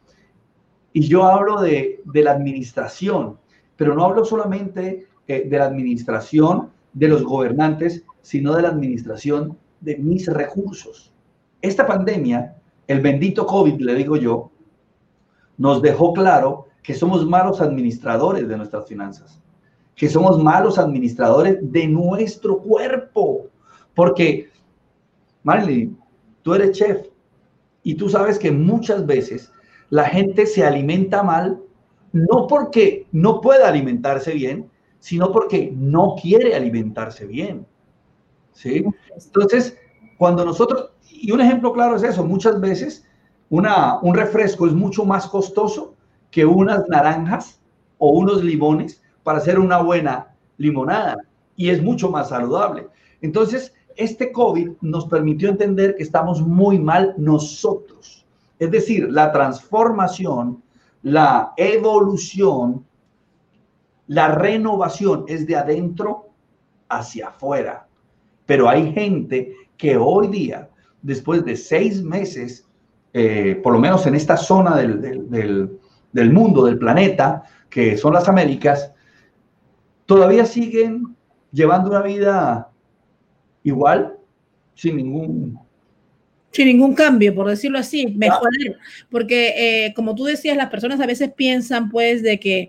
y 0.94 1.02
yo 1.02 1.24
hablo 1.24 1.60
de, 1.60 2.00
la 2.14 2.32
administración, 2.32 3.38
pero 3.76 3.94
no 3.94 4.04
hablo 4.04 4.24
solamente 4.24 5.06
eh, 5.26 5.46
de 5.46 5.58
la 5.58 5.66
administración 5.66 6.70
de 6.92 7.08
los 7.08 7.22
gobernantes, 7.22 8.04
sino 8.20 8.54
de 8.54 8.62
la 8.62 8.68
administración 8.68 9.56
de 9.80 9.96
mis 9.96 10.26
recursos. 10.26 11.12
Esta 11.60 11.86
pandemia, 11.86 12.56
el 12.86 13.00
bendito 13.00 13.46
COVID, 13.46 13.80
le 13.80 13.94
digo 13.94 14.16
yo, 14.16 14.50
nos 15.58 15.82
dejó 15.82 16.12
claro 16.12 16.66
que 16.82 16.94
somos 16.94 17.26
malos 17.26 17.60
administradores 17.60 18.48
de 18.48 18.56
nuestras 18.56 18.86
finanzas, 18.86 19.40
que 19.94 20.08
somos 20.08 20.42
malos 20.42 20.78
administradores 20.78 21.58
de 21.60 21.86
nuestro 21.86 22.58
cuerpo, 22.58 23.46
porque, 23.94 24.50
Marley, 25.42 25.94
tú 26.42 26.54
eres 26.54 26.72
chef 26.72 27.06
y 27.82 27.94
tú 27.94 28.08
sabes 28.08 28.38
que 28.38 28.50
muchas 28.50 29.06
veces 29.06 29.52
la 29.90 30.04
gente 30.04 30.46
se 30.46 30.64
alimenta 30.64 31.22
mal, 31.22 31.60
no 32.12 32.46
porque 32.46 33.06
no 33.12 33.40
pueda 33.40 33.68
alimentarse 33.68 34.32
bien, 34.32 34.70
sino 35.02 35.32
porque 35.32 35.72
no 35.76 36.14
quiere 36.20 36.54
alimentarse 36.54 37.26
bien. 37.26 37.66
¿Sí? 38.52 38.84
Entonces, 39.14 39.76
cuando 40.16 40.44
nosotros, 40.44 40.90
y 41.10 41.30
un 41.32 41.40
ejemplo 41.40 41.72
claro 41.72 41.96
es 41.96 42.02
eso, 42.02 42.24
muchas 42.24 42.60
veces 42.60 43.04
una, 43.50 43.98
un 44.00 44.14
refresco 44.14 44.66
es 44.66 44.72
mucho 44.72 45.04
más 45.04 45.26
costoso 45.26 45.94
que 46.30 46.46
unas 46.46 46.88
naranjas 46.88 47.60
o 47.98 48.12
unos 48.12 48.42
limones 48.42 49.02
para 49.22 49.38
hacer 49.38 49.58
una 49.58 49.82
buena 49.82 50.34
limonada 50.56 51.18
y 51.56 51.68
es 51.70 51.82
mucho 51.82 52.10
más 52.10 52.28
saludable. 52.28 52.86
Entonces, 53.20 53.74
este 53.96 54.32
COVID 54.32 54.70
nos 54.80 55.06
permitió 55.06 55.48
entender 55.48 55.96
que 55.96 56.02
estamos 56.02 56.40
muy 56.40 56.78
mal 56.78 57.14
nosotros 57.18 58.22
es 58.62 58.70
decir, 58.70 59.10
la 59.10 59.32
transformación, 59.32 60.62
la 61.02 61.52
evolución, 61.56 62.86
la 64.12 64.28
renovación 64.28 65.24
es 65.26 65.46
de 65.46 65.56
adentro 65.56 66.28
hacia 66.90 67.28
afuera. 67.28 67.86
Pero 68.44 68.68
hay 68.68 68.92
gente 68.92 69.54
que 69.78 69.96
hoy 69.96 70.28
día, 70.28 70.68
después 71.00 71.42
de 71.46 71.56
seis 71.56 72.02
meses, 72.02 72.68
eh, 73.14 73.58
por 73.62 73.72
lo 73.72 73.78
menos 73.78 74.06
en 74.06 74.14
esta 74.14 74.36
zona 74.36 74.76
del, 74.76 75.00
del 76.12 76.30
mundo, 76.30 76.66
del 76.66 76.78
planeta, 76.78 77.44
que 77.70 77.96
son 77.96 78.12
las 78.12 78.28
Américas, 78.28 78.92
todavía 80.04 80.44
siguen 80.44 81.16
llevando 81.50 81.88
una 81.88 82.02
vida 82.02 82.70
igual, 83.62 84.18
sin 84.74 84.96
ningún 84.98 85.58
sin 86.50 86.66
ningún 86.66 86.94
cambio, 86.94 87.34
por 87.34 87.48
decirlo 87.48 87.78
así, 87.78 88.08
mejorar. 88.08 88.52
Porque, 89.10 89.86
eh, 89.86 89.94
como 89.94 90.14
tú 90.14 90.24
decías, 90.24 90.54
las 90.54 90.68
personas 90.68 91.00
a 91.00 91.06
veces 91.06 91.32
piensan, 91.34 91.88
pues, 91.88 92.22
de 92.22 92.38
que 92.38 92.68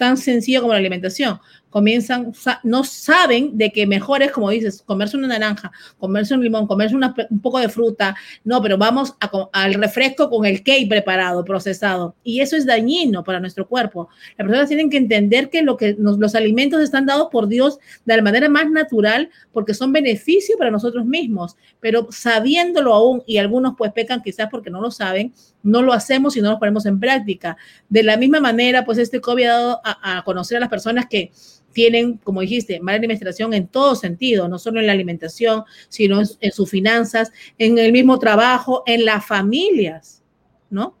tan 0.00 0.16
sencillo 0.16 0.62
como 0.62 0.72
la 0.72 0.78
alimentación 0.78 1.38
comienzan, 1.70 2.32
no 2.64 2.84
saben 2.84 3.56
de 3.56 3.70
que 3.70 3.86
mejor 3.86 4.22
es, 4.22 4.32
como 4.32 4.50
dices, 4.50 4.82
comerse 4.82 5.16
una 5.16 5.28
naranja, 5.28 5.70
comerse 5.98 6.34
un 6.34 6.42
limón, 6.42 6.66
comerse 6.66 6.96
un 6.96 7.40
poco 7.40 7.60
de 7.60 7.68
fruta, 7.68 8.16
no, 8.44 8.60
pero 8.60 8.76
vamos 8.76 9.14
al 9.52 9.74
refresco 9.74 10.28
con 10.28 10.44
el 10.44 10.62
cake 10.62 10.88
preparado, 10.88 11.44
procesado. 11.44 12.16
Y 12.24 12.40
eso 12.40 12.56
es 12.56 12.66
dañino 12.66 13.22
para 13.24 13.40
nuestro 13.40 13.66
cuerpo. 13.66 14.08
Las 14.36 14.46
personas 14.46 14.68
tienen 14.68 14.90
que 14.90 14.96
entender 14.96 15.48
que, 15.48 15.62
lo 15.62 15.76
que 15.76 15.96
los 15.98 16.34
alimentos 16.34 16.82
están 16.82 17.06
dados 17.06 17.28
por 17.30 17.46
Dios 17.46 17.78
de 18.04 18.16
la 18.16 18.22
manera 18.22 18.48
más 18.48 18.68
natural 18.68 19.30
porque 19.52 19.72
son 19.72 19.92
beneficio 19.92 20.58
para 20.58 20.70
nosotros 20.70 21.06
mismos, 21.06 21.56
pero 21.78 22.08
sabiéndolo 22.10 22.92
aún, 22.92 23.22
y 23.26 23.38
algunos 23.38 23.74
pues 23.78 23.92
pecan 23.92 24.22
quizás 24.22 24.48
porque 24.50 24.70
no 24.70 24.80
lo 24.80 24.90
saben, 24.90 25.32
no 25.62 25.82
lo 25.82 25.92
hacemos 25.92 26.36
y 26.36 26.40
no 26.40 26.50
lo 26.50 26.58
ponemos 26.58 26.86
en 26.86 26.98
práctica. 27.00 27.56
De 27.88 28.02
la 28.02 28.16
misma 28.16 28.40
manera, 28.40 28.84
pues 28.84 28.98
este 28.98 29.20
COVID 29.20 29.44
ha 29.44 29.52
dado 29.52 29.80
a, 29.84 30.22
conocer 30.24 30.56
a 30.56 30.60
las 30.60 30.68
personas 30.68 31.06
que 31.06 31.32
tienen, 31.72 32.16
como 32.18 32.40
dijiste, 32.40 32.80
mala 32.80 32.96
administración 32.96 33.54
en 33.54 33.68
todo 33.68 33.94
sentido, 33.94 34.48
no 34.48 34.58
solo 34.58 34.80
en 34.80 34.86
la 34.86 34.92
alimentación, 34.92 35.64
sino 35.88 36.20
en, 36.20 36.52
sus 36.52 36.68
finanzas, 36.68 37.32
en 37.58 37.78
el 37.78 37.92
mismo 37.92 38.18
trabajo, 38.18 38.82
en 38.86 39.04
las 39.04 39.24
familias, 39.24 40.22
¿no? 40.68 40.96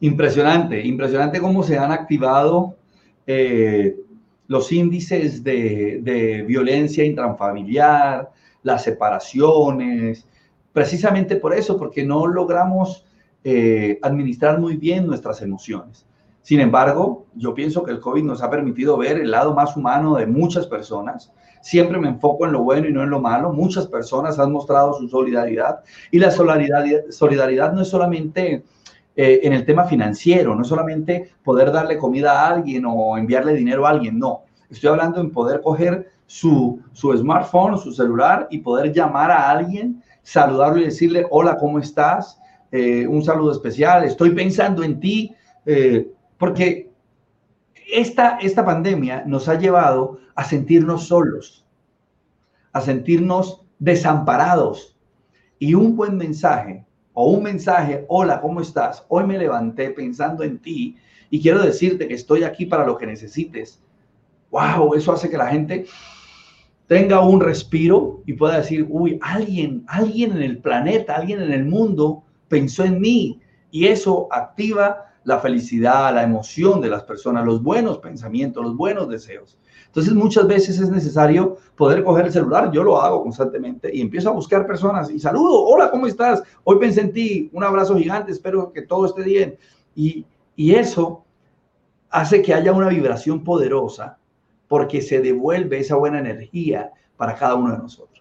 Impresionante, 0.00 0.84
impresionante 0.84 1.40
cómo 1.40 1.62
se 1.62 1.78
han 1.78 1.92
activado 1.92 2.76
eh, 3.26 3.96
los 4.48 4.72
índices 4.72 5.42
de, 5.42 6.44
violencia 6.46 7.04
intrafamiliar, 7.04 8.30
las 8.62 8.84
separaciones, 8.84 10.26
precisamente 10.72 11.36
por 11.36 11.54
eso, 11.54 11.78
porque 11.78 12.04
no 12.04 12.26
logramos 12.26 13.05
eh, 13.48 14.00
administrar 14.02 14.58
muy 14.58 14.76
bien 14.76 15.06
nuestras 15.06 15.40
emociones. 15.40 16.04
Sin 16.42 16.58
embargo, 16.58 17.26
yo 17.36 17.54
pienso 17.54 17.84
que 17.84 17.92
el 17.92 18.00
COVID 18.00 18.24
nos 18.24 18.42
ha 18.42 18.50
permitido 18.50 18.96
ver 18.96 19.20
el 19.20 19.30
lado 19.30 19.54
más 19.54 19.76
humano 19.76 20.16
de 20.16 20.26
muchas 20.26 20.66
personas. 20.66 21.30
Siempre 21.62 21.96
me 22.00 22.08
enfoco 22.08 22.44
en 22.44 22.50
lo 22.50 22.64
bueno 22.64 22.88
y 22.88 22.92
no 22.92 23.04
en 23.04 23.10
lo 23.10 23.20
malo. 23.20 23.52
Muchas 23.52 23.86
personas 23.86 24.40
han 24.40 24.50
mostrado 24.50 24.94
su 24.94 25.08
solidaridad 25.08 25.78
y 26.10 26.18
la 26.18 26.32
solidaridad, 26.32 27.72
no 27.72 27.82
es 27.82 27.88
solamente 27.88 28.64
eh, 29.14 29.40
en 29.44 29.52
el 29.52 29.64
tema 29.64 29.84
financiero, 29.84 30.56
no 30.56 30.62
es 30.62 30.68
solamente 30.68 31.30
poder 31.44 31.70
darle 31.70 31.98
comida 31.98 32.40
a 32.40 32.48
alguien 32.48 32.84
o 32.84 33.16
enviarle 33.16 33.52
dinero 33.54 33.86
a 33.86 33.90
alguien, 33.90 34.18
no. 34.18 34.42
Estoy 34.68 34.90
hablando 34.90 35.20
en 35.20 35.30
poder 35.30 35.60
coger 35.60 36.10
su, 36.26 36.80
su 36.92 37.16
smartphone, 37.16 37.78
su 37.78 37.92
celular 37.92 38.48
y 38.50 38.58
poder 38.58 38.92
llamar 38.92 39.30
a 39.30 39.48
alguien, 39.48 40.02
saludarlo 40.24 40.80
y 40.80 40.86
decirle, 40.86 41.24
hola, 41.30 41.56
¿cómo 41.56 41.78
estás? 41.78 42.40
Eh, 42.72 43.06
un 43.06 43.22
saludo 43.22 43.52
especial, 43.52 44.04
estoy 44.04 44.30
pensando 44.30 44.82
en 44.82 45.00
ti. 45.00 45.34
Eh, 45.64 46.10
porque 46.38 46.90
esta, 47.92 48.38
esta 48.38 48.64
pandemia 48.64 49.24
nos 49.26 49.48
ha 49.48 49.58
llevado 49.58 50.18
a 50.34 50.44
sentirnos 50.44 51.06
solos, 51.06 51.64
a 52.72 52.80
sentirnos 52.80 53.62
desamparados. 53.78 54.96
Y 55.58 55.74
un 55.74 55.96
buen 55.96 56.16
mensaje 56.16 56.84
o 57.14 57.30
un 57.30 57.42
mensaje, 57.44 58.04
hola, 58.08 58.40
¿cómo 58.40 58.60
estás? 58.60 59.04
Hoy 59.08 59.24
me 59.24 59.38
levanté 59.38 59.90
pensando 59.90 60.44
en 60.44 60.58
ti 60.58 60.96
y 61.30 61.40
quiero 61.40 61.62
decirte 61.62 62.06
que 62.06 62.14
estoy 62.14 62.42
aquí 62.44 62.66
para 62.66 62.86
lo 62.86 62.98
que 62.98 63.06
necesites. 63.06 63.80
Wow, 64.50 64.94
eso 64.94 65.12
hace 65.12 65.30
que 65.30 65.38
la 65.38 65.48
gente 65.48 65.86
tenga 66.86 67.20
un 67.22 67.40
respiro 67.40 68.22
y 68.26 68.34
pueda 68.34 68.58
decir, 68.58 68.86
uy, 68.88 69.18
alguien, 69.22 69.84
alguien 69.88 70.32
en 70.32 70.42
el 70.42 70.58
planeta, 70.58 71.16
alguien 71.16 71.40
en 71.40 71.52
el 71.52 71.64
mundo 71.64 72.24
pensó 72.48 72.84
en 72.84 73.00
mí 73.00 73.40
y 73.70 73.86
eso 73.86 74.28
activa 74.30 75.06
la 75.24 75.40
felicidad, 75.40 76.14
la 76.14 76.22
emoción 76.22 76.80
de 76.80 76.88
las 76.88 77.02
personas, 77.02 77.44
los 77.44 77.62
buenos 77.62 77.98
pensamientos, 77.98 78.62
los 78.62 78.76
buenos 78.76 79.08
deseos. 79.08 79.58
Entonces 79.86 80.14
muchas 80.14 80.46
veces 80.46 80.78
es 80.78 80.88
necesario 80.88 81.56
poder 81.74 82.04
coger 82.04 82.26
el 82.26 82.32
celular, 82.32 82.70
yo 82.70 82.84
lo 82.84 83.00
hago 83.00 83.22
constantemente 83.22 83.90
y 83.92 84.02
empiezo 84.02 84.28
a 84.28 84.32
buscar 84.32 84.66
personas 84.66 85.10
y 85.10 85.18
saludo, 85.18 85.62
hola, 85.62 85.90
¿cómo 85.90 86.06
estás? 86.06 86.42
Hoy 86.64 86.78
pensé 86.78 87.00
en 87.00 87.12
ti, 87.12 87.50
un 87.52 87.64
abrazo 87.64 87.96
gigante, 87.96 88.30
espero 88.30 88.72
que 88.72 88.82
todo 88.82 89.06
esté 89.06 89.22
bien. 89.22 89.58
Y, 89.94 90.24
y 90.54 90.74
eso 90.74 91.24
hace 92.10 92.42
que 92.42 92.54
haya 92.54 92.72
una 92.72 92.88
vibración 92.88 93.42
poderosa 93.42 94.18
porque 94.68 95.02
se 95.02 95.20
devuelve 95.20 95.78
esa 95.78 95.96
buena 95.96 96.20
energía 96.20 96.92
para 97.16 97.34
cada 97.34 97.54
uno 97.54 97.72
de 97.72 97.78
nosotros. 97.78 98.15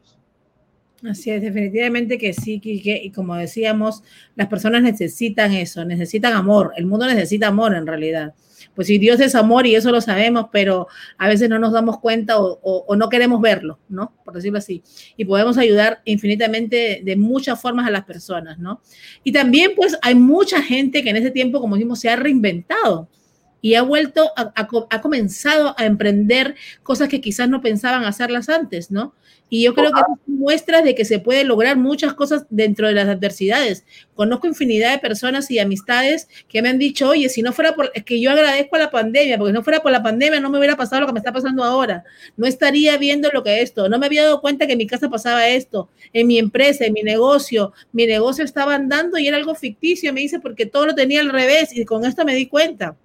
Así 1.07 1.31
es, 1.31 1.41
definitivamente 1.41 2.17
que 2.17 2.33
sí, 2.33 2.59
que, 2.59 3.01
y 3.03 3.11
como 3.11 3.35
decíamos, 3.35 4.03
las 4.35 4.47
personas 4.47 4.81
necesitan 4.81 5.53
eso, 5.53 5.85
necesitan 5.85 6.33
amor, 6.33 6.73
el 6.77 6.85
mundo 6.85 7.05
necesita 7.05 7.47
amor 7.47 7.75
en 7.75 7.85
realidad 7.85 8.33
pues 8.75 8.87
si 8.87 8.97
Dios 8.97 9.19
es 9.19 9.35
amor 9.35 9.65
y 9.65 9.75
eso 9.75 9.91
lo 9.91 10.01
sabemos, 10.01 10.47
pero 10.51 10.87
a 11.17 11.27
veces 11.27 11.49
no 11.49 11.59
nos 11.59 11.71
damos 11.71 11.99
cuenta 11.99 12.35
o, 12.37 12.95
no 12.95 13.09
queremos 13.09 13.41
verlo, 13.41 13.79
¿no? 13.89 14.13
Por 14.23 14.33
decirlo 14.33 14.57
así. 14.59 14.83
Y 15.17 15.25
podemos 15.25 15.57
ayudar 15.57 16.01
infinitamente 16.05 17.01
de, 17.03 17.15
muchas 17.15 17.59
formas 17.59 17.87
a 17.87 17.91
las 17.91 18.03
personas, 18.03 18.59
¿no? 18.59 18.81
Y 19.23 19.31
también 19.31 19.71
pues 19.75 19.97
hay 20.01 20.15
mucha 20.15 20.61
gente 20.61 21.01
que 21.01 21.09
en 21.09 21.15
ese 21.15 21.31
tiempo, 21.31 21.61
como 21.61 21.75
dijimos, 21.75 21.99
se 21.99 22.09
ha 22.09 22.15
reinventado 22.17 23.09
y 23.61 23.75
ha 23.75 23.81
vuelto, 23.81 24.31
ha 24.35 25.01
comenzado 25.01 25.73
a 25.77 25.85
emprender 25.85 26.55
cosas 26.83 27.09
que 27.09 27.21
quizás 27.21 27.49
no 27.49 27.61
pensaban 27.61 28.05
hacerlas 28.05 28.49
antes, 28.49 28.91
¿no? 28.91 29.13
Y 29.47 29.63
yo 29.63 29.75
creo 29.75 29.91
que 29.91 30.01
muestras 30.25 30.83
de 30.83 30.95
que 30.95 31.05
se 31.05 31.19
puede 31.19 31.43
lograr 31.43 31.77
muchas 31.77 32.13
cosas 32.15 32.45
dentro 32.49 32.87
de 32.87 32.93
las 32.93 33.07
adversidades. 33.07 33.85
Conozco 34.15 34.47
infinidad 34.47 34.91
de 34.91 34.97
personas 34.97 35.51
y 35.51 35.59
amistades 35.59 36.27
que 36.49 36.61
me 36.63 36.69
han 36.69 36.79
dicho, 36.79 37.07
oye, 37.07 37.29
si 37.29 37.43
no 37.43 37.53
fuera 37.53 37.75
por, 37.75 37.91
es 37.93 38.03
que 38.03 38.19
yo 38.19 38.31
agradezco 38.31 38.75
a 38.75 38.79
la 38.79 38.91
pandemia, 38.91 39.37
porque 39.37 39.51
si 39.51 39.53
no 39.53 39.63
fuera 39.63 39.81
por 39.81 39.91
la 39.91 40.01
pandemia 40.01 40.39
no 40.39 40.49
me 40.49 40.57
hubiera 40.57 40.75
pasado 40.75 41.01
lo 41.01 41.07
que 41.07 41.13
me 41.13 41.19
está 41.19 41.31
pasando 41.31 41.63
ahora. 41.63 42.03
No 42.37 42.47
estaría 42.47 42.97
viendo 42.97 43.29
lo 43.31 43.43
que 43.43 43.61
esto, 43.61 43.87
no 43.87 43.99
me 43.99 44.07
había 44.07 44.23
dado 44.23 44.41
cuenta 44.41 44.65
que 44.65 44.73
en 44.73 44.79
mi 44.79 44.87
casa 44.87 45.09
pasaba 45.09 45.47
esto, 45.47 45.89
en 46.11 46.25
mi 46.27 46.39
empresa, 46.39 46.85
en 46.85 46.93
mi 46.93 47.03
negocio, 47.03 47.71
mi 47.91 48.07
negocio 48.07 48.43
estaba 48.43 48.73
andando 48.75 49.19
y 49.19 49.27
era 49.27 49.37
algo 49.37 49.53
ficticio, 49.53 50.11
me 50.11 50.21
dice, 50.21 50.39
porque 50.39 50.65
todo 50.65 50.87
lo 50.87 50.95
tenía 50.95 51.21
al 51.21 51.29
revés 51.29 51.69
y 51.75 51.85
con 51.85 52.03
esto 52.03 52.25
me 52.25 52.33
di 52.33 52.47
cuenta. 52.47 52.97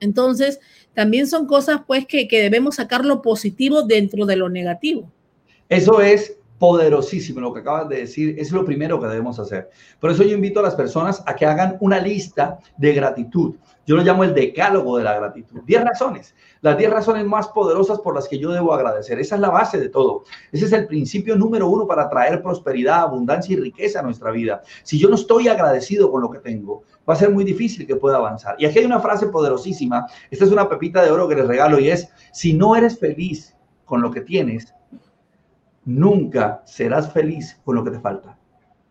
Entonces, 0.00 0.60
también 0.94 1.26
son 1.26 1.46
cosas 1.46 1.80
pues 1.86 2.06
que, 2.06 2.28
que 2.28 2.40
debemos 2.40 2.76
sacar 2.76 3.04
lo 3.04 3.22
positivo 3.22 3.82
dentro 3.82 4.26
de 4.26 4.36
lo 4.36 4.48
negativo. 4.48 5.10
Eso 5.68 6.00
es 6.00 6.36
poderosísimo 6.58 7.40
lo 7.40 7.52
que 7.52 7.60
acabas 7.60 7.88
de 7.88 8.00
decir, 8.00 8.34
es 8.38 8.50
lo 8.52 8.64
primero 8.64 9.00
que 9.00 9.06
debemos 9.06 9.38
hacer. 9.38 9.70
Por 10.00 10.10
eso 10.10 10.22
yo 10.22 10.34
invito 10.34 10.60
a 10.60 10.64
las 10.64 10.74
personas 10.74 11.22
a 11.26 11.34
que 11.34 11.46
hagan 11.46 11.76
una 11.80 11.98
lista 11.98 12.58
de 12.76 12.92
gratitud. 12.92 13.54
Yo 13.86 13.96
lo 13.96 14.02
llamo 14.02 14.22
el 14.22 14.34
decálogo 14.34 14.98
de 14.98 15.04
la 15.04 15.14
gratitud. 15.14 15.62
Diez 15.64 15.82
razones, 15.82 16.34
las 16.60 16.76
diez 16.76 16.90
razones 16.90 17.24
más 17.24 17.48
poderosas 17.48 18.00
por 18.00 18.14
las 18.14 18.28
que 18.28 18.38
yo 18.38 18.50
debo 18.50 18.74
agradecer. 18.74 19.18
Esa 19.18 19.36
es 19.36 19.40
la 19.40 19.48
base 19.48 19.78
de 19.78 19.88
todo. 19.88 20.24
Ese 20.52 20.66
es 20.66 20.72
el 20.72 20.86
principio 20.86 21.36
número 21.36 21.68
uno 21.68 21.86
para 21.86 22.10
traer 22.10 22.42
prosperidad, 22.42 23.00
abundancia 23.00 23.54
y 23.54 23.60
riqueza 23.60 24.00
a 24.00 24.02
nuestra 24.02 24.30
vida. 24.30 24.60
Si 24.82 24.98
yo 24.98 25.08
no 25.08 25.14
estoy 25.14 25.48
agradecido 25.48 26.10
con 26.10 26.20
lo 26.20 26.30
que 26.30 26.40
tengo, 26.40 26.82
va 27.08 27.14
a 27.14 27.16
ser 27.16 27.30
muy 27.30 27.44
difícil 27.44 27.86
que 27.86 27.96
pueda 27.96 28.18
avanzar. 28.18 28.56
Y 28.58 28.66
aquí 28.66 28.80
hay 28.80 28.84
una 28.84 29.00
frase 29.00 29.28
poderosísima. 29.28 30.06
Esta 30.30 30.44
es 30.44 30.50
una 30.50 30.68
pepita 30.68 31.02
de 31.02 31.10
oro 31.10 31.26
que 31.26 31.36
les 31.36 31.46
regalo 31.46 31.78
y 31.78 31.88
es, 31.88 32.08
si 32.32 32.52
no 32.52 32.76
eres 32.76 32.98
feliz 32.98 33.56
con 33.86 34.02
lo 34.02 34.10
que 34.10 34.20
tienes, 34.20 34.74
nunca 35.88 36.62
serás 36.66 37.10
feliz 37.12 37.58
con 37.64 37.76
lo 37.76 37.82
que 37.82 37.90
te 37.90 37.98
falta. 37.98 38.38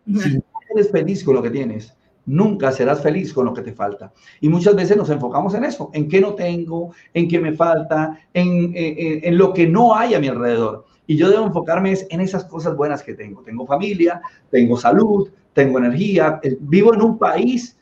Si 0.04 0.34
no 0.34 0.42
eres 0.74 0.90
feliz 0.90 1.22
con 1.22 1.36
lo 1.36 1.42
que 1.42 1.50
tienes, 1.50 1.94
nunca 2.26 2.72
serás 2.72 3.00
feliz 3.00 3.32
con 3.32 3.46
lo 3.46 3.54
que 3.54 3.62
te 3.62 3.72
falta. 3.72 4.12
Y 4.40 4.48
muchas 4.48 4.74
veces 4.74 4.96
nos 4.96 5.08
enfocamos 5.08 5.54
en 5.54 5.62
eso, 5.62 5.90
en 5.92 6.08
qué 6.08 6.20
no 6.20 6.34
tengo, 6.34 6.90
en 7.14 7.28
qué 7.28 7.38
me 7.38 7.52
falta, 7.52 8.18
en, 8.34 8.72
en, 8.74 9.38
lo 9.38 9.52
que 9.52 9.68
no 9.68 9.94
hay 9.94 10.14
a 10.14 10.18
mi 10.18 10.26
alrededor. 10.26 10.86
Y 11.06 11.16
yo 11.16 11.30
debo 11.30 11.46
enfocarme 11.46 11.94
en 12.10 12.20
esas 12.20 12.44
cosas 12.46 12.76
buenas 12.76 13.04
que 13.04 13.14
tengo. 13.14 13.42
Tengo 13.42 13.64
familia, 13.64 14.20
tengo 14.50 14.76
salud, 14.76 15.30
tengo 15.52 15.78
energía, 15.78 16.40
eh, 16.42 16.56
vivo 16.60 16.92
en 16.94 17.02
un 17.02 17.16
país 17.16 17.78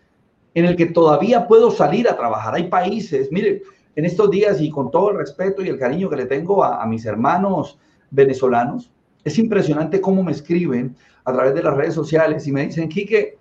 en 0.55 0.67
el 0.67 0.77
que 0.77 0.87
todavía 0.87 1.49
puedo 1.49 1.71
salir 1.71 2.07
a 2.07 2.17
trabajar. 2.17 2.55
Hay 2.55 2.69
países, 2.69 3.33
mire, 3.33 3.62
en 3.95 4.05
estos 4.05 4.31
días 4.31 4.61
y 4.61 4.69
con 4.69 4.91
todo 4.91 5.11
el 5.11 5.17
respeto 5.17 5.64
y 5.64 5.71
el 5.71 5.79
cariño 5.79 6.11
que 6.11 6.17
le 6.17 6.27
tengo 6.27 6.62
a, 6.62 6.83
a 6.83 6.87
mis 6.87 7.07
hermanos 7.07 7.79
venezolanos, 8.11 8.91
es 9.27 9.41
impresionante 9.41 10.01
cómo 10.01 10.22
me 10.22 10.31
escriben 10.31 10.95
a 11.24 11.33
través 11.33 11.53
de 11.53 11.62
las 11.64 11.77
redes 11.77 11.95
sociales 11.95 12.47
y 12.47 12.53
me 12.53 12.64
dicen, 12.64 12.89
Quique, 12.89 13.37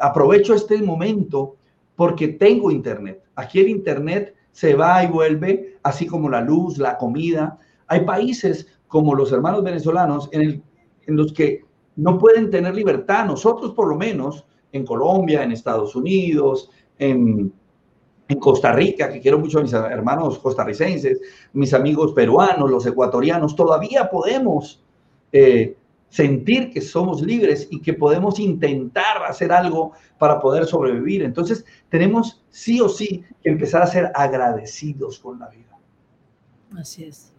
aprovecho 0.00 0.52
este 0.52 0.82
momento 0.82 1.54
porque 1.94 2.26
tengo 2.26 2.72
internet. 2.72 3.22
Aquí 3.36 3.60
el 3.60 3.68
internet 3.68 4.34
se 4.50 4.74
va 4.74 5.04
y 5.04 5.06
vuelve, 5.06 5.78
así 5.84 6.08
como 6.08 6.28
la 6.28 6.40
luz, 6.40 6.76
la 6.76 6.98
comida. 6.98 7.56
Hay 7.86 8.04
países 8.04 8.66
como 8.88 9.14
los 9.14 9.30
hermanos 9.30 9.62
venezolanos 9.62 10.28
en, 10.32 10.60
los 11.06 11.32
que 11.32 11.60
no 11.94 12.18
pueden 12.18 12.50
tener 12.50 12.74
libertad. 12.74 13.24
Nosotros 13.24 13.74
por 13.74 13.86
lo 13.86 13.94
menos, 13.94 14.44
en 14.72 14.84
Colombia, 14.84 15.44
en 15.44 15.52
Estados 15.52 15.94
Unidos, 15.94 16.68
en, 16.98 17.52
en 18.26 18.38
Costa 18.40 18.72
Rica, 18.72 19.08
que 19.08 19.20
quiero 19.20 19.38
mucho 19.38 19.60
a 19.60 19.62
mis 19.62 19.72
hermanos 19.72 20.40
costarricenses, 20.40 21.20
mis 21.52 21.72
amigos 21.72 22.12
peruanos, 22.12 22.68
los 22.68 22.84
ecuatorianos, 22.86 23.54
todavía 23.54 24.10
podemos 24.10 24.82
eh, 25.32 25.76
sentir 26.08 26.70
que 26.70 26.82
somos 26.82 27.22
libres 27.22 27.68
y 27.70 27.80
que 27.80 27.94
podemos 27.94 28.38
intentar 28.38 29.24
hacer 29.26 29.50
algo 29.50 29.92
para 30.18 30.40
poder 30.40 30.66
sobrevivir. 30.66 31.22
Entonces, 31.22 31.64
tenemos 31.88 32.44
sí 32.50 32.80
o 32.80 32.88
sí 32.88 33.24
que 33.42 33.48
empezar 33.48 33.82
a 33.82 33.86
ser 33.86 34.12
agradecidos 34.14 35.18
con 35.18 35.38
la 35.38 35.48
vida. 35.48 35.78
Así 36.76 37.04
es. 37.04 37.32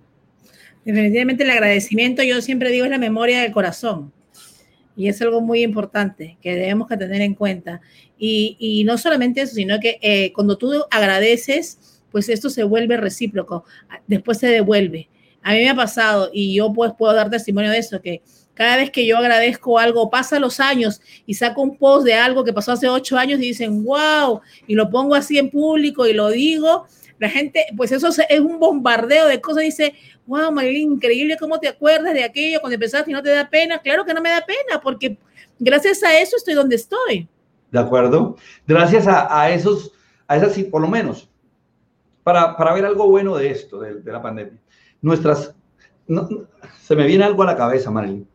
Definitivamente 0.83 1.43
el 1.43 1.51
agradecimiento, 1.51 2.23
yo 2.23 2.41
siempre 2.41 2.71
digo, 2.71 2.85
es 2.85 2.91
la 2.91 2.97
memoria 2.97 3.41
del 3.41 3.51
corazón. 3.51 4.11
Y 4.95 5.07
es 5.07 5.21
algo 5.21 5.41
muy 5.41 5.63
importante 5.63 6.37
que 6.41 6.55
debemos 6.55 6.87
tener 6.87 7.21
en 7.21 7.35
cuenta. 7.35 7.81
Y, 8.17 8.83
no 8.85 8.97
solamente 8.97 9.41
eso, 9.41 9.55
sino 9.55 9.79
que 9.79 9.97
eh, 10.01 10.31
cuando 10.33 10.57
tú 10.57 10.71
agradeces, 10.91 12.01
pues 12.11 12.29
esto 12.29 12.49
se 12.49 12.63
vuelve 12.63 12.97
recíproco, 12.97 13.65
después 14.07 14.37
se 14.37 14.47
devuelve. 14.47 15.09
A 15.43 15.51
mí 15.51 15.59
me 15.59 15.69
ha 15.69 15.75
pasado 15.75 16.29
y 16.33 16.55
yo 16.55 16.71
pues 16.71 16.93
puedo 16.97 17.13
dar 17.13 17.29
testimonio 17.29 17.69
de 17.69 17.77
eso, 17.77 18.01
que 18.01 18.21
cada 18.53 18.77
vez 18.77 18.91
que 18.91 19.05
yo 19.05 19.17
agradezco 19.17 19.77
algo, 19.77 20.09
pasa 20.09 20.39
los 20.39 20.59
años 20.59 21.01
y 21.25 21.33
saco 21.33 21.61
un 21.61 21.77
post 21.77 22.05
de 22.05 22.13
algo 22.13 22.43
que 22.43 22.53
pasó 22.53 22.71
hace 22.71 22.87
ocho 22.87 23.17
años 23.17 23.39
y 23.39 23.47
dicen, 23.47 23.83
wow, 23.83 24.41
y 24.67 24.75
lo 24.75 24.89
pongo 24.89 25.15
así 25.15 25.37
en 25.37 25.49
público 25.49 26.07
y 26.07 26.13
lo 26.13 26.29
digo, 26.29 26.85
la 27.19 27.29
gente, 27.29 27.65
pues 27.75 27.91
eso 27.91 28.07
es 28.07 28.39
un 28.39 28.59
bombardeo 28.59 29.27
de 29.27 29.41
cosas, 29.41 29.63
dice, 29.63 29.95
wow, 30.27 30.51
Marilyn, 30.51 30.93
increíble 30.93 31.37
cómo 31.37 31.59
te 31.59 31.67
acuerdas 31.67 32.13
de 32.13 32.23
aquello 32.23 32.59
cuando 32.59 32.75
empezaste 32.75 33.11
y 33.11 33.13
no 33.13 33.23
te 33.23 33.29
da 33.29 33.49
pena. 33.49 33.79
Claro 33.79 34.05
que 34.05 34.13
no 34.13 34.21
me 34.21 34.29
da 34.29 34.45
pena, 34.45 34.79
porque 34.81 35.17
gracias 35.59 36.03
a 36.03 36.17
eso 36.19 36.37
estoy 36.37 36.53
donde 36.53 36.75
estoy. 36.75 37.27
De 37.71 37.79
acuerdo. 37.79 38.35
Gracias 38.67 39.07
a, 39.07 39.49
esos, 39.51 39.93
a 40.27 40.37
esas, 40.37 40.57
por 40.65 40.81
lo 40.81 40.87
menos, 40.87 41.29
para, 42.23 42.55
para 42.55 42.73
ver 42.73 42.85
algo 42.85 43.07
bueno 43.07 43.35
de 43.37 43.51
esto, 43.51 43.79
de 43.79 44.11
la 44.11 44.21
pandemia 44.21 44.59
nuestras... 45.03 45.53
se 46.81 46.95
me 46.95 47.05
viene 47.05 47.23
algo 47.23 47.43
a 47.43 47.45
la 47.45 47.55
cabeza, 47.55 47.91
Marilyn. 47.91 48.27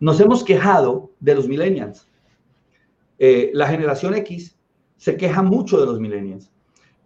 Nos 0.00 0.18
hemos 0.18 0.42
quejado 0.42 1.12
de 1.20 1.34
los 1.36 1.46
millennials. 1.46 2.08
Eh, 3.18 3.50
la 3.52 3.68
generación 3.68 4.14
X 4.14 4.56
se 4.96 5.16
queja 5.16 5.42
mucho 5.42 5.78
de 5.78 5.86
los 5.86 6.00
millennials, 6.00 6.50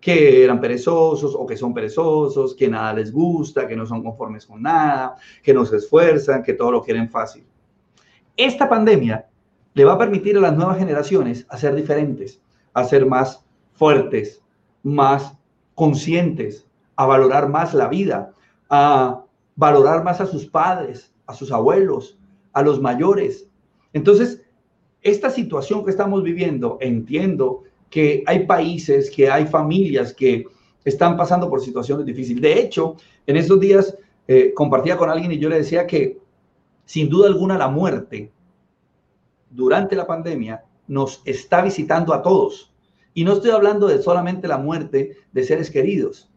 que 0.00 0.44
eran 0.44 0.60
perezosos 0.60 1.34
o 1.34 1.44
que 1.44 1.56
son 1.56 1.74
perezosos, 1.74 2.54
que 2.54 2.68
nada 2.68 2.94
les 2.94 3.12
gusta, 3.12 3.66
que 3.66 3.76
no 3.76 3.84
son 3.84 4.02
conformes 4.02 4.46
con 4.46 4.62
nada, 4.62 5.16
que 5.42 5.52
no 5.52 5.66
se 5.66 5.76
esfuerzan, 5.76 6.42
que 6.42 6.54
todo 6.54 6.70
lo 6.70 6.82
quieren 6.82 7.10
fácil. 7.10 7.44
Esta 8.36 8.68
pandemia 8.68 9.26
le 9.74 9.84
va 9.84 9.94
a 9.94 9.98
permitir 9.98 10.36
a 10.36 10.40
las 10.40 10.56
nuevas 10.56 10.78
generaciones 10.78 11.46
a 11.48 11.56
ser 11.58 11.74
diferentes, 11.74 12.40
a 12.74 12.84
ser 12.84 13.06
más 13.06 13.44
fuertes, 13.72 14.40
más 14.84 15.36
conscientes, 15.74 16.64
a 16.94 17.06
valorar 17.06 17.48
más 17.48 17.74
la 17.74 17.88
vida, 17.88 18.33
a 18.68 19.24
valorar 19.56 20.04
más 20.04 20.20
a 20.20 20.26
sus 20.26 20.46
padres, 20.46 21.12
a 21.26 21.34
sus 21.34 21.52
abuelos, 21.52 22.18
a 22.52 22.62
los 22.62 22.80
mayores. 22.80 23.48
Entonces, 23.92 24.42
esta 25.02 25.30
situación 25.30 25.84
que 25.84 25.90
estamos 25.90 26.22
viviendo, 26.22 26.78
entiendo 26.80 27.64
que 27.90 28.24
hay 28.26 28.46
países, 28.46 29.10
que 29.10 29.30
hay 29.30 29.46
familias 29.46 30.12
que 30.12 30.46
están 30.84 31.16
pasando 31.16 31.48
por 31.48 31.60
situaciones 31.60 32.06
difíciles. 32.06 32.42
De 32.42 32.58
hecho, 32.58 32.96
en 33.26 33.36
estos 33.36 33.60
días 33.60 33.96
eh, 34.26 34.52
compartía 34.54 34.96
con 34.96 35.10
alguien 35.10 35.32
y 35.32 35.38
yo 35.38 35.48
le 35.48 35.58
decía 35.58 35.86
que 35.86 36.18
sin 36.84 37.08
duda 37.08 37.28
alguna 37.28 37.56
la 37.56 37.68
muerte 37.68 38.32
durante 39.50 39.96
la 39.96 40.06
pandemia 40.06 40.64
nos 40.86 41.22
está 41.24 41.62
visitando 41.62 42.12
a 42.12 42.22
todos. 42.22 42.72
Y 43.14 43.24
no 43.24 43.34
estoy 43.34 43.50
hablando 43.50 43.86
de 43.86 44.02
solamente 44.02 44.48
la 44.48 44.58
muerte 44.58 45.16
de 45.32 45.44
seres 45.44 45.70
queridos. 45.70 46.30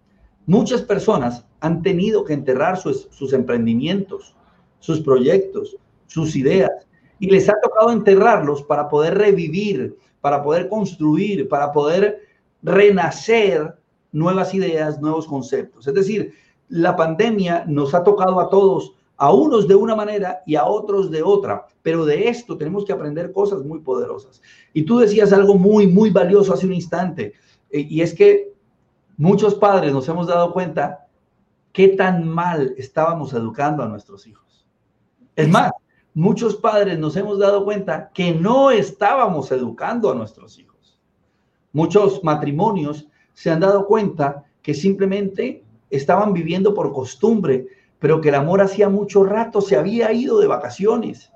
Muchas 0.47 0.81
personas 0.81 1.45
han 1.59 1.81
tenido 1.81 2.23
que 2.23 2.31
enterrar 2.31 2.77
sus, 2.77 3.33
emprendimientos, 3.33 4.33
sus 4.79 5.01
proyectos, 5.01 5.75
sus 6.07 6.37
ideas, 6.37 6.71
y 7.19 7.29
les 7.29 7.49
ha 7.49 7.55
tocado 7.61 7.91
enterrarlos 7.91 8.63
para 8.63 8.87
poder 8.87 9.17
revivir, 9.17 9.97
para 10.21 10.41
poder 10.41 10.69
construir, 10.69 11.49
para 11.49 11.73
poder 11.73 12.21
renacer 12.63 13.75
nuevas 14.13 14.53
ideas, 14.53 15.01
nuevos 15.01 15.27
conceptos. 15.27 15.85
Es 15.85 15.93
decir, 15.93 16.31
la 16.69 16.95
pandemia 16.95 17.65
nos 17.67 17.93
ha 17.93 18.01
tocado 18.01 18.39
a 18.39 18.49
todos, 18.49 18.93
a 19.17 19.33
unos 19.33 19.67
de 19.67 19.75
una 19.75 19.97
manera 19.97 20.43
y 20.45 20.55
a 20.55 20.63
otros 20.63 21.11
de 21.11 21.23
otra, 21.23 21.65
pero 21.81 22.05
de 22.05 22.29
esto 22.29 22.57
tenemos 22.57 22.85
que 22.85 22.93
aprender 22.93 23.33
cosas 23.33 23.65
muy 23.65 23.79
poderosas. 23.79 24.41
Y 24.71 24.83
tú 24.83 24.99
decías 24.99 25.33
algo 25.33 25.55
muy, 25.55 25.87
muy 25.87 26.09
valioso 26.09 26.53
hace 26.53 26.67
un 26.67 26.73
instante, 26.73 27.33
eh, 27.69 27.85
y 27.89 27.99
es 27.99 28.13
que 28.13 28.56
muchos 29.17 29.55
padres 29.55 29.91
nos 29.91 30.07
hemos 30.07 30.27
dado 30.27 30.53
cuenta 30.53 31.07
qué 31.73 31.89
tan 31.89 32.27
mal 32.27 32.73
estábamos 32.77 33.33
educando 33.33 33.83
a 33.83 33.87
nuestros 33.87 34.25
hijos. 34.27 34.65
Es 35.35 35.49
más, 35.49 35.71
muchos 36.13 36.55
padres 36.55 36.97
nos 36.97 37.15
hemos 37.15 37.37
dado 37.37 37.65
cuenta 37.65 38.09
que 38.13 38.33
no 38.33 38.71
estábamos 38.71 39.51
educando 39.51 40.09
a 40.09 40.15
nuestros 40.15 40.57
hijos. 40.57 40.99
Muchos 41.73 42.23
matrimonios 42.23 43.07
se 43.33 43.51
han 43.51 43.59
dado 43.59 43.85
cuenta 43.85 44.45
que 44.61 44.73
simplemente 44.73 45.63
estaban 45.89 46.33
viviendo 46.33 46.73
por 46.73 46.91
costumbre, 46.91 47.67
pero 47.99 48.19
que 48.21 48.29
el 48.29 48.35
amor 48.35 48.61
hacía 48.61 48.89
mucho 48.89 49.23
rato 49.23 49.61
se 49.61 49.77
había 49.77 50.11
ido 50.11 50.39
de 50.39 50.47
vacaciones. 50.47 51.31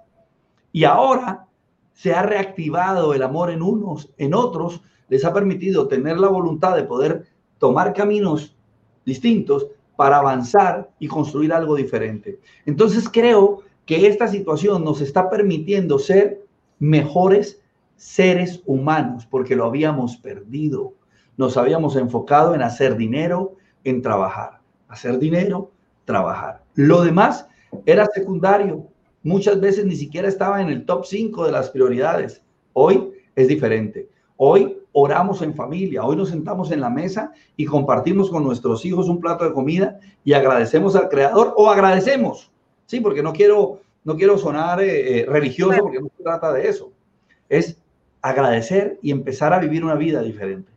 Y 0.71 0.83
ahora 0.83 1.47
se 1.93 2.13
ha 2.13 2.23
reactivado 2.23 3.13
el 3.13 3.21
amor 3.21 3.51
en 3.51 3.61
unos, 3.61 4.11
en 4.17 4.33
otros, 4.33 4.81
les 5.09 5.23
ha 5.25 5.33
permitido 5.33 5.87
tener 5.87 6.17
la 6.19 6.29
voluntad 6.29 6.75
de 6.75 6.83
poder 6.83 7.27
tomar 7.61 7.93
caminos 7.93 8.57
distintos 9.05 9.67
para 9.95 10.17
avanzar 10.17 10.89
y 10.97 11.07
construir 11.07 11.53
algo 11.53 11.75
diferente. 11.75 12.39
Entonces 12.65 13.07
creo 13.07 13.59
que 13.85 14.07
esta 14.07 14.27
situación 14.27 14.83
nos 14.83 14.99
está 14.99 15.29
permitiendo 15.29 15.99
ser 15.99 16.43
mejores 16.79 17.61
seres 17.97 18.63
humanos 18.65 19.27
porque 19.27 19.55
lo 19.55 19.65
habíamos 19.65 20.17
perdido. 20.17 20.95
Nos 21.37 21.55
habíamos 21.55 21.95
enfocado 21.95 22.55
en 22.55 22.63
hacer 22.63 22.97
dinero, 22.97 23.57
en 23.83 24.01
trabajar. 24.01 24.59
Hacer 24.87 25.19
dinero, 25.19 25.69
trabajar. 26.03 26.63
Lo 26.73 27.03
demás 27.03 27.47
era 27.85 28.07
secundario. 28.07 28.87
Muchas 29.21 29.61
veces 29.61 29.85
ni 29.85 29.95
siquiera 29.95 30.27
estaba 30.27 30.63
en 30.63 30.69
el 30.69 30.83
top 30.83 31.05
5 31.05 31.45
de 31.45 31.51
las 31.51 31.69
prioridades. 31.69 32.41
Hoy 32.73 33.11
es 33.35 33.47
diferente. 33.47 34.09
Hoy 34.35 34.80
oramos 34.93 35.41
en 35.41 35.55
familia, 35.55 36.03
hoy 36.03 36.15
nos 36.15 36.29
sentamos 36.29 36.71
en 36.71 36.81
la 36.81 36.89
mesa 36.89 37.31
y 37.55 37.65
compartimos 37.65 38.29
con 38.29 38.43
nuestros 38.43 38.85
hijos 38.85 39.07
un 39.07 39.19
plato 39.19 39.45
de 39.45 39.53
comida 39.53 39.99
y 40.23 40.33
agradecemos 40.33 40.95
al 40.95 41.09
creador 41.09 41.53
o 41.57 41.69
agradecemos, 41.69 42.51
sí, 42.85 42.99
porque 42.99 43.23
no 43.23 43.33
quiero, 43.33 43.81
no 44.03 44.17
quiero 44.17 44.37
sonar 44.37 44.81
eh, 44.81 45.19
eh, 45.19 45.25
religioso 45.27 45.79
porque 45.81 46.01
no 46.01 46.09
se 46.15 46.23
trata 46.23 46.51
de 46.51 46.67
eso. 46.67 46.91
Es 47.47 47.77
agradecer 48.21 48.99
y 49.01 49.11
empezar 49.11 49.53
a 49.53 49.59
vivir 49.59 49.83
una 49.83 49.95
vida 49.95 50.21
diferente 50.21 50.71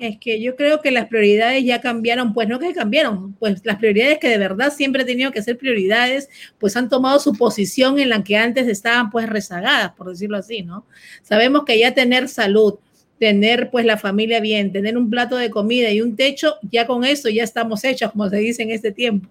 es 0.00 0.18
que 0.18 0.40
yo 0.40 0.56
creo 0.56 0.80
que 0.80 0.90
las 0.90 1.08
prioridades 1.08 1.62
ya 1.62 1.80
cambiaron, 1.80 2.32
pues 2.32 2.48
no 2.48 2.58
que 2.58 2.72
cambiaron, 2.72 3.34
pues 3.34 3.60
las 3.64 3.76
prioridades 3.76 4.18
que 4.18 4.30
de 4.30 4.38
verdad 4.38 4.72
siempre 4.72 5.02
han 5.02 5.06
tenido 5.06 5.30
que 5.30 5.42
ser 5.42 5.58
prioridades, 5.58 6.30
pues 6.58 6.74
han 6.76 6.88
tomado 6.88 7.18
su 7.20 7.34
posición 7.34 7.98
en 7.98 8.08
la 8.08 8.24
que 8.24 8.36
antes 8.36 8.66
estaban 8.66 9.10
pues 9.10 9.28
rezagadas, 9.28 9.92
por 9.92 10.08
decirlo 10.08 10.38
así, 10.38 10.62
¿no? 10.62 10.86
Sabemos 11.22 11.64
que 11.66 11.78
ya 11.78 11.92
tener 11.92 12.28
salud, 12.28 12.78
tener 13.20 13.70
pues 13.70 13.84
la 13.84 13.98
familia 13.98 14.40
bien, 14.40 14.72
tener 14.72 14.96
un 14.96 15.10
plato 15.10 15.36
de 15.36 15.50
comida 15.50 15.90
y 15.90 16.00
un 16.00 16.16
techo, 16.16 16.54
ya 16.62 16.86
con 16.86 17.04
eso 17.04 17.28
ya 17.28 17.44
estamos 17.44 17.84
hechos, 17.84 18.12
como 18.12 18.30
se 18.30 18.38
dice 18.38 18.62
en 18.62 18.70
este 18.70 18.92
tiempo. 18.92 19.28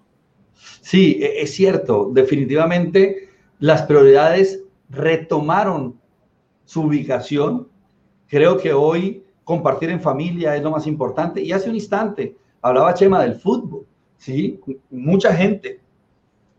Sí, 0.80 1.18
e, 1.20 1.42
es 1.42 1.52
cierto, 1.52 2.08
definitivamente 2.14 3.28
las 3.58 3.82
prioridades 3.82 4.62
retomaron 4.88 5.98
su 6.64 6.82
ubicación. 6.82 7.66
Creo 8.28 8.56
que 8.58 8.72
hoy 8.72 9.24
compartir 9.42 9.90
en 9.90 10.00
familia 10.00 10.54
es 10.54 10.62
lo 10.62 10.70
más 10.70 10.86
importante. 10.86 11.42
Y 11.42 11.50
hace 11.50 11.68
un 11.68 11.74
instante 11.74 12.36
hablaba 12.62 12.94
Chema 12.94 13.20
del 13.20 13.34
fútbol, 13.34 13.84
¿sí? 14.18 14.60
Mucha 14.88 15.34
gente 15.34 15.80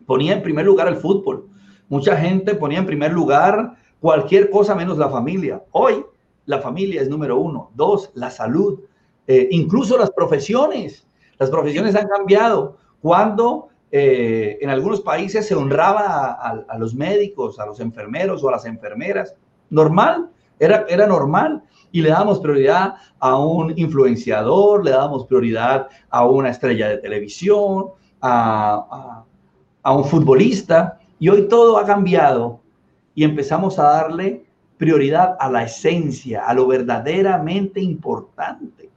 ponía 0.06 0.34
en 0.34 0.44
primer 0.44 0.66
lugar 0.66 0.90
el 0.90 0.98
fútbol, 0.98 1.48
mucha 1.88 2.18
gente 2.18 2.56
ponía 2.56 2.80
en 2.80 2.86
primer 2.86 3.14
lugar 3.14 3.78
cualquier 4.02 4.50
cosa 4.50 4.76
menos 4.76 4.98
la 4.98 5.08
familia. 5.08 5.64
Hoy 5.72 6.04
la 6.52 6.62
familia 6.62 7.02
es 7.02 7.10
número 7.10 7.40
uno. 7.40 7.72
Dos, 7.74 8.12
la 8.14 8.30
salud, 8.30 8.82
eh, 9.26 9.48
incluso 9.52 9.98
las 9.98 10.12
profesiones. 10.12 11.08
Las 11.40 11.50
profesiones 11.50 11.96
han 11.96 12.08
cambiado. 12.08 12.78
Cuando 13.02 13.70
eh, 13.92 14.60
en 14.62 14.70
algunos 14.70 15.02
países 15.02 15.48
se 15.48 15.56
honraba 15.56 16.38
a, 16.68 16.78
los 16.78 16.94
médicos, 16.94 17.60
a 17.60 17.66
los 17.66 17.80
enfermeros 17.80 18.44
o 18.44 18.50
a 18.50 18.52
las 18.52 18.66
enfermeras, 18.66 19.34
normal, 19.70 20.30
era, 20.60 20.86
era 20.88 21.08
normal 21.08 21.64
y 21.92 22.02
le 22.02 22.10
damos 22.10 22.40
prioridad 22.40 22.96
a 23.20 23.38
un 23.38 23.74
influenciador, 23.78 24.84
le 24.84 24.92
damos 24.92 25.26
prioridad 25.26 25.88
a 26.10 26.26
una 26.26 26.50
estrella 26.50 26.90
de 26.90 26.98
televisión, 26.98 27.88
a, 28.22 29.24
un 29.86 30.06
futbolista, 30.06 31.00
y 31.18 31.30
hoy 31.30 31.48
todo 31.48 31.78
ha 31.78 31.86
cambiado 31.86 32.60
y 33.16 33.24
empezamos 33.24 33.80
a 33.80 33.84
darle 33.84 34.46
prioridad 34.82 35.36
a 35.40 35.48
la 35.48 35.66
esencia, 35.66 36.44
a 36.44 36.56
lo 36.56 36.66
verdaderamente 36.66 37.80
importante. 37.80 38.90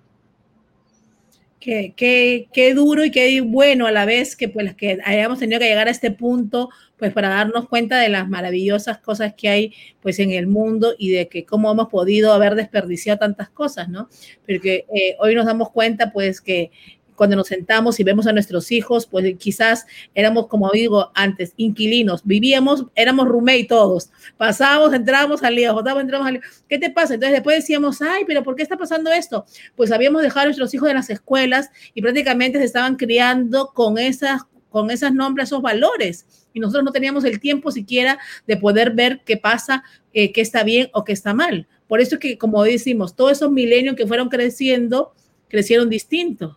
Qué, 1.60 1.92
qué, 1.94 2.48
qué, 2.54 2.72
duro 2.72 3.04
y 3.04 3.10
qué 3.10 3.42
bueno 3.42 3.86
a 3.86 3.92
la 3.92 4.06
vez 4.06 4.34
que 4.34 4.48
pues 4.48 4.74
que 4.74 4.98
hayamos 5.04 5.40
tenido 5.40 5.60
que 5.60 5.66
llegar 5.66 5.86
a 5.86 5.90
este 5.90 6.10
punto 6.10 6.70
pues 6.96 7.12
para 7.12 7.28
darnos 7.28 7.68
cuenta 7.68 7.98
de 7.98 8.08
las 8.08 8.26
maravillosas 8.26 8.96
cosas 8.96 9.34
que 9.34 9.50
hay 9.50 9.74
pues 10.00 10.18
en 10.20 10.30
el 10.30 10.46
mundo 10.46 10.94
y 10.98 11.10
de 11.10 11.28
que 11.28 11.44
cómo 11.44 11.70
hemos 11.70 11.88
podido 11.88 12.32
haber 12.32 12.54
desperdiciado 12.54 13.18
tantas 13.18 13.50
cosas, 13.50 13.90
¿no? 13.90 14.08
Porque 14.46 14.86
eh, 14.94 15.16
hoy 15.18 15.34
nos 15.34 15.44
damos 15.44 15.70
cuenta 15.70 16.12
pues 16.12 16.40
que 16.40 16.70
cuando 17.14 17.36
nos 17.36 17.48
sentamos 17.48 18.00
y 18.00 18.04
vemos 18.04 18.26
a 18.26 18.32
nuestros 18.32 18.70
hijos, 18.72 19.06
pues 19.06 19.34
quizás 19.38 19.86
éramos, 20.14 20.48
como 20.48 20.70
digo 20.70 21.10
antes, 21.14 21.52
inquilinos, 21.56 22.22
vivíamos, 22.24 22.86
éramos 22.94 23.28
roommate 23.28 23.66
todos, 23.68 24.10
pasábamos, 24.36 24.92
entrábamos, 24.94 25.40
salíamos, 25.40 25.80
entrábamos, 25.80 26.26
salíamos. 26.26 26.64
¿Qué 26.68 26.78
te 26.78 26.90
pasa? 26.90 27.14
Entonces 27.14 27.34
después 27.34 27.56
decíamos, 27.56 28.02
ay, 28.02 28.24
pero 28.26 28.42
¿por 28.42 28.56
qué 28.56 28.62
está 28.62 28.76
pasando 28.76 29.12
esto? 29.12 29.44
Pues 29.76 29.92
habíamos 29.92 30.22
dejado 30.22 30.42
a 30.42 30.46
nuestros 30.46 30.72
hijos 30.74 30.88
de 30.88 30.94
las 30.94 31.10
escuelas 31.10 31.70
y 31.94 32.02
prácticamente 32.02 32.58
se 32.58 32.64
estaban 32.64 32.96
criando 32.96 33.72
con 33.74 33.98
esas 33.98 34.42
con 34.74 34.90
esos 34.90 35.14
nombres, 35.14 35.50
esos 35.50 35.62
valores. 35.62 36.48
Y 36.52 36.58
nosotros 36.58 36.82
no 36.82 36.90
teníamos 36.90 37.24
el 37.24 37.38
tiempo 37.38 37.70
siquiera 37.70 38.18
de 38.48 38.56
poder 38.56 38.90
ver 38.90 39.22
qué 39.24 39.36
pasa, 39.36 39.84
eh, 40.12 40.32
qué 40.32 40.40
está 40.40 40.64
bien 40.64 40.90
o 40.92 41.04
qué 41.04 41.12
está 41.12 41.32
mal. 41.32 41.68
Por 41.86 42.00
eso 42.00 42.16
es 42.16 42.20
que, 42.20 42.38
como 42.38 42.60
decimos, 42.64 43.14
todos 43.14 43.30
esos 43.30 43.52
milenios 43.52 43.94
que 43.94 44.04
fueron 44.04 44.28
creciendo, 44.28 45.14
crecieron 45.46 45.88
distintos. 45.88 46.56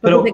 Pero 0.00 0.24
se 0.24 0.32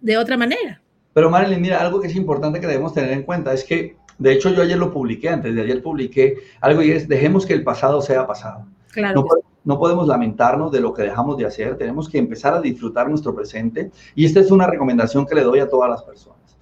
de 0.00 0.16
otra 0.16 0.36
manera. 0.36 0.80
Pero 1.12 1.30
Marilyn, 1.30 1.60
mira, 1.60 1.80
algo 1.80 2.00
que 2.00 2.08
es 2.08 2.16
importante 2.16 2.60
que 2.60 2.66
debemos 2.66 2.94
tener 2.94 3.12
en 3.12 3.22
cuenta 3.22 3.52
es 3.52 3.64
que, 3.64 3.96
de 4.18 4.32
hecho, 4.32 4.50
yo 4.50 4.62
ayer 4.62 4.78
lo 4.78 4.92
publiqué, 4.92 5.28
antes 5.28 5.54
de 5.54 5.60
ayer 5.60 5.82
publiqué 5.82 6.38
algo 6.60 6.82
y 6.82 6.92
es, 6.92 7.08
dejemos 7.08 7.44
que 7.44 7.52
el 7.52 7.62
pasado 7.64 8.00
sea 8.00 8.26
pasado. 8.26 8.66
Claro. 8.90 9.24
No, 9.64 9.78
podemos 9.78 10.08
lamentarnos 10.08 10.72
de 10.72 10.80
lo 10.80 10.92
que 10.92 11.02
dejamos 11.02 11.36
de 11.36 11.46
hacer, 11.46 11.76
tenemos 11.76 12.08
que 12.08 12.18
empezar 12.18 12.54
a 12.54 12.60
disfrutar 12.60 13.08
nuestro 13.08 13.32
presente 13.32 13.92
y 14.16 14.24
esta 14.24 14.40
es 14.40 14.50
una 14.50 14.66
recomendación 14.66 15.24
que 15.24 15.36
le 15.36 15.42
doy 15.42 15.60
a 15.60 15.68
todas 15.68 15.88
las 15.88 16.02
personas. 16.02 16.58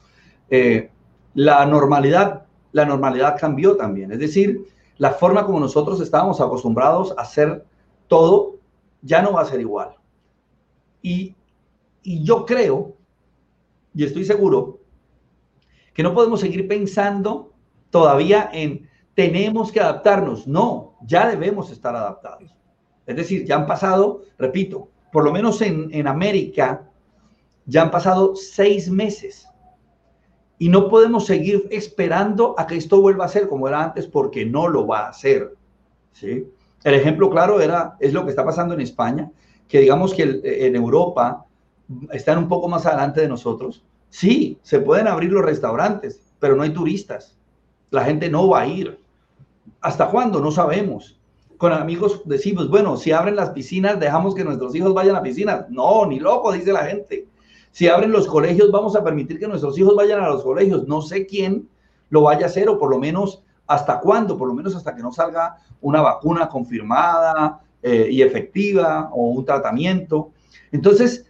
Eh, 0.51 0.91
la 1.35 1.65
normalidad, 1.65 2.43
la 2.73 2.85
normalidad 2.85 3.37
cambió 3.41 3.77
también. 3.77 4.13
Es 4.13 4.19
decir, 4.19 4.67
la 4.99 5.13
forma 5.13 5.47
como 5.47 5.61
nosotros 5.61 5.99
estábamos 6.03 6.43
acostumbrados 6.43 7.15
a 7.17 7.23
hacer 7.23 7.65
todo 8.07 8.57
ya 9.01 9.23
no 9.23 9.33
va 9.33 9.43
a 9.43 9.47
ser 9.47 9.61
igual. 9.61 9.95
Y, 11.03 11.35
y 12.03 12.25
yo 12.25 12.47
creo, 12.47 12.97
y 13.95 14.05
estoy 14.05 14.25
seguro, 14.25 14.81
que 15.93 16.03
no 16.03 16.15
podemos 16.15 16.41
seguir 16.41 16.67
pensando 16.69 17.53
todavía 17.91 18.49
en 18.53 18.89
tenemos 19.15 19.71
que 19.73 19.81
adaptarnos. 19.81 20.47
No, 20.47 20.95
ya 21.03 21.29
debemos 21.29 21.71
estar 21.71 21.95
adaptados. 21.95 22.55
Es 23.07 23.17
decir, 23.17 23.45
ya 23.45 23.57
han 23.57 23.67
pasado, 23.67 24.23
repito, 24.39 24.89
por 25.13 25.25
lo 25.25 25.33
menos 25.33 25.61
en, 25.61 25.89
en 25.93 26.07
América, 26.07 26.89
ya 27.67 27.83
han 27.83 27.91
pasado 27.91 28.35
seis 28.37 28.91
meses 28.91 29.47
y 30.59 30.69
no 30.69 30.89
podemos 30.89 31.27
seguir 31.27 31.67
esperando 31.71 32.55
a 32.59 32.67
que 32.67 32.77
esto 32.77 33.01
vuelva 33.01 33.25
a 33.25 33.29
ser 33.29 33.49
como 33.49 33.67
era 33.67 33.83
antes 33.83 34.07
porque 34.07 34.45
no 34.45 34.69
lo 34.69 34.87
va 34.87 35.07
a 35.07 35.09
hacer. 35.09 35.57
¿sí? 36.13 36.47
El 36.85 36.95
ejemplo 36.95 37.31
claro 37.31 37.61
era, 37.61 37.97
es 37.99 38.13
lo 38.13 38.25
que 38.25 38.31
está 38.31 38.45
pasando 38.45 38.75
en 38.75 38.81
España, 38.81 39.31
que 39.67 39.81
digamos 39.81 40.15
que 40.15 40.41
en 40.43 40.77
Europa 40.77 41.47
están 42.11 42.39
un 42.39 42.49
poco 42.49 42.69
más 42.69 42.87
adelante 42.87 43.21
de 43.21 43.29
nosotros. 43.29 43.85
Sí, 44.09 44.59
se 44.63 44.81
pueden 44.81 45.07
abrir 45.07 45.33
los 45.33 45.45
restaurantes, 45.45 46.21
pero 46.39 46.57
no 46.57 46.63
hay 46.63 46.71
turistas. 46.71 47.37
La 47.91 48.05
gente 48.05 48.29
no 48.29 48.49
va 48.49 48.63
a 48.63 48.67
ir. 48.67 48.99
¿Hasta 49.81 50.09
cuándo? 50.09 50.41
No 50.41 50.51
sabemos. 50.51 51.19
Con 51.57 51.73
amigos 51.73 52.23
decimos, 52.25 52.71
bueno, 52.71 52.97
si 52.97 53.13
abren 53.13 53.37
las 53.37 53.51
piscinas, 53.51 54.01
dejamos 54.01 54.35
que 54.35 54.45
nuestros 54.45 54.75
hijos 54.75 54.95
vayan 54.95 55.17
a 55.17 55.23
piscinas. 55.23 55.69
No, 55.69 56.07
ni 56.07 56.19
loco, 56.19 56.53
dice 56.53 56.73
la 56.73 56.85
gente. 56.85 57.27
Si 57.71 57.89
abren 57.89 58.11
los 58.11 58.27
colegios, 58.27 58.71
vamos 58.71 58.97
a 58.97 59.05
permitir 59.05 59.39
que 59.39 59.47
nuestros 59.47 59.79
hijos 59.79 59.95
vayan 59.95 60.21
a 60.21 60.29
los 60.29 60.43
colegios. 60.43 60.89
No 60.89 61.03
sé 61.03 61.27
quién 61.27 61.69
lo 62.09 62.23
vaya 62.23 62.47
a 62.47 62.49
hacer 62.49 62.69
o 62.69 62.79
por 62.79 62.91
lo 62.91 62.99
menos 62.99 63.43
hasta 63.67 64.01
cuándo, 64.01 64.37
por 64.37 64.49
lo 64.49 64.55
menos 64.55 64.75
hasta 64.75 64.95
que 64.95 65.03
no 65.03 65.13
salga 65.13 65.59
una 65.81 66.01
vacuna 66.01 66.49
confirmada 66.49 67.61
eh, 67.83 68.09
y 68.11 68.23
efectiva 68.23 69.11
o 69.13 69.29
un 69.29 69.45
tratamiento. 69.45 70.33
Entonces, 70.73 71.27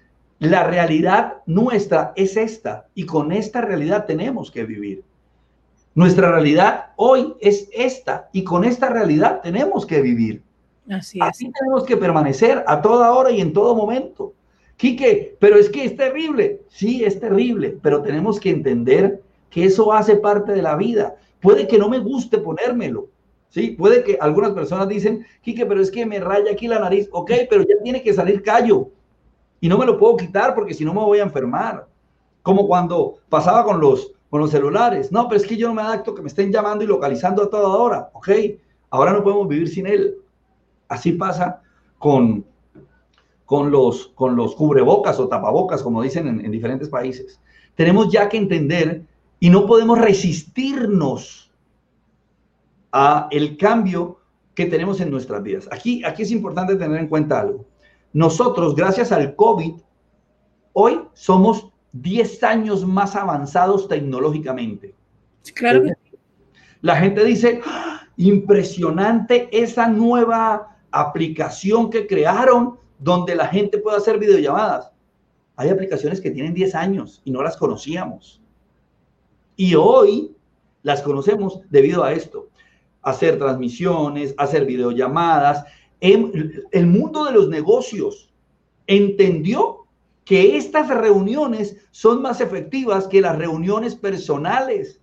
la 0.49 0.64
realidad 0.64 1.43
nuestra 1.45 2.12
es 2.16 2.36
esta 2.36 2.86
y 2.95 3.05
con 3.05 3.30
esta 3.30 3.61
realidad 3.61 4.07
tenemos 4.07 4.51
que 4.51 4.64
vivir. 4.64 5.05
Nuestra 5.95 6.32
realidad 6.32 6.93
hoy 6.97 7.34
es 7.41 7.68
esta 7.74 8.30
y 8.32 8.43
con 8.43 8.64
esta 8.64 8.88
realidad 8.88 9.43
tenemos 9.43 9.84
que 9.84 10.01
vivir. 10.01 10.43
Así 10.88 11.18
es. 11.18 11.26
Así 11.26 11.53
tenemos 11.53 11.84
que 11.84 11.97
permanecer 11.97 12.64
a 12.66 12.80
toda 12.80 13.12
hora 13.12 13.30
y 13.30 13.41
en 13.41 13.53
todo 13.53 13.74
momento. 13.74 14.32
Quique, 14.76 15.36
pero 15.38 15.57
es 15.57 15.68
que 15.68 15.84
es 15.84 15.95
terrible. 15.95 16.62
Sí, 16.68 17.05
es 17.05 17.20
terrible, 17.20 17.76
pero 17.82 18.01
tenemos 18.01 18.41
que 18.41 18.49
entender 18.49 19.20
que 19.51 19.64
eso 19.64 19.93
hace 19.93 20.16
parte 20.16 20.53
de 20.53 20.62
la 20.62 20.74
vida. 20.74 21.16
Puede 21.43 21.68
que 21.68 21.76
no 21.76 21.91
me 21.91 21.99
guste 21.99 22.38
ponérmelo. 22.38 23.09
Sí, 23.51 23.72
puede 23.72 24.03
que 24.03 24.16
algunas 24.18 24.53
personas 24.53 24.88
dicen, 24.88 25.26
Quique, 25.43 25.66
pero 25.66 25.82
es 25.82 25.91
que 25.91 26.07
me 26.07 26.18
raya 26.18 26.53
aquí 26.53 26.66
la 26.66 26.78
nariz. 26.78 27.11
Ok, 27.12 27.30
pero 27.51 27.62
ya 27.62 27.74
tiene 27.82 28.03
que 28.03 28.14
salir 28.14 28.43
callo. 28.43 28.88
Y 29.61 29.69
no 29.69 29.79
me 29.79 29.87
lo 29.87 29.99
puedo 29.99 30.17
quitar 30.17 30.55
porque 30.55 30.75
si 30.75 30.85
no 30.85 30.95
me 30.95 31.01
voy 31.01 31.19
a 31.19 31.25
enfermar. 31.25 31.87
Como 32.43 32.67
cuando 32.67 33.17
pasaba 33.29 33.65
con 33.65 33.81
los, 33.81 34.13
con 34.31 34.41
los 34.41 34.51
celulares. 34.51 35.13
No, 35.13 35.29
pero 35.29 35.41
es 35.41 35.47
que 35.47 35.57
yo 35.57 35.69
no 35.69 35.75
me 35.75 35.83
adapto 35.83 36.15
que 36.15 36.23
me 36.23 36.29
estén 36.29 36.51
llamando 36.51 36.85
y 36.85 36.87
localizando 36.87 37.43
a 37.43 37.51
toda 37.51 37.69
hora. 37.69 38.11
Ok, 38.15 38.31
ahora 38.89 39.13
no 39.13 39.23
podemos 39.23 39.47
vivir 39.49 39.69
sin 39.69 39.87
él. 39.87 40.17
Así 40.89 41.13
pasa 41.13 41.63
con, 41.99 42.45
con, 43.45 43.71
los, 43.71 44.09
con 44.15 44.37
los 44.37 44.55
cubrebocas 44.55 45.21
o 45.21 45.29
tapabocas, 45.29 45.83
como 45.83 46.03
dicen 46.03 46.27
en, 46.27 46.45
en 46.45 46.51
diferentes 46.51 46.89
países. 46.89 47.41
Tenemos 47.75 48.11
ya 48.11 48.29
que 48.29 48.39
entender 48.39 49.05
y 49.39 49.51
no 49.51 49.67
podemos 49.67 49.99
resistirnos 49.99 51.51
a 52.93 53.29
el 53.31 53.57
cambio 53.57 54.19
que 54.55 54.67
tenemos 54.67 55.01
en 55.01 55.11
nuestras 55.11 55.43
vidas. 55.43 55.69
Aquí, 55.71 56.05
aquí 56.05 56.23
es 56.23 56.31
importante 56.31 56.77
tener 56.77 56.99
en 57.01 57.09
cuenta 57.09 57.41
algo. 57.41 57.65
Nosotros, 58.13 58.75
gracias 58.75 59.13
al 59.13 59.37
COVID, 59.37 59.75
hoy 60.73 61.01
somos 61.15 61.71
10 61.93 62.43
años 62.45 62.85
más 62.85 63.17
avanzados 63.17 63.89
tecnológicamente. 63.89 64.95
Claro 65.55 65.83
que 65.83 65.95
La 66.83 66.97
gente 66.97 67.25
dice, 67.25 67.61
¡Ah! 67.65 68.03
impresionante 68.17 69.49
esa 69.51 69.89
nueva 69.89 70.77
aplicación 70.91 71.89
que 71.89 72.07
crearon 72.07 72.77
donde 72.99 73.35
la 73.35 73.47
gente 73.47 73.79
puede 73.79 73.97
hacer 73.97 74.19
videollamadas. 74.19 74.93
Hay 75.57 75.71
aplicaciones 75.71 76.21
que 76.21 76.31
tienen 76.31 76.55
10 76.55 76.75
años 76.75 77.23
y 77.25 77.31
no 77.31 77.43
las 77.43 77.57
conocíamos. 77.57 78.41
Y 79.57 79.75
hoy 79.75 80.35
las 80.83 81.03
conocemos 81.03 81.61
debido 81.71 82.05
a 82.05 82.13
esto. 82.13 82.49
Hacer 83.03 83.39
transmisiones, 83.39 84.35
hacer 84.37 84.67
videollamadas, 84.67 85.65
el 86.01 86.86
mundo 86.86 87.24
de 87.24 87.32
los 87.32 87.48
negocios 87.48 88.32
entendió 88.86 89.86
que 90.24 90.57
estas 90.57 90.88
reuniones 90.88 91.76
son 91.90 92.22
más 92.22 92.40
efectivas 92.40 93.09
que 93.09 93.20
las 93.20 93.36
reuniones 93.36 93.94
personales 93.94 95.01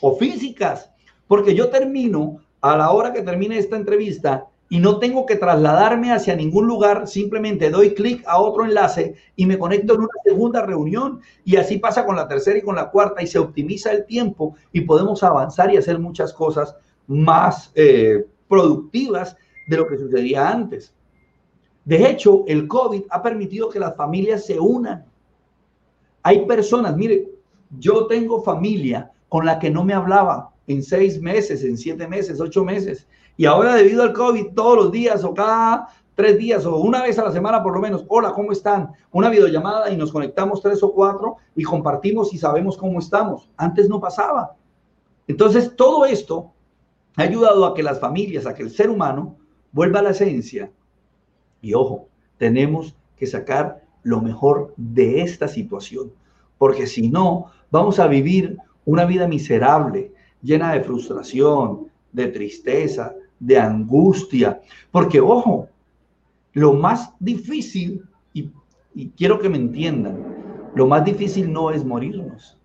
o 0.00 0.16
físicas, 0.16 0.90
porque 1.26 1.54
yo 1.54 1.68
termino 1.68 2.38
a 2.60 2.76
la 2.76 2.90
hora 2.90 3.12
que 3.12 3.22
termine 3.22 3.58
esta 3.58 3.76
entrevista 3.76 4.46
y 4.68 4.78
no 4.78 4.98
tengo 4.98 5.26
que 5.26 5.36
trasladarme 5.36 6.12
hacia 6.12 6.34
ningún 6.34 6.66
lugar, 6.66 7.06
simplemente 7.06 7.68
doy 7.68 7.92
clic 7.92 8.24
a 8.26 8.38
otro 8.38 8.64
enlace 8.64 9.16
y 9.36 9.44
me 9.44 9.58
conecto 9.58 9.92
en 9.92 10.00
una 10.00 10.08
segunda 10.24 10.64
reunión. 10.64 11.20
Y 11.44 11.56
así 11.56 11.76
pasa 11.76 12.06
con 12.06 12.16
la 12.16 12.26
tercera 12.26 12.58
y 12.58 12.62
con 12.62 12.76
la 12.76 12.90
cuarta 12.90 13.22
y 13.22 13.26
se 13.26 13.38
optimiza 13.38 13.92
el 13.92 14.06
tiempo 14.06 14.56
y 14.72 14.80
podemos 14.80 15.22
avanzar 15.22 15.70
y 15.70 15.76
hacer 15.76 15.98
muchas 15.98 16.32
cosas 16.32 16.74
más 17.06 17.70
eh, 17.74 18.24
productivas 18.48 19.36
de 19.66 19.76
lo 19.76 19.86
que 19.86 19.98
sucedía 19.98 20.48
antes. 20.48 20.94
De 21.84 22.08
hecho, 22.08 22.44
el 22.46 22.68
COVID 22.68 23.02
ha 23.10 23.22
permitido 23.22 23.68
que 23.68 23.80
las 23.80 23.96
familias 23.96 24.46
se 24.46 24.58
unan. 24.58 25.04
Hay 26.22 26.46
personas, 26.46 26.96
mire, 26.96 27.28
yo 27.78 28.06
tengo 28.06 28.42
familia 28.42 29.10
con 29.28 29.44
la 29.44 29.58
que 29.58 29.70
no 29.70 29.84
me 29.84 29.94
hablaba 29.94 30.50
en 30.66 30.82
seis 30.82 31.20
meses, 31.20 31.64
en 31.64 31.76
siete 31.76 32.06
meses, 32.06 32.40
ocho 32.40 32.64
meses. 32.64 33.06
Y 33.36 33.46
ahora 33.46 33.74
debido 33.74 34.02
al 34.02 34.12
COVID, 34.12 34.54
todos 34.54 34.76
los 34.76 34.92
días 34.92 35.24
o 35.24 35.34
cada 35.34 35.88
tres 36.14 36.38
días 36.38 36.66
o 36.66 36.76
una 36.76 37.02
vez 37.02 37.18
a 37.18 37.24
la 37.24 37.32
semana 37.32 37.62
por 37.62 37.74
lo 37.74 37.80
menos, 37.80 38.04
hola, 38.08 38.32
¿cómo 38.32 38.52
están? 38.52 38.92
Una 39.10 39.30
videollamada 39.30 39.90
y 39.90 39.96
nos 39.96 40.12
conectamos 40.12 40.60
tres 40.60 40.82
o 40.82 40.92
cuatro 40.92 41.36
y 41.56 41.64
compartimos 41.64 42.32
y 42.34 42.38
sabemos 42.38 42.76
cómo 42.76 42.98
estamos. 42.98 43.48
Antes 43.56 43.88
no 43.88 43.98
pasaba. 43.98 44.54
Entonces, 45.26 45.74
todo 45.74 46.04
esto 46.04 46.52
ha 47.16 47.22
ayudado 47.22 47.64
a 47.64 47.74
que 47.74 47.82
las 47.82 47.98
familias, 47.98 48.46
a 48.46 48.54
que 48.54 48.62
el 48.62 48.70
ser 48.70 48.90
humano 48.90 49.36
vuelva 49.72 50.00
a 50.00 50.02
la 50.02 50.10
esencia. 50.10 50.70
Y 51.60 51.74
ojo, 51.74 52.08
tenemos 52.38 52.94
que 53.16 53.26
sacar 53.26 53.82
lo 54.02 54.20
mejor 54.20 54.74
de 54.76 55.22
esta 55.22 55.48
situación, 55.48 56.12
porque 56.58 56.86
si 56.86 57.08
no, 57.08 57.46
vamos 57.70 57.98
a 57.98 58.06
vivir 58.06 58.58
una 58.84 59.04
vida 59.04 59.26
miserable, 59.28 60.12
llena 60.42 60.72
de 60.72 60.82
frustración, 60.82 61.88
de 62.12 62.26
tristeza, 62.28 63.14
de 63.38 63.58
angustia, 63.58 64.60
porque 64.90 65.20
ojo, 65.20 65.68
lo 66.52 66.74
más 66.74 67.12
difícil, 67.18 68.04
y, 68.34 68.50
quiero 69.16 69.38
que 69.38 69.48
me 69.48 69.56
entiendan, 69.56 70.18
lo 70.74 70.86
más 70.86 71.04
difícil 71.04 71.52
no 71.52 71.70
es 71.70 71.84
morirnos. 71.84 72.58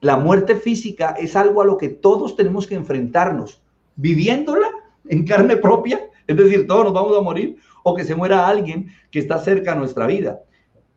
La 0.00 0.16
muerte 0.18 0.56
física 0.56 1.16
es 1.18 1.34
algo 1.34 1.62
a 1.62 1.64
lo 1.64 1.78
que 1.78 1.88
todos 1.88 2.36
tenemos 2.36 2.66
que 2.66 2.74
enfrentarnos, 2.74 3.62
viviéndola 3.96 4.68
en 5.08 5.24
carne 5.26 5.56
propia, 5.56 6.00
es 6.26 6.36
decir, 6.36 6.66
todos 6.66 6.84
nos 6.84 6.92
vamos 6.94 7.16
a 7.16 7.22
morir, 7.22 7.56
o 7.82 7.94
que 7.94 8.04
se 8.04 8.14
muera 8.14 8.46
alguien 8.46 8.88
que 9.10 9.18
está 9.18 9.38
cerca 9.38 9.72
a 9.72 9.76
nuestra 9.76 10.06
vida. 10.06 10.40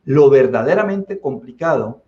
Lo 0.05 0.29
verdaderamente 0.29 1.19
complicado 1.19 2.01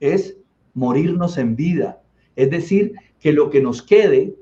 es 0.00 0.36
morirnos 0.74 1.38
en 1.38 1.54
vida, 1.54 2.00
es 2.34 2.50
decir, 2.50 2.94
que 3.20 3.32
lo 3.32 3.48
que 3.48 3.62
nos 3.62 3.80
quede, 3.80 4.34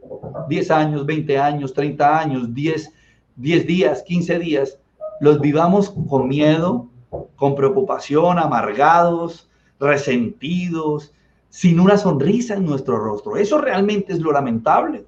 10 0.48 0.70
años, 0.70 1.06
20 1.06 1.38
años, 1.38 1.72
30 1.72 2.18
años, 2.18 2.54
10, 2.54 2.92
10 3.36 3.66
días, 3.66 4.02
15 4.02 4.38
días, 4.38 4.78
los 5.20 5.40
vivamos 5.40 5.90
con 6.08 6.26
miedo, 6.26 6.88
con 7.36 7.54
preocupación, 7.54 8.38
amargados, 8.38 9.48
resentidos, 9.78 11.12
sin 11.48 11.78
una 11.78 11.98
sonrisa 11.98 12.54
en 12.54 12.64
nuestro 12.64 12.98
rostro. 12.98 13.36
Eso 13.36 13.58
realmente 13.58 14.14
es 14.14 14.20
lo 14.20 14.32
lamentable. 14.32 15.04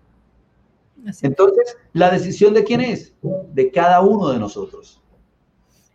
Entonces, 1.22 1.76
¿la 1.92 2.10
decisión 2.10 2.54
de 2.54 2.64
quién 2.64 2.80
es? 2.80 3.14
De 3.52 3.70
cada 3.70 4.00
uno 4.00 4.30
de 4.30 4.38
nosotros. 4.38 5.00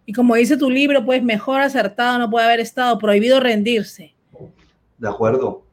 Y 0.05 0.14
como 0.14 0.36
dice 0.36 0.57
tu 0.57 0.70
libro, 0.70 1.05
pues 1.05 1.22
mejor 1.24 1.62
acertado 1.62 2.18
no 2.18 2.30
puede 2.30 2.45
haber 2.45 2.60
estado, 2.60 2.97
prohibido 2.97 3.39
rendirse. 3.39 4.16
De 4.97 5.07
acuerdo. 5.07 5.64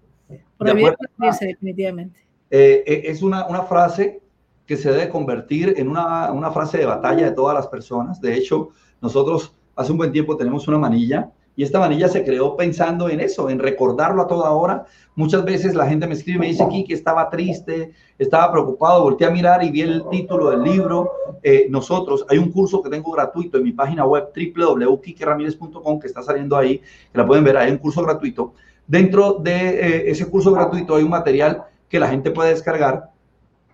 Prohibido 0.58 0.94
rendirse, 1.18 1.46
definitivamente. 1.46 2.20
Eh, 2.50 2.84
eh, 2.86 3.02
es 3.06 3.22
una, 3.22 3.46
una, 3.46 3.62
frase 3.62 4.20
que 4.66 4.76
se 4.76 4.92
debe 4.92 5.08
convertir 5.08 5.74
en 5.76 5.88
una, 5.88 6.30
una 6.32 6.50
frase 6.50 6.78
de 6.78 6.86
batalla 6.86 7.24
de 7.24 7.32
todas 7.32 7.54
las 7.54 7.66
personas. 7.66 8.20
De 8.20 8.34
hecho, 8.34 8.70
nosotros 9.00 9.52
hace 9.74 9.92
un 9.92 9.98
buen 9.98 10.12
tiempo 10.12 10.36
tenemos 10.36 10.68
una 10.68 10.78
manilla 10.78 11.30
y 11.56 11.62
esta 11.62 11.80
manilla 11.80 12.08
se 12.08 12.22
creó 12.22 12.54
pensando 12.54 13.08
en 13.08 13.18
eso, 13.18 13.48
en 13.48 13.58
recordarlo 13.58 14.22
a 14.22 14.26
toda 14.26 14.50
hora. 14.50 14.84
Muchas 15.14 15.42
veces 15.42 15.74
la 15.74 15.88
gente 15.88 16.06
me 16.06 16.12
escribe 16.12 16.36
y 16.36 16.40
me 16.40 16.46
dice, 16.48 16.62
aquí 16.62 16.84
que 16.84 16.92
estaba 16.92 17.30
triste, 17.30 17.94
estaba 18.18 18.52
preocupado, 18.52 19.02
volteé 19.02 19.26
a 19.26 19.30
mirar 19.30 19.64
y 19.64 19.70
vi 19.70 19.80
el 19.80 20.04
título 20.10 20.50
del 20.50 20.62
libro. 20.62 21.12
Eh, 21.42 21.66
nosotros, 21.70 22.26
hay 22.28 22.36
un 22.36 22.52
curso 22.52 22.82
que 22.82 22.90
tengo 22.90 23.10
gratuito 23.10 23.56
en 23.56 23.64
mi 23.64 23.72
página 23.72 24.04
web 24.04 24.28
www.kikeramirez.com 24.36 25.98
que 25.98 26.06
está 26.06 26.22
saliendo 26.22 26.58
ahí, 26.58 26.78
que 26.78 27.18
la 27.18 27.26
pueden 27.26 27.42
ver, 27.42 27.56
hay 27.56 27.72
un 27.72 27.78
curso 27.78 28.02
gratuito. 28.02 28.52
Dentro 28.86 29.38
de 29.40 29.54
eh, 29.54 30.10
ese 30.10 30.28
curso 30.28 30.52
gratuito 30.52 30.94
hay 30.94 31.04
un 31.04 31.10
material 31.10 31.64
que 31.88 31.98
la 31.98 32.08
gente 32.08 32.30
puede 32.30 32.50
descargar 32.50 33.12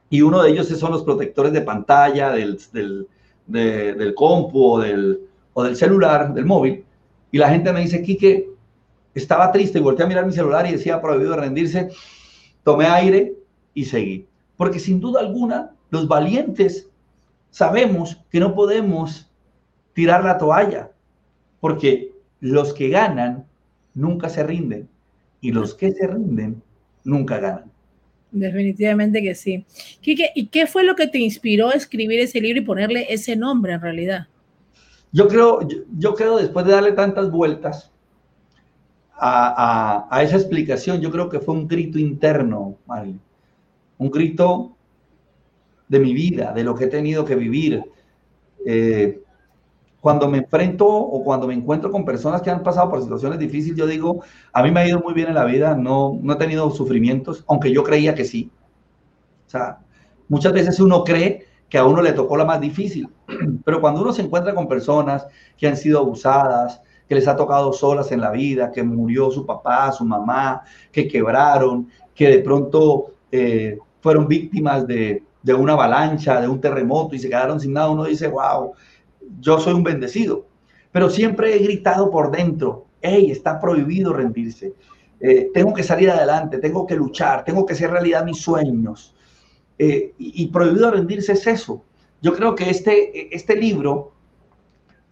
y 0.08 0.22
uno 0.22 0.40
de 0.40 0.50
ellos 0.50 0.68
son 0.68 0.92
los 0.92 1.02
protectores 1.02 1.52
de 1.52 1.62
pantalla 1.62 2.30
del, 2.30 2.60
del, 2.72 3.08
del 3.46 4.14
compu 4.14 4.74
o 4.74 4.78
del, 4.78 5.20
o 5.52 5.64
del 5.64 5.74
celular, 5.74 6.32
del 6.32 6.44
móvil 6.44 6.84
y 7.32 7.38
la 7.38 7.48
gente 7.48 7.72
me 7.72 7.80
dice, 7.80 8.02
Quique, 8.02 8.50
estaba 9.14 9.50
triste 9.50 9.78
y 9.78 9.82
volteé 9.82 10.04
a 10.04 10.08
mirar 10.08 10.26
mi 10.26 10.32
celular 10.32 10.66
y 10.66 10.72
decía 10.72 11.00
prohibido 11.00 11.34
rendirse. 11.34 11.88
Tomé 12.62 12.84
aire 12.86 13.34
y 13.74 13.86
seguí. 13.86 14.26
Porque 14.56 14.78
sin 14.78 15.00
duda 15.00 15.20
alguna, 15.20 15.72
los 15.90 16.06
valientes 16.06 16.88
sabemos 17.50 18.18
que 18.30 18.38
no 18.38 18.54
podemos 18.54 19.30
tirar 19.94 20.22
la 20.22 20.36
toalla. 20.36 20.90
Porque 21.58 22.12
los 22.40 22.74
que 22.74 22.90
ganan 22.90 23.46
nunca 23.94 24.28
se 24.28 24.42
rinden. 24.42 24.88
Y 25.40 25.52
los 25.52 25.74
que 25.74 25.90
se 25.90 26.06
rinden 26.06 26.62
nunca 27.02 27.38
ganan. 27.38 27.72
Definitivamente 28.30 29.22
que 29.22 29.34
sí. 29.34 29.64
Quique, 30.02 30.30
¿y 30.34 30.46
qué 30.46 30.66
fue 30.66 30.84
lo 30.84 30.96
que 30.96 31.06
te 31.06 31.18
inspiró 31.18 31.70
a 31.70 31.74
escribir 31.74 32.20
ese 32.20 32.42
libro 32.42 32.60
y 32.60 32.64
ponerle 32.64 33.06
ese 33.08 33.36
nombre 33.36 33.72
en 33.72 33.80
realidad? 33.80 34.28
Yo 35.12 35.28
creo, 35.28 35.60
yo, 35.98 36.14
creo 36.14 36.38
después 36.38 36.64
de 36.64 36.72
darle 36.72 36.92
tantas 36.92 37.30
vueltas 37.30 37.90
a, 39.14 40.20
esa 40.22 40.36
explicación, 40.36 41.00
yo 41.00 41.10
creo 41.10 41.28
que 41.28 41.38
fue 41.38 41.54
un 41.54 41.68
grito 41.68 41.98
interno, 41.98 42.76
Mario. 42.86 43.14
Un 43.98 44.10
grito 44.10 44.74
de 45.86 46.00
mi 46.00 46.14
vida, 46.14 46.52
de 46.52 46.64
lo 46.64 46.74
que 46.74 46.84
he 46.84 46.88
tenido 46.88 47.24
que 47.24 47.36
vivir. 47.36 47.84
Eh, 48.66 49.22
cuando 50.00 50.28
me 50.28 50.38
enfrento 50.38 50.88
o 50.88 51.22
cuando 51.22 51.46
me 51.46 51.54
encuentro 51.54 51.92
con 51.92 52.04
personas 52.04 52.42
que 52.42 52.50
han 52.50 52.62
pasado 52.62 52.90
por 52.90 53.02
situaciones 53.02 53.38
difíciles, 53.38 53.78
yo 53.78 53.86
digo, 53.86 54.24
a 54.52 54.62
mí 54.62 54.72
me 54.72 54.80
ha 54.80 54.88
ido 54.88 54.98
muy 54.98 55.14
bien 55.14 55.28
en 55.28 55.34
la 55.34 55.44
vida, 55.44 55.76
no, 55.76 56.18
no 56.20 56.32
he 56.32 56.36
tenido 56.36 56.70
sufrimientos, 56.70 57.44
aunque 57.46 57.70
yo 57.70 57.84
creía 57.84 58.14
que 58.14 58.24
sí. 58.24 58.50
O 59.46 59.50
sea, 59.50 59.78
muchas 60.28 60.52
veces 60.52 60.80
uno 60.80 61.04
cree 61.04 61.46
que 61.72 61.78
a 61.78 61.86
uno 61.86 62.02
le 62.02 62.12
tocó 62.12 62.36
la 62.36 62.44
más 62.44 62.60
difícil, 62.60 63.08
pero 63.64 63.80
cuando 63.80 64.02
uno 64.02 64.12
se 64.12 64.20
encuentra 64.20 64.54
con 64.54 64.68
personas 64.68 65.26
que 65.56 65.66
han 65.66 65.74
sido 65.78 66.00
abusadas, 66.00 66.82
que 67.08 67.14
les 67.14 67.26
ha 67.26 67.34
tocado 67.34 67.72
solas 67.72 68.12
en 68.12 68.20
la 68.20 68.30
vida, 68.30 68.70
que 68.70 68.82
murió 68.82 69.30
su 69.30 69.46
papá, 69.46 69.90
su 69.90 70.04
mamá, 70.04 70.64
que 70.92 71.08
quebraron, 71.08 71.88
que 72.14 72.28
de 72.28 72.38
pronto 72.40 73.14
eh, 73.30 73.78
fueron 74.02 74.28
víctimas 74.28 74.86
de, 74.86 75.22
de 75.42 75.54
una 75.54 75.72
avalancha, 75.72 76.42
de 76.42 76.46
un 76.46 76.60
terremoto 76.60 77.14
y 77.14 77.18
se 77.18 77.30
quedaron 77.30 77.58
sin 77.58 77.72
nada, 77.72 77.88
uno 77.88 78.04
dice, 78.04 78.28
wow, 78.28 78.74
yo 79.40 79.58
soy 79.58 79.72
un 79.72 79.82
bendecido. 79.82 80.44
Pero 80.90 81.08
siempre 81.08 81.56
he 81.56 81.58
gritado 81.60 82.10
por 82.10 82.30
dentro, 82.30 82.84
hey, 83.00 83.30
está 83.30 83.58
prohibido 83.58 84.12
rendirse. 84.12 84.74
Eh, 85.20 85.48
tengo 85.54 85.72
que 85.72 85.82
salir 85.82 86.10
adelante, 86.10 86.58
tengo 86.58 86.86
que 86.86 86.96
luchar, 86.96 87.46
tengo 87.46 87.64
que 87.64 87.72
hacer 87.72 87.90
realidad 87.90 88.26
mis 88.26 88.42
sueños. 88.42 89.14
Eh, 89.78 90.12
y, 90.18 90.46
prohibido 90.48 90.90
rendirse 90.90 91.32
es 91.32 91.46
eso. 91.46 91.84
Yo 92.20 92.34
creo 92.34 92.54
que 92.54 92.70
este, 92.70 93.34
este 93.34 93.56
libro, 93.56 94.12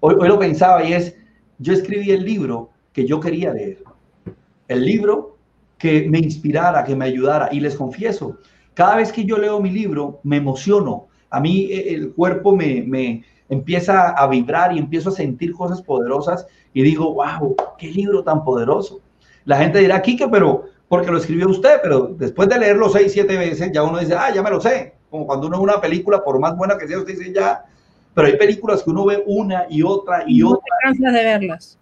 hoy, 0.00 0.14
hoy 0.18 0.28
lo 0.28 0.38
pensaba 0.38 0.84
y 0.84 0.92
es, 0.92 1.16
yo 1.58 1.72
escribí 1.72 2.11
el 2.11 2.24
libro 2.24 2.70
que 2.92 3.06
yo 3.06 3.18
quería 3.20 3.52
leer. 3.52 3.82
El 4.68 4.84
libro 4.84 5.36
que 5.78 6.08
me 6.08 6.18
inspirara, 6.18 6.84
que 6.84 6.94
me 6.94 7.06
ayudara. 7.06 7.48
Y 7.50 7.61
les 7.61 7.74
confieso, 7.74 8.38
cada 8.74 8.96
vez 8.96 9.11
que 9.11 9.24
yo 9.24 9.38
leo 9.38 9.61
mi 9.61 9.70
libro, 9.70 10.20
me 10.22 10.36
emociono. 10.36 11.08
A 11.30 11.40
mí 11.40 11.68
eh, 11.72 11.94
el 11.94 12.12
cuerpo 12.12 12.54
me, 12.54 12.82
me 12.82 13.24
empieza 13.48 14.11
a 14.11 14.26
vibrar 14.28 14.74
y 14.74 14.78
empiezo 14.78 15.08
a 15.08 15.12
sentir 15.12 15.52
cosas 15.52 15.82
poderosas 15.82 16.46
y 16.72 16.82
digo, 16.82 17.14
wow, 17.14 17.56
qué 17.78 17.88
libro 17.88 18.22
tan 18.22 18.44
poderoso. 18.44 19.00
La 19.44 19.58
gente 19.58 19.80
dirá, 19.80 20.00
Kike, 20.00 20.28
pero 20.28 20.64
porque 20.91 21.12
lo 21.12 21.18
escribió 21.18 21.49
usted, 21.49 21.78
pero 21.84 22.16
después 22.18 22.49
de 22.49 22.59
leerlo 22.59 22.88
seis, 22.88 23.12
siete 23.12 23.36
veces, 23.36 23.70
ya 23.72 23.84
uno 23.84 24.01
dice, 24.01 24.16
ah, 24.18 24.34
ya 24.34 24.43
me 24.43 24.51
lo 24.51 24.61
sé. 24.61 24.95
Como 25.09 25.24
cuando 25.24 25.47
uno 25.47 25.59
ve 25.59 25.62
una 25.62 25.80
película, 25.80 26.24
por 26.24 26.41
más 26.41 26.57
buena 26.57 26.76
que 26.76 26.88
sea, 26.88 26.99
usted 26.99 27.16
dice, 27.16 27.32
ya. 27.32 27.64
Pero 28.12 28.26
hay 28.26 28.36
películas 28.36 28.82
que 28.82 28.91
uno 28.91 29.05
ve 29.05 29.22
una 29.24 29.66
y 29.70 29.84
otra 29.84 30.24
y 30.26 30.43
otra. 30.43 30.61
No 30.99 31.12
de 31.12 31.22
verlas. 31.22 31.78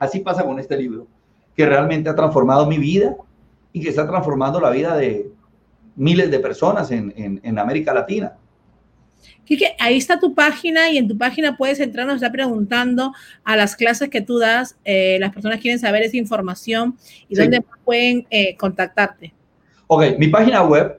Así 0.00 0.18
pasa 0.18 0.44
con 0.44 0.58
este 0.58 0.76
libro, 0.76 1.06
que 1.54 1.66
realmente 1.66 2.10
ha 2.10 2.16
transformado 2.16 2.66
mi 2.66 2.78
vida 2.78 3.14
y 3.72 3.80
que 3.80 3.90
está 3.90 4.08
transformando 4.08 4.58
la 4.60 4.70
vida 4.70 4.96
de 4.96 5.30
miles 5.94 6.28
de 6.28 6.40
personas 6.40 6.90
en, 6.90 7.14
en, 7.16 7.40
en 7.44 7.58
América 7.60 7.94
Latina. 7.94 8.32
Quique, 9.44 9.76
ahí 9.78 9.96
está 9.96 10.18
tu 10.18 10.34
página 10.34 10.90
y 10.90 10.98
en 10.98 11.06
tu 11.06 11.16
página 11.16 11.56
puedes 11.56 11.78
entrar, 11.78 12.06
nos 12.06 12.16
está 12.16 12.32
preguntando 12.32 13.12
a 13.44 13.56
las 13.56 13.76
clases 13.76 14.10
que 14.10 14.20
tú 14.20 14.38
das, 14.38 14.76
eh, 14.84 15.18
las 15.20 15.32
personas 15.32 15.60
quieren 15.60 15.78
saber 15.78 16.02
esa 16.02 16.16
información 16.16 16.96
y 17.28 17.36
dónde 17.36 17.64
pueden 17.84 18.26
eh, 18.30 18.56
contactarte. 18.56 19.32
Ok, 19.86 20.18
mi 20.18 20.26
página 20.28 20.64
web, 20.64 20.98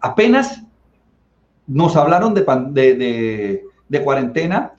apenas 0.00 0.62
nos 1.66 1.94
hablaron 1.96 2.34
de, 2.34 2.42
de, 2.72 3.62
de, 3.88 4.02
cuarentena, 4.02 4.72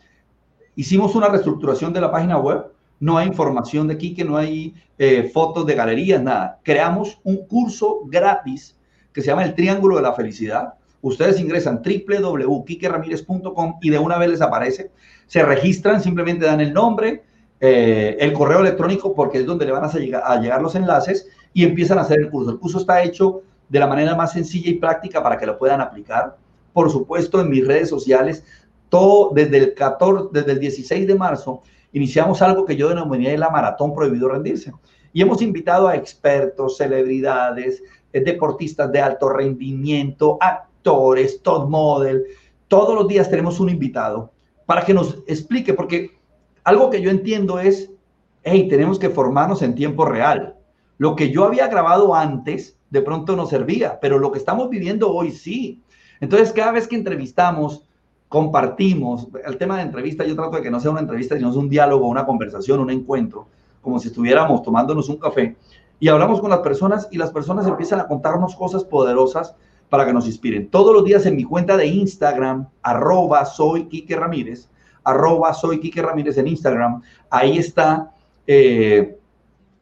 hicimos 0.75 1.15
una 1.15 1.29
reestructuración 1.29 1.93
de 1.93 2.01
la 2.01 2.11
página 2.11 2.37
web, 2.37 2.65
no 2.99 3.17
hay 3.17 3.27
información 3.27 3.87
de 3.87 3.97
Quique, 3.97 4.23
no 4.23 4.37
hay 4.37 4.73
eh, 4.97 5.29
fotos 5.33 5.65
de 5.65 5.75
galerías, 5.75 6.21
nada. 6.21 6.59
Creamos 6.63 7.19
un 7.23 7.45
curso 7.47 8.01
gratis 8.05 8.77
que 9.11 9.21
se 9.21 9.27
llama 9.27 9.43
el 9.43 9.55
Triángulo 9.55 9.95
de 9.95 10.01
la 10.01 10.13
Felicidad 10.13 10.75
Ustedes 11.05 11.39
ingresan 11.39 11.83
www.quiqueramirez.com 11.83 13.77
y 13.79 13.91
de 13.91 13.99
una 13.99 14.17
vez 14.17 14.27
les 14.31 14.41
aparece. 14.41 14.89
Se 15.27 15.43
registran, 15.43 16.01
simplemente 16.01 16.47
dan 16.47 16.61
el 16.61 16.73
nombre, 16.73 17.21
eh, 17.59 18.17
el 18.19 18.33
correo 18.33 18.61
electrónico, 18.61 19.13
porque 19.13 19.37
es 19.37 19.45
donde 19.45 19.67
le 19.67 19.71
van 19.71 19.83
a 19.83 19.93
llegar, 19.93 20.23
a 20.25 20.41
llegar 20.41 20.63
los 20.63 20.73
enlaces 20.73 21.27
y 21.53 21.63
empiezan 21.63 21.99
a 21.99 22.01
hacer 22.01 22.21
el 22.21 22.31
curso. 22.31 22.49
El 22.49 22.57
curso 22.57 22.79
está 22.79 23.03
hecho 23.03 23.43
de 23.69 23.77
la 23.77 23.85
manera 23.85 24.15
más 24.15 24.31
sencilla 24.33 24.71
y 24.71 24.79
práctica 24.79 25.21
para 25.21 25.37
que 25.37 25.45
lo 25.45 25.59
puedan 25.59 25.79
aplicar. 25.79 26.37
Por 26.73 26.89
supuesto, 26.89 27.39
en 27.39 27.51
mis 27.51 27.67
redes 27.67 27.87
sociales, 27.87 28.43
todo 28.89 29.29
desde 29.31 29.57
el 29.59 29.75
14, 29.75 30.29
desde 30.31 30.53
el 30.53 30.59
16 30.59 31.05
de 31.05 31.13
marzo, 31.13 31.61
iniciamos 31.93 32.41
algo 32.41 32.65
que 32.65 32.75
yo 32.75 32.89
denominé 32.89 33.37
la 33.37 33.51
maratón 33.51 33.93
prohibido 33.93 34.27
rendirse. 34.27 34.73
Y 35.13 35.21
hemos 35.21 35.39
invitado 35.43 35.87
a 35.87 35.95
expertos, 35.95 36.77
celebridades, 36.77 37.83
eh, 38.11 38.21
deportistas 38.21 38.91
de 38.91 39.01
alto 39.01 39.29
rendimiento, 39.29 40.39
a 40.41 40.65
actores, 40.85 41.41
model. 41.67 42.23
Todos 42.67 42.95
los 42.95 43.07
días 43.07 43.29
tenemos 43.29 43.59
un 43.59 43.69
invitado 43.69 44.31
para 44.65 44.83
que 44.83 44.93
nos 44.93 45.19
explique, 45.27 45.73
porque 45.73 46.11
algo 46.63 46.89
que 46.89 47.01
yo 47.01 47.09
entiendo 47.09 47.59
es, 47.59 47.91
hey, 48.43 48.67
tenemos 48.69 48.99
que 48.99 49.09
formarnos 49.09 49.61
en 49.61 49.75
tiempo 49.75 50.05
real. 50.05 50.55
Lo 50.97 51.15
que 51.15 51.31
yo 51.31 51.43
había 51.43 51.67
grabado 51.67 52.15
antes, 52.15 52.77
de 52.89 53.01
pronto 53.01 53.35
no 53.35 53.45
servía, 53.45 53.99
pero 53.99 54.19
lo 54.19 54.31
que 54.31 54.39
estamos 54.39 54.69
viviendo 54.69 55.11
hoy 55.11 55.31
sí. 55.31 55.81
Entonces, 56.21 56.51
cada 56.53 56.71
vez 56.71 56.87
que 56.87 56.95
entrevistamos, 56.95 57.83
compartimos, 58.29 59.27
el 59.45 59.57
tema 59.57 59.77
de 59.77 59.83
entrevista, 59.83 60.23
yo 60.23 60.35
trato 60.35 60.57
de 60.57 60.63
que 60.63 60.71
no 60.71 60.79
sea 60.79 60.91
una 60.91 61.01
entrevista, 61.01 61.35
sino 61.35 61.49
es 61.49 61.55
un 61.55 61.69
diálogo, 61.69 62.07
una 62.07 62.25
conversación, 62.25 62.79
un 62.79 62.91
encuentro, 62.91 63.47
como 63.81 63.99
si 63.99 64.07
estuviéramos 64.07 64.63
tomándonos 64.63 65.09
un 65.09 65.17
café 65.17 65.55
y 65.99 66.07
hablamos 66.09 66.41
con 66.41 66.49
las 66.49 66.59
personas 66.59 67.07
y 67.11 67.17
las 67.17 67.31
personas 67.31 67.67
empiezan 67.67 67.99
a 67.99 68.07
contarnos 68.07 68.55
cosas 68.55 68.83
poderosas 68.83 69.55
para 69.89 70.05
que 70.05 70.13
nos 70.13 70.27
inspiren. 70.27 70.69
Todos 70.69 70.93
los 70.93 71.03
días 71.03 71.25
en 71.25 71.35
mi 71.35 71.43
cuenta 71.43 71.77
de 71.77 71.87
Instagram, 71.87 72.67
arroba 72.81 73.45
soy 73.45 73.85
Quique 73.85 74.15
Ramírez, 74.15 74.69
arroba 75.03 75.53
soy 75.53 75.79
Quique 75.79 76.01
Ramírez 76.01 76.37
en 76.37 76.47
Instagram, 76.47 77.01
ahí 77.29 77.57
está 77.57 78.11
eh, 78.47 79.17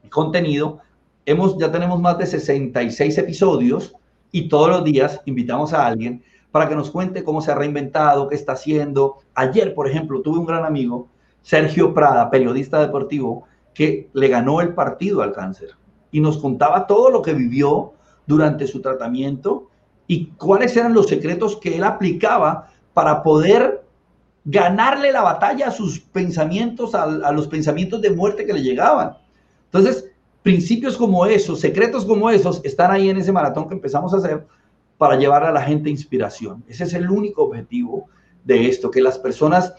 contenido. 0.09 0.79
Hemos, 1.25 1.57
ya 1.57 1.71
tenemos 1.71 2.01
más 2.01 2.17
de 2.17 2.25
66 2.25 3.17
episodios 3.17 3.95
y 4.31 4.49
todos 4.49 4.69
los 4.69 4.83
días 4.83 5.21
invitamos 5.25 5.73
a 5.73 5.85
alguien 5.85 6.23
para 6.51 6.69
que 6.69 6.75
nos 6.75 6.91
cuente 6.91 7.23
cómo 7.23 7.41
se 7.41 7.51
ha 7.51 7.55
reinventado, 7.55 8.27
qué 8.27 8.35
está 8.35 8.53
haciendo. 8.53 9.17
Ayer, 9.33 9.73
por 9.73 9.87
ejemplo, 9.87 10.21
tuve 10.21 10.37
un 10.37 10.45
gran 10.45 10.65
amigo, 10.65 11.07
Sergio 11.41 11.93
Prada, 11.93 12.29
periodista 12.29 12.79
deportivo, 12.79 13.45
que 13.73 14.09
le 14.13 14.27
ganó 14.27 14.61
el 14.61 14.73
partido 14.73 15.21
al 15.23 15.33
cáncer 15.33 15.69
y 16.11 16.21
nos 16.21 16.37
contaba 16.37 16.85
todo 16.85 17.09
lo 17.09 17.21
que 17.21 17.33
vivió 17.33 17.93
durante 18.27 18.67
su 18.67 18.81
tratamiento 18.81 19.69
y 20.07 20.27
cuáles 20.37 20.75
eran 20.75 20.93
los 20.93 21.07
secretos 21.07 21.57
que 21.57 21.75
él 21.75 21.83
aplicaba 21.83 22.71
para 22.93 23.23
poder 23.23 23.83
ganarle 24.45 25.11
la 25.11 25.21
batalla 25.21 25.67
a 25.67 25.71
sus 25.71 25.99
pensamientos, 25.99 26.93
a, 26.95 27.31
los 27.31 27.47
pensamientos 27.47 28.01
de 28.01 28.11
muerte 28.11 28.45
que 28.45 28.53
le 28.53 28.61
llegaban. 28.61 29.17
Entonces, 29.65 30.09
principios 30.41 30.97
como 30.97 31.25
esos, 31.25 31.59
secretos 31.59 32.05
como 32.05 32.29
esos, 32.29 32.61
están 32.63 32.91
ahí 32.91 33.09
en 33.09 33.17
ese 33.17 33.31
maratón 33.31 33.67
que 33.67 33.75
empezamos 33.75 34.13
a 34.13 34.17
hacer 34.17 34.45
para 34.97 35.15
llevar 35.15 35.43
a 35.43 35.51
la 35.51 35.61
gente 35.61 35.89
inspiración. 35.89 36.63
Ese 36.67 36.83
es 36.83 36.93
el 36.93 37.09
único 37.09 37.43
objetivo 37.43 38.07
de 38.43 38.67
esto, 38.67 38.91
que 38.91 39.01
las 39.01 39.17
personas 39.17 39.73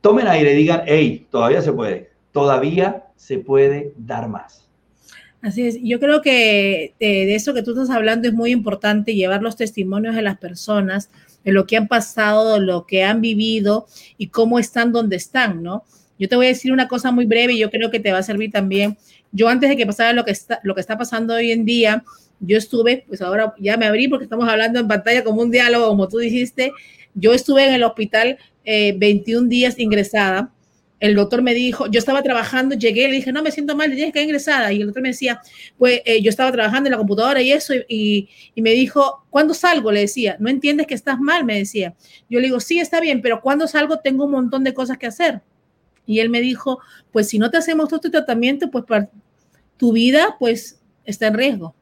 tomen 0.00 0.26
aire 0.26 0.54
y 0.54 0.56
digan, 0.56 0.82
hey, 0.86 1.26
todavía 1.30 1.60
se 1.60 1.72
puede, 1.72 2.10
todavía 2.32 3.06
se 3.16 3.38
puede 3.38 3.92
dar 3.96 4.28
más. 4.28 4.65
Así 5.42 5.66
es, 5.66 5.78
yo 5.82 6.00
creo 6.00 6.22
que 6.22 6.94
eh, 6.98 7.26
de, 7.26 7.34
eso 7.34 7.54
que 7.54 7.62
tú 7.62 7.72
estás 7.72 7.90
hablando 7.90 8.26
es 8.26 8.34
muy 8.34 8.50
importante, 8.50 9.14
llevar 9.14 9.42
los 9.42 9.56
testimonios 9.56 10.14
de 10.14 10.22
las 10.22 10.38
personas, 10.38 11.10
de 11.44 11.52
lo 11.52 11.66
que 11.66 11.76
han 11.76 11.88
pasado, 11.88 12.54
de 12.54 12.66
lo 12.66 12.86
que 12.86 13.04
han 13.04 13.20
vivido 13.20 13.86
y 14.18 14.28
cómo 14.28 14.58
están 14.58 14.92
donde 14.92 15.16
están, 15.16 15.62
¿no? 15.62 15.84
Yo 16.18 16.28
te 16.28 16.36
voy 16.36 16.46
a 16.46 16.48
decir 16.48 16.72
una 16.72 16.88
cosa 16.88 17.12
muy 17.12 17.26
breve 17.26 17.52
y 17.52 17.58
yo 17.58 17.70
creo 17.70 17.90
que 17.90 18.00
te 18.00 18.10
va 18.10 18.18
a 18.18 18.22
servir 18.22 18.50
también. 18.50 18.96
Yo 19.30 19.48
antes 19.48 19.68
de 19.68 19.76
que 19.76 19.86
pasara 19.86 20.14
lo 20.14 20.24
que 20.24 20.30
está, 20.30 20.60
lo 20.62 20.74
que 20.74 20.80
está 20.80 20.96
pasando 20.96 21.34
hoy 21.34 21.52
en 21.52 21.66
día, 21.66 22.02
yo 22.40 22.56
estuve, 22.56 23.04
pues 23.06 23.20
ahora 23.20 23.54
ya 23.58 23.76
me 23.76 23.86
abrí 23.86 24.08
porque 24.08 24.24
estamos 24.24 24.48
hablando 24.48 24.80
en 24.80 24.88
pantalla 24.88 25.22
como 25.22 25.42
un 25.42 25.50
diálogo, 25.50 25.88
como 25.88 26.08
tú 26.08 26.18
dijiste, 26.18 26.72
yo 27.14 27.32
estuve 27.34 27.66
en 27.66 27.74
el 27.74 27.84
hospital 27.84 28.38
21 28.64 29.46
eh, 29.46 29.48
días 29.48 29.78
ingresada 29.78 30.50
el 30.98 31.14
doctor 31.14 31.42
me 31.42 31.52
dijo, 31.52 31.86
yo 31.88 31.98
estaba 31.98 32.22
trabajando, 32.22 32.74
llegué, 32.74 33.08
le 33.08 33.16
dije, 33.16 33.32
no, 33.32 33.42
me 33.42 33.50
siento 33.50 33.76
mal, 33.76 33.94
tienes 33.94 34.12
que 34.12 34.22
ingresada. 34.22 34.72
Y 34.72 34.80
el 34.80 34.86
doctor 34.86 35.02
me 35.02 35.10
decía, 35.10 35.42
pues 35.76 36.00
eh, 36.06 36.22
yo 36.22 36.30
estaba 36.30 36.50
trabajando 36.50 36.88
en 36.88 36.92
la 36.92 36.96
computadora 36.96 37.42
y 37.42 37.52
eso, 37.52 37.74
y, 37.88 38.28
me 38.56 38.70
dijo, 38.70 39.26
¿cuándo 39.28 39.52
salgo? 39.52 39.92
Le 39.92 40.00
decía, 40.00 40.36
¿no 40.40 40.48
entiendes 40.48 40.86
que 40.86 40.94
estás 40.94 41.20
mal? 41.20 41.44
Me 41.44 41.58
decía. 41.58 41.94
Yo 42.30 42.40
le 42.40 42.46
digo, 42.46 42.60
sí, 42.60 42.80
está 42.80 43.00
bien, 43.00 43.20
pero 43.20 43.42
cuando 43.42 43.68
salgo 43.68 43.98
tengo 43.98 44.24
un 44.24 44.30
montón 44.30 44.64
de 44.64 44.72
cosas 44.72 44.96
que 44.96 45.06
hacer. 45.06 45.42
Y 46.06 46.20
él 46.20 46.30
me 46.30 46.40
dijo, 46.40 46.80
pues 47.12 47.28
si 47.28 47.38
no 47.38 47.50
te 47.50 47.58
hacemos 47.58 47.88
todo 47.88 47.96
este 47.96 48.10
tratamiento, 48.10 48.70
pues 48.70 48.84
para 48.84 49.10
tu 49.76 49.92
vida, 49.92 50.36
pues 50.38 50.80
está 51.04 51.26
en 51.26 51.34
riesgo. 51.34 51.74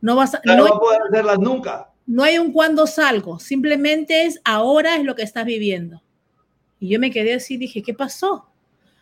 No 0.00 0.14
vas 0.14 0.34
a, 0.34 0.40
no, 0.44 0.56
no 0.56 0.66
a 0.66 0.78
poder 0.78 1.00
hacerlas 1.08 1.38
nunca. 1.40 1.90
No 2.06 2.22
hay 2.22 2.38
un 2.38 2.52
cuándo 2.52 2.86
salgo, 2.86 3.40
simplemente 3.40 4.26
es 4.26 4.38
ahora 4.44 4.96
es 4.96 5.04
lo 5.04 5.14
que 5.14 5.22
estás 5.22 5.46
viviendo. 5.46 6.03
Y 6.84 6.88
yo 6.88 7.00
me 7.00 7.10
quedé 7.10 7.32
así, 7.32 7.56
dije, 7.56 7.82
¿qué 7.82 7.94
pasó? 7.94 8.44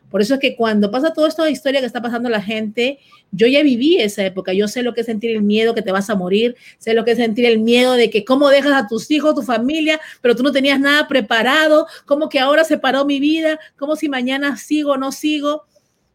Por 0.09 0.23
eso 0.23 0.35
es 0.35 0.41
que 0.41 0.55
cuando 0.55 0.93
pasa 0.93 1.13
toda 1.13 1.27
esta 1.27 1.51
historia 1.51 1.81
que 1.81 1.87
está 1.87 2.01
pasando 2.01 2.29
la 2.29 2.41
gente, 2.41 3.01
yo 3.33 3.49
ya 3.49 3.65
viví 3.65 3.97
esa 3.97 4.25
época, 4.25 4.53
yo 4.53 4.69
sé 4.69 4.85
lo 4.85 4.95
que 4.95 5.01
es 5.01 5.07
sentir 5.07 5.33
el 5.33 5.43
miedo 5.43 5.75
que 5.75 5.83
te 5.83 5.91
vas 5.91 6.09
a 6.09 6.15
morir, 6.15 6.55
sé 6.79 6.95
lo 6.95 7.05
que 7.05 7.11
es 7.11 7.17
sentir 7.17 7.45
el 7.45 7.59
miedo 7.59 7.95
de 7.95 8.09
que 8.09 8.25
cómo 8.25 8.51
dejas 8.51 8.85
a 8.85 8.87
tus 8.87 9.11
hijos, 9.11 9.35
tu 9.35 9.43
familia, 9.43 10.01
pero 10.21 10.37
tú 10.37 10.45
no 10.45 10.53
tenías 10.53 10.79
nada 10.79 11.09
preparado, 11.09 11.89
como 12.07 12.29
que 12.29 12.39
ahora 12.39 12.63
se 12.63 12.79
paró 12.79 13.05
mi 13.05 13.19
vida, 13.19 13.59
como 13.77 13.97
si 13.97 14.09
mañana 14.09 14.57
sigo 14.57 14.93
o 14.93 14.97
no 14.97 15.11
sigo. 15.11 15.65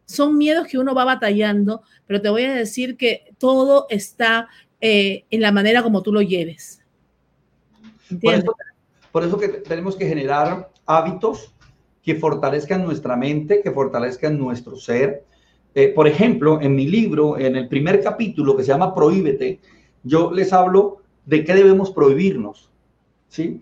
Son 0.05 0.37
miedos 0.37 0.67
que 0.67 0.77
uno 0.77 0.95
va 0.95 1.03
batallando, 1.03 1.81
pero 2.05 2.21
te 2.21 2.29
voy 2.29 2.45
a 2.45 2.53
decir 2.53 2.95
que 2.95 3.33
todo 3.39 3.87
está 3.89 4.47
eh, 4.79 5.25
en 5.31 5.41
la 5.41 5.51
manera 5.51 5.83
como 5.83 6.01
tú 6.01 6.13
lo 6.13 6.21
lleves. 6.21 6.81
Por 8.21 8.35
eso, 8.35 8.55
por 9.11 9.23
eso 9.25 9.37
que 9.37 9.49
tenemos 9.49 9.97
que 9.97 10.07
generar 10.07 10.69
hábitos 10.85 11.51
que 12.07 12.15
fortalezcan 12.15 12.85
nuestra 12.85 13.17
mente, 13.17 13.61
que 13.61 13.69
fortalezcan 13.69 14.39
nuestro 14.39 14.77
ser. 14.77 15.25
Eh, 15.75 15.89
por 15.89 16.07
ejemplo, 16.07 16.61
en 16.61 16.73
mi 16.73 16.87
libro, 16.87 17.37
en 17.37 17.57
el 17.57 17.67
primer 17.67 18.01
capítulo 18.01 18.55
que 18.55 18.63
se 18.63 18.69
llama 18.69 18.95
Prohíbete, 18.95 19.59
yo 20.03 20.31
les 20.31 20.53
hablo 20.53 20.99
de 21.25 21.43
qué 21.43 21.53
debemos 21.53 21.91
prohibirnos. 21.91 22.71
¿sí? 23.27 23.61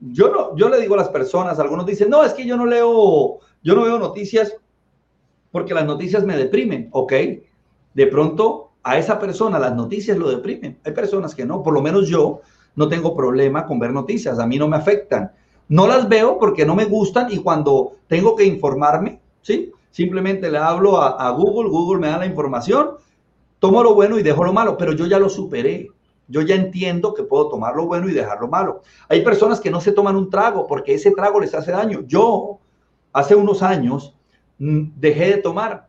Yo, 0.00 0.32
no, 0.32 0.56
yo 0.56 0.68
le 0.68 0.80
digo 0.80 0.94
a 0.94 0.96
las 0.96 1.10
personas, 1.10 1.60
algunos 1.60 1.86
dicen, 1.86 2.10
no, 2.10 2.24
es 2.24 2.32
que 2.32 2.44
yo 2.44 2.56
no 2.56 2.66
leo, 2.66 3.38
yo 3.62 3.74
no 3.76 3.82
veo 3.84 4.00
noticias 4.00 4.56
porque 5.52 5.72
las 5.72 5.86
noticias 5.86 6.24
me 6.24 6.36
deprimen. 6.36 6.88
Ok, 6.90 7.12
de 7.94 8.06
pronto 8.08 8.72
a 8.82 8.98
esa 8.98 9.20
persona 9.20 9.60
las 9.60 9.76
noticias 9.76 10.18
lo 10.18 10.28
deprimen. 10.28 10.80
Hay 10.84 10.92
personas 10.92 11.36
que 11.36 11.46
no, 11.46 11.62
por 11.62 11.72
lo 11.72 11.82
menos 11.82 12.08
yo 12.08 12.40
no 12.74 12.88
tengo 12.88 13.14
problema 13.14 13.64
con 13.64 13.78
ver 13.78 13.92
noticias, 13.92 14.40
a 14.40 14.46
mí 14.48 14.58
no 14.58 14.66
me 14.66 14.76
afectan. 14.76 15.30
No 15.70 15.86
las 15.86 16.08
veo 16.08 16.36
porque 16.36 16.66
no 16.66 16.74
me 16.74 16.84
gustan 16.84 17.28
y 17.30 17.38
cuando 17.38 17.92
tengo 18.08 18.34
que 18.34 18.44
informarme, 18.44 19.20
¿sí? 19.40 19.70
Simplemente 19.92 20.50
le 20.50 20.58
hablo 20.58 21.00
a, 21.00 21.30
Google, 21.30 21.70
Google 21.70 22.00
me 22.00 22.08
da 22.08 22.18
la 22.18 22.26
información, 22.26 22.90
tomo 23.60 23.80
lo 23.84 23.94
bueno 23.94 24.18
y 24.18 24.24
dejo 24.24 24.42
lo 24.42 24.52
malo, 24.52 24.76
pero 24.76 24.94
yo 24.94 25.06
ya 25.06 25.20
lo 25.20 25.28
superé. 25.28 25.88
Yo 26.26 26.42
ya 26.42 26.56
entiendo 26.56 27.14
que 27.14 27.22
puedo 27.22 27.48
tomar 27.48 27.76
lo 27.76 27.86
bueno 27.86 28.08
y 28.08 28.12
dejar 28.12 28.40
lo 28.40 28.48
malo. 28.48 28.82
Hay 29.08 29.22
personas 29.22 29.60
que 29.60 29.70
no 29.70 29.80
se 29.80 29.92
toman 29.92 30.16
un 30.16 30.28
trago 30.28 30.66
porque 30.66 30.94
ese 30.94 31.12
trago 31.12 31.40
les 31.40 31.54
hace 31.54 31.70
daño. 31.70 32.02
Yo, 32.06 32.58
hace 33.12 33.36
unos 33.36 33.62
años, 33.62 34.14
mm, 34.58 34.90
dejé 34.96 35.36
de 35.36 35.36
tomar. 35.36 35.86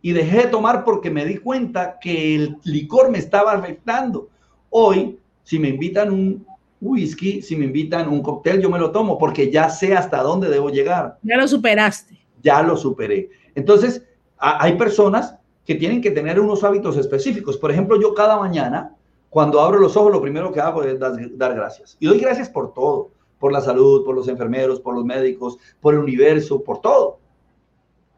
Y 0.00 0.12
dejé 0.12 0.42
de 0.42 0.48
tomar 0.48 0.84
porque 0.84 1.10
me 1.10 1.24
di 1.24 1.38
cuenta 1.38 1.98
que 2.00 2.36
el 2.36 2.58
licor 2.64 3.10
me 3.10 3.18
estaba 3.18 3.52
afectando. 3.52 4.28
Hoy, 4.70 5.18
si 5.42 5.58
me 5.58 5.68
invitan 5.68 6.12
un, 6.12 6.46
whisky, 6.82 7.40
si 7.40 7.56
me 7.56 7.64
invitan 7.64 8.08
un 8.08 8.22
cóctel, 8.22 8.60
yo 8.60 8.68
me 8.68 8.78
lo 8.78 8.90
tomo 8.90 9.16
porque 9.16 9.50
ya 9.50 9.70
sé 9.70 9.94
hasta 9.94 10.20
dónde 10.22 10.50
debo 10.50 10.68
llegar. 10.68 11.18
Ya 11.22 11.36
lo 11.36 11.46
superaste. 11.46 12.18
Ya 12.42 12.62
lo 12.62 12.76
superé. 12.76 13.30
Entonces, 13.54 14.04
hay 14.36 14.76
personas 14.76 15.36
que 15.64 15.76
tienen 15.76 16.00
que 16.00 16.10
tener 16.10 16.40
unos 16.40 16.64
hábitos 16.64 16.96
específicos. 16.96 17.56
Por 17.56 17.70
ejemplo, 17.70 18.00
yo 18.00 18.12
cada 18.14 18.36
mañana, 18.36 18.96
cuando 19.30 19.60
abro 19.60 19.78
los 19.78 19.96
ojos, 19.96 20.12
lo 20.12 20.20
primero 20.20 20.50
que 20.50 20.60
hago 20.60 20.82
es 20.82 20.98
dar, 20.98 21.12
dar 21.36 21.54
gracias. 21.54 21.96
Y 22.00 22.06
doy 22.06 22.18
gracias 22.18 22.48
por 22.48 22.74
todo, 22.74 23.12
por 23.38 23.52
la 23.52 23.60
salud, 23.60 24.04
por 24.04 24.16
los 24.16 24.26
enfermeros, 24.26 24.80
por 24.80 24.94
los 24.94 25.04
médicos, 25.04 25.58
por 25.80 25.94
el 25.94 26.00
universo, 26.00 26.64
por 26.64 26.80
todo. 26.80 27.20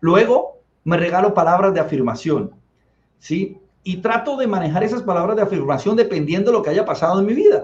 Luego, 0.01 0.61
me 0.85 0.97
regalo 0.97 1.35
palabras 1.35 1.75
de 1.75 1.81
afirmación. 1.81 2.53
¿Sí? 3.19 3.59
Y 3.83 3.99
trato 3.99 4.39
de 4.39 4.47
manejar 4.47 4.83
esas 4.85 5.03
palabras 5.03 5.37
de 5.37 5.43
afirmación 5.43 5.97
dependiendo 5.97 6.51
de 6.51 6.57
lo 6.57 6.63
que 6.63 6.71
haya 6.71 6.87
pasado 6.87 7.21
en 7.21 7.27
mi 7.27 7.35
vida. 7.35 7.63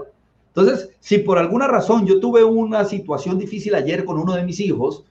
Entonces, 0.55 0.91
si 1.01 1.19
por 1.19 1.39
alguna 1.39 1.69
razón 1.69 2.07
yo 2.07 2.21
tuve 2.21 2.43
una 2.43 2.85
situación 2.85 3.39
difícil 3.39 3.75
ayer 3.75 4.05
con 4.05 4.19
uno 4.19 4.35
de 4.35 4.45
mis 4.45 4.61
hijos, 4.61 5.05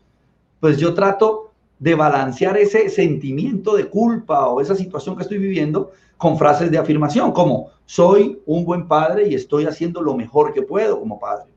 pues 0.59 0.77
yo 0.77 0.93
trato 0.93 1.51
de 1.79 1.95
balancear 1.95 2.57
ese 2.57 2.89
sentimiento 2.89 3.75
de 3.75 3.85
culpa 3.85 4.47
o 4.47 4.59
esa 4.59 4.75
situación 4.75 5.15
que 5.15 5.23
estoy 5.23 5.37
viviendo 5.37 5.91
con 6.17 6.37
frases 6.37 6.69
de 6.69 6.77
afirmación, 6.77 7.31
como 7.31 7.69
soy 7.85 8.41
un 8.45 8.65
buen 8.65 8.87
padre 8.87 9.29
y 9.29 9.35
estoy 9.35 9.65
haciendo 9.65 10.01
lo 10.01 10.15
mejor 10.15 10.53
que 10.53 10.61
puedo 10.61 10.99
como 10.99 11.19
padre. 11.19 11.49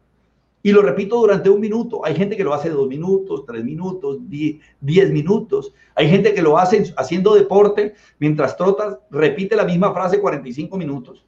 Y 0.63 0.71
lo 0.71 0.81
repito 0.81 1.17
durante 1.17 1.51
un 1.51 1.61
minuto. 1.61 2.05
Hay 2.05 2.15
gente 2.15 2.37
que 2.37 2.45
lo 2.45 2.55
hace 2.55 2.71
dos 2.71 2.87
minutos, 2.87 3.45
tres 3.45 3.65
minutos, 3.65 4.19
diez, 4.29 5.11
minutos. 5.11 5.73
Hay 5.97 6.09
gente 6.09 6.33
que 6.33 6.43
lo 6.43 6.57
hace 6.57 6.95
haciendo 6.97 7.35
deporte 7.35 7.95
mientras 8.21 8.57
trotas, 8.57 8.99
repite 9.11 9.57
la 9.57 9.65
misma 9.65 9.93
frase 9.93 10.21
45 10.21 10.77
minutos. 10.79 11.25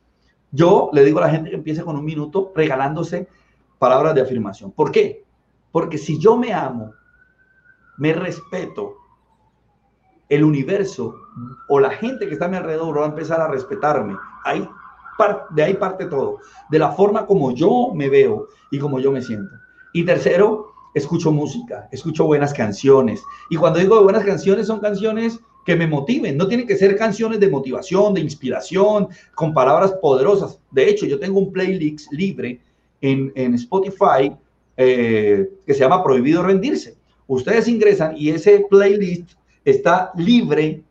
Yo 0.55 0.89
le 0.93 1.05
digo 1.05 1.19
a 1.19 1.23
la 1.23 1.31
gente 1.31 1.51
que 1.51 1.57
empiece 1.57 1.83
con 1.83 1.97
un 1.97 2.05
minuto 2.05 2.53
regalándose 2.55 3.29
palabras 3.77 4.15
de 4.15 4.21
afirmación. 4.21 4.71
¿Por 4.71 4.93
qué? 4.93 5.25
Porque 5.73 5.99
si 5.99 6.17
yo 6.21 6.37
me 6.37 6.55
amo, 6.55 6.93
me 7.99 8.13
respeto, 8.13 8.95
el 10.29 10.45
universo 10.45 11.17
o 11.69 11.81
la 11.81 11.91
gente 11.91 12.29
que 12.29 12.35
está 12.35 12.45
a 12.45 12.49
mi 12.49 12.57
alrededor 12.57 13.01
va 13.01 13.05
a 13.05 13.09
empezar 13.09 13.41
a 13.41 13.49
respetarme. 13.49 14.17
Ahí, 14.45 14.69
de 15.51 15.63
ahí 15.63 15.75
parte 15.75 16.07
todo, 16.07 16.39
de 16.71 16.79
la 16.79 16.93
forma 16.93 17.27
como 17.27 17.53
yo 17.53 17.91
me 17.93 18.09
veo 18.09 18.47
y 18.71 18.79
como 18.79 19.01
yo 19.01 19.11
me 19.11 19.23
siento. 19.23 19.57
Y 19.93 20.05
tercero, 20.05 20.73
escucho 20.95 21.33
música, 21.33 21.89
escucho 21.91 22.27
buenas 22.27 22.55
canciones. 22.55 23.25
Y 23.51 23.57
cuando 23.57 23.81
digo 23.81 24.01
buenas 24.05 24.25
canciones, 24.25 24.69
son 24.69 24.79
canciones 24.79 25.41
que 25.65 25.77
me 25.77 25.87
motiven. 25.87 26.37
No 26.37 26.47
tienen 26.47 26.67
que 26.67 26.77
ser 26.77 26.97
canciones 26.97 27.41
de 27.41 27.49
motivación, 27.49 28.15
de 28.15 28.21
inspiración, 28.21 29.09
con 29.35 29.55
palabras 29.55 29.93
poderosas. 30.01 30.59
De 30.71 30.89
hecho, 30.89 31.07
yo 31.07 31.19
tengo 31.19 31.41
un 31.41 31.53
playlist 31.53 32.12
libre 32.12 32.61
en, 33.01 33.55
Spotify 33.55 34.33
eh, 34.77 35.49
que 35.67 35.75
se 35.75 35.81
llama 35.81 36.03
Prohibido 36.03 36.43
Rendirse. 36.43 36.97
Ustedes 37.27 37.69
ingresan 37.69 38.17
y 38.17 38.31
ese 38.31 38.67
playlist 38.69 39.33
está 39.65 40.12
libre 40.17 40.83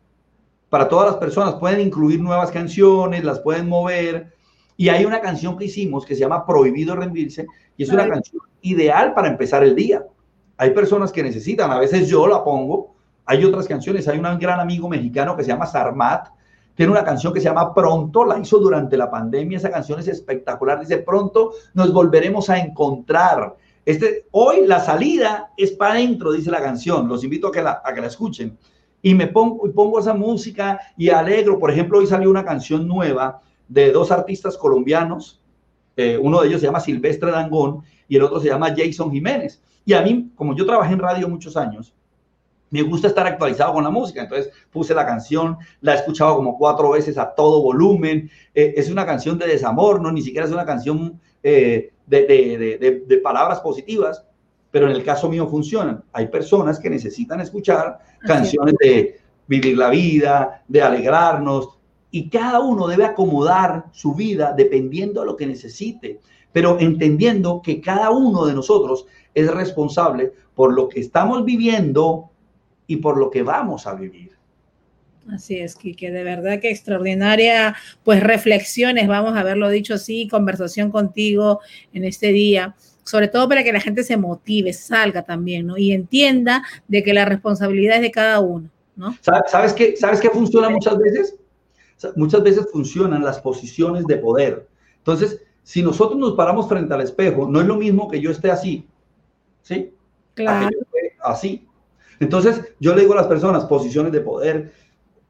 para 0.68 0.88
todas 0.88 1.06
las 1.06 1.16
personas. 1.16 1.54
Pueden 1.54 1.80
incluir 1.80 2.20
nuevas 2.20 2.50
canciones, 2.50 3.24
las 3.24 3.40
pueden 3.40 3.68
mover. 3.68 4.32
Y 4.76 4.88
hay 4.88 5.04
una 5.04 5.20
canción 5.20 5.56
que 5.56 5.66
hicimos 5.66 6.04
que 6.04 6.14
se 6.14 6.20
llama 6.20 6.44
Prohibido 6.44 6.96
Rendirse 6.96 7.46
y 7.76 7.84
es 7.84 7.90
una 7.90 8.08
canción 8.08 8.42
ideal 8.62 9.14
para 9.14 9.28
empezar 9.28 9.62
el 9.62 9.76
día. 9.76 10.04
Hay 10.56 10.70
personas 10.70 11.12
que 11.12 11.22
necesitan, 11.22 11.70
a 11.70 11.78
veces 11.78 12.08
yo 12.08 12.26
la 12.26 12.42
pongo 12.42 12.93
hay 13.26 13.44
otras 13.44 13.66
canciones, 13.66 14.06
hay 14.08 14.18
un 14.18 14.38
gran 14.38 14.60
amigo 14.60 14.88
mexicano 14.88 15.36
que 15.36 15.42
se 15.42 15.48
llama 15.48 15.66
Sarmat, 15.66 16.28
tiene 16.74 16.92
una 16.92 17.04
canción 17.04 17.32
que 17.32 17.40
se 17.40 17.46
llama 17.46 17.72
Pronto, 17.72 18.24
la 18.24 18.38
hizo 18.38 18.58
durante 18.58 18.96
la 18.96 19.10
pandemia, 19.10 19.58
esa 19.58 19.70
canción 19.70 20.00
es 20.00 20.08
espectacular, 20.08 20.80
dice 20.80 20.98
Pronto 20.98 21.52
nos 21.72 21.92
volveremos 21.92 22.50
a 22.50 22.58
encontrar. 22.58 23.56
Este, 23.86 24.26
hoy 24.32 24.66
la 24.66 24.80
salida 24.80 25.52
es 25.56 25.72
para 25.72 25.94
adentro, 25.94 26.32
dice 26.32 26.50
la 26.50 26.62
canción, 26.62 27.06
los 27.08 27.22
invito 27.22 27.48
a 27.48 27.52
que 27.52 27.62
la, 27.62 27.82
escuchen. 28.04 28.58
Y 29.02 29.14
me 29.14 29.26
pongo 29.26 29.98
esa 30.00 30.14
música 30.14 30.80
y 30.96 31.10
alegro, 31.10 31.58
por 31.58 31.70
ejemplo, 31.70 31.98
hoy 31.98 32.06
salió 32.06 32.30
una 32.30 32.44
canción 32.44 32.88
nueva 32.88 33.40
de 33.68 33.92
dos 33.92 34.10
artistas 34.10 34.56
colombianos, 34.56 35.40
eh, 35.96 36.18
uno 36.20 36.40
de 36.40 36.48
ellos 36.48 36.60
se 36.60 36.66
llama 36.66 36.80
Silvestre 36.80 37.30
Dangón 37.30 37.82
y 38.08 38.16
el 38.16 38.22
otro 38.22 38.40
se 38.40 38.48
llama 38.48 38.74
Jason 38.76 39.10
Jiménez. 39.10 39.62
Y 39.84 39.92
a 39.92 40.02
mí, 40.02 40.30
como 40.34 40.56
yo 40.56 40.66
trabajé 40.66 40.94
en 40.94 40.98
radio 40.98 41.28
muchos 41.28 41.56
años, 41.56 41.93
me 42.74 42.82
gusta 42.82 43.06
estar 43.06 43.24
actualizado 43.24 43.72
con 43.72 43.84
la 43.84 43.90
música, 43.90 44.20
entonces 44.20 44.52
puse 44.72 44.96
la 44.96 45.06
canción, 45.06 45.56
la 45.80 45.92
he 45.92 45.96
escuchado 45.98 46.34
como 46.34 46.58
cuatro 46.58 46.90
veces 46.90 47.16
a 47.18 47.32
todo 47.32 47.62
volumen, 47.62 48.28
eh, 48.52 48.74
es 48.76 48.90
una 48.90 49.06
canción 49.06 49.38
de 49.38 49.46
desamor, 49.46 50.02
no, 50.02 50.10
ni 50.10 50.22
siquiera 50.22 50.44
es 50.44 50.52
una 50.52 50.66
canción 50.66 51.20
eh, 51.44 51.92
de, 52.04 53.20
palabras 53.22 53.60
positivas, 53.60 54.24
pero 54.72 54.86
en 54.86 54.96
el 54.96 55.04
caso 55.04 55.28
mío 55.28 55.46
funcionan. 55.46 56.02
Hay 56.12 56.26
personas 56.26 56.80
que 56.80 56.90
necesitan 56.90 57.40
escuchar 57.40 58.00
canciones 58.26 58.74
de 58.80 59.20
vivir 59.46 59.78
la 59.78 59.90
vida, 59.90 60.64
de 60.66 60.82
alegrarnos, 60.82 61.78
y 62.10 62.28
cada 62.28 62.58
uno 62.58 62.88
debe 62.88 63.04
acomodar 63.04 63.84
su 63.92 64.16
vida 64.16 64.52
dependiendo 64.52 65.20
de 65.20 65.26
lo 65.26 65.36
que 65.36 65.46
necesite, 65.46 66.18
pero 66.50 66.80
entendiendo 66.80 67.62
que 67.62 67.80
cada 67.80 68.10
uno 68.10 68.46
de 68.46 68.54
nosotros 68.54 69.06
es 69.32 69.48
responsable 69.48 70.32
por 70.56 70.72
lo 70.72 70.88
que 70.88 70.98
estamos 70.98 71.44
viviendo 71.44 72.30
y 72.86 72.96
por 72.96 73.16
lo 73.16 73.30
que 73.30 73.42
vamos 73.42 73.86
a 73.86 73.94
vivir. 73.94 74.32
Así 75.32 75.58
es, 75.58 75.74
Kike, 75.74 76.10
de 76.10 76.22
verdad 76.22 76.60
que 76.60 76.70
extraordinaria, 76.70 77.74
pues 78.02 78.22
reflexiones, 78.22 79.08
vamos 79.08 79.34
a 79.34 79.40
haberlo 79.40 79.70
dicho 79.70 79.94
así, 79.94 80.28
conversación 80.28 80.90
contigo 80.90 81.60
en 81.94 82.04
este 82.04 82.28
día, 82.28 82.74
sobre 83.04 83.28
todo 83.28 83.48
para 83.48 83.64
que 83.64 83.72
la 83.72 83.80
gente 83.80 84.02
se 84.02 84.18
motive, 84.18 84.72
salga 84.74 85.22
también, 85.22 85.66
¿no? 85.66 85.78
Y 85.78 85.92
entienda 85.92 86.62
de 86.88 87.02
que 87.02 87.14
la 87.14 87.24
responsabilidad 87.24 87.96
es 87.96 88.02
de 88.02 88.10
cada 88.10 88.40
uno, 88.40 88.68
¿no? 88.96 89.16
¿Sabes 89.22 89.72
qué, 89.72 89.96
¿Sabes 89.96 90.20
qué 90.20 90.28
funciona 90.28 90.68
muchas 90.68 90.98
veces? 90.98 91.36
Muchas 92.16 92.42
veces 92.42 92.66
funcionan 92.70 93.24
las 93.24 93.40
posiciones 93.40 94.04
de 94.06 94.16
poder. 94.16 94.68
Entonces, 94.98 95.40
si 95.62 95.82
nosotros 95.82 96.18
nos 96.18 96.34
paramos 96.34 96.68
frente 96.68 96.92
al 96.92 97.00
espejo, 97.00 97.48
no 97.48 97.62
es 97.62 97.66
lo 97.66 97.76
mismo 97.76 98.10
que 98.10 98.20
yo 98.20 98.30
esté 98.30 98.50
así, 98.50 98.86
¿sí? 99.62 99.94
Claro. 100.34 100.68
Así, 101.22 101.66
entonces, 102.20 102.62
yo 102.80 102.94
le 102.94 103.02
digo 103.02 103.14
a 103.14 103.16
las 103.16 103.26
personas, 103.26 103.64
posiciones 103.64 104.12
de 104.12 104.20
poder, 104.20 104.72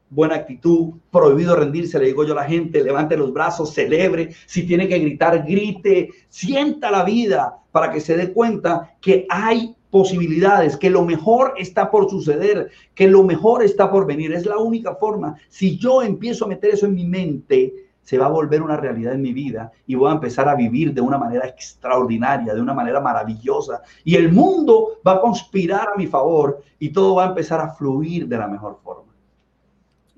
buena 0.09 0.35
actitud, 0.35 0.93
prohibido 1.11 1.55
rendirse, 1.55 1.99
le 1.99 2.07
digo 2.07 2.23
yo 2.23 2.33
a 2.33 2.41
la 2.41 2.47
gente, 2.47 2.83
levante 2.83 3.17
los 3.17 3.33
brazos, 3.33 3.73
celebre, 3.73 4.29
si 4.45 4.65
tiene 4.65 4.87
que 4.87 4.99
gritar, 4.99 5.45
grite, 5.45 6.09
sienta 6.29 6.91
la 6.91 7.03
vida 7.03 7.57
para 7.71 7.91
que 7.91 7.99
se 7.99 8.15
dé 8.15 8.31
cuenta 8.31 8.95
que 9.01 9.25
hay 9.29 9.75
posibilidades, 9.89 10.77
que 10.77 10.89
lo 10.89 11.03
mejor 11.05 11.53
está 11.57 11.89
por 11.89 12.09
suceder, 12.09 12.69
que 12.93 13.07
lo 13.07 13.23
mejor 13.23 13.63
está 13.63 13.89
por 13.89 14.05
venir. 14.05 14.33
Es 14.33 14.45
la 14.45 14.57
única 14.57 14.95
forma. 14.95 15.35
Si 15.49 15.77
yo 15.77 16.01
empiezo 16.01 16.45
a 16.45 16.49
meter 16.49 16.73
eso 16.73 16.85
en 16.85 16.95
mi 16.95 17.05
mente, 17.05 17.73
se 18.05 18.19
va 18.19 18.27
a 18.27 18.29
volver 18.29 18.61
una 18.61 18.77
realidad 18.77 19.13
en 19.13 19.21
mi 19.23 19.33
vida 19.33 19.71
y 19.87 19.95
voy 19.95 20.11
a 20.11 20.13
empezar 20.13 20.47
a 20.47 20.55
vivir 20.55 20.93
de 20.93 21.01
una 21.01 21.17
manera 21.17 21.47
extraordinaria, 21.47 22.53
de 22.53 22.61
una 22.61 22.73
manera 22.73 23.01
maravillosa. 23.01 23.81
Y 24.03 24.15
el 24.15 24.31
mundo 24.31 24.99
va 25.05 25.13
a 25.13 25.21
conspirar 25.21 25.89
a 25.89 25.97
mi 25.97 26.05
favor 26.05 26.63
y 26.79 26.89
todo 26.89 27.15
va 27.15 27.25
a 27.25 27.29
empezar 27.29 27.59
a 27.59 27.73
fluir 27.73 28.27
de 28.27 28.37
la 28.37 28.47
mejor 28.47 28.79
forma. 28.83 29.11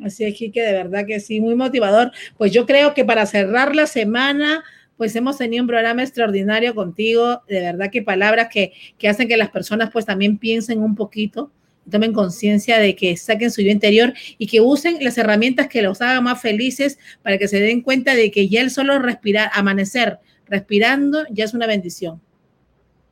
Así 0.03 0.25
es, 0.25 0.37
que 0.37 0.61
de 0.61 0.73
verdad 0.73 1.05
que 1.07 1.19
sí, 1.21 1.39
muy 1.39 1.55
motivador. 1.55 2.11
Pues 2.37 2.51
yo 2.51 2.65
creo 2.65 2.93
que 2.93 3.05
para 3.05 3.25
cerrar 3.25 3.73
la 3.73 3.87
semana, 3.87 4.63
pues 4.97 5.15
hemos 5.15 5.37
tenido 5.37 5.63
un 5.63 5.67
programa 5.67 6.03
extraordinario 6.03 6.75
contigo, 6.75 7.41
de 7.47 7.61
verdad 7.61 7.89
que 7.89 8.01
palabras 8.01 8.49
que, 8.51 8.73
que 8.97 9.07
hacen 9.07 9.29
que 9.29 9.37
las 9.37 9.49
personas 9.49 9.91
pues 9.91 10.05
también 10.05 10.37
piensen 10.37 10.83
un 10.83 10.93
poquito, 10.93 11.51
tomen 11.89 12.13
conciencia 12.13 12.79
de 12.79 12.95
que 12.95 13.15
saquen 13.17 13.51
su 13.51 13.61
yo 13.61 13.71
interior 13.71 14.13
y 14.37 14.47
que 14.47 14.61
usen 14.61 14.97
las 15.01 15.17
herramientas 15.17 15.67
que 15.67 15.81
los 15.81 16.01
hagan 16.01 16.23
más 16.23 16.41
felices 16.41 16.99
para 17.23 17.37
que 17.37 17.47
se 17.47 17.59
den 17.59 17.81
cuenta 17.81 18.15
de 18.15 18.31
que 18.31 18.47
ya 18.49 18.61
el 18.61 18.71
solo 18.71 18.99
respirar, 18.99 19.49
amanecer 19.53 20.19
respirando, 20.45 21.25
ya 21.29 21.45
es 21.45 21.53
una 21.53 21.67
bendición. 21.67 22.21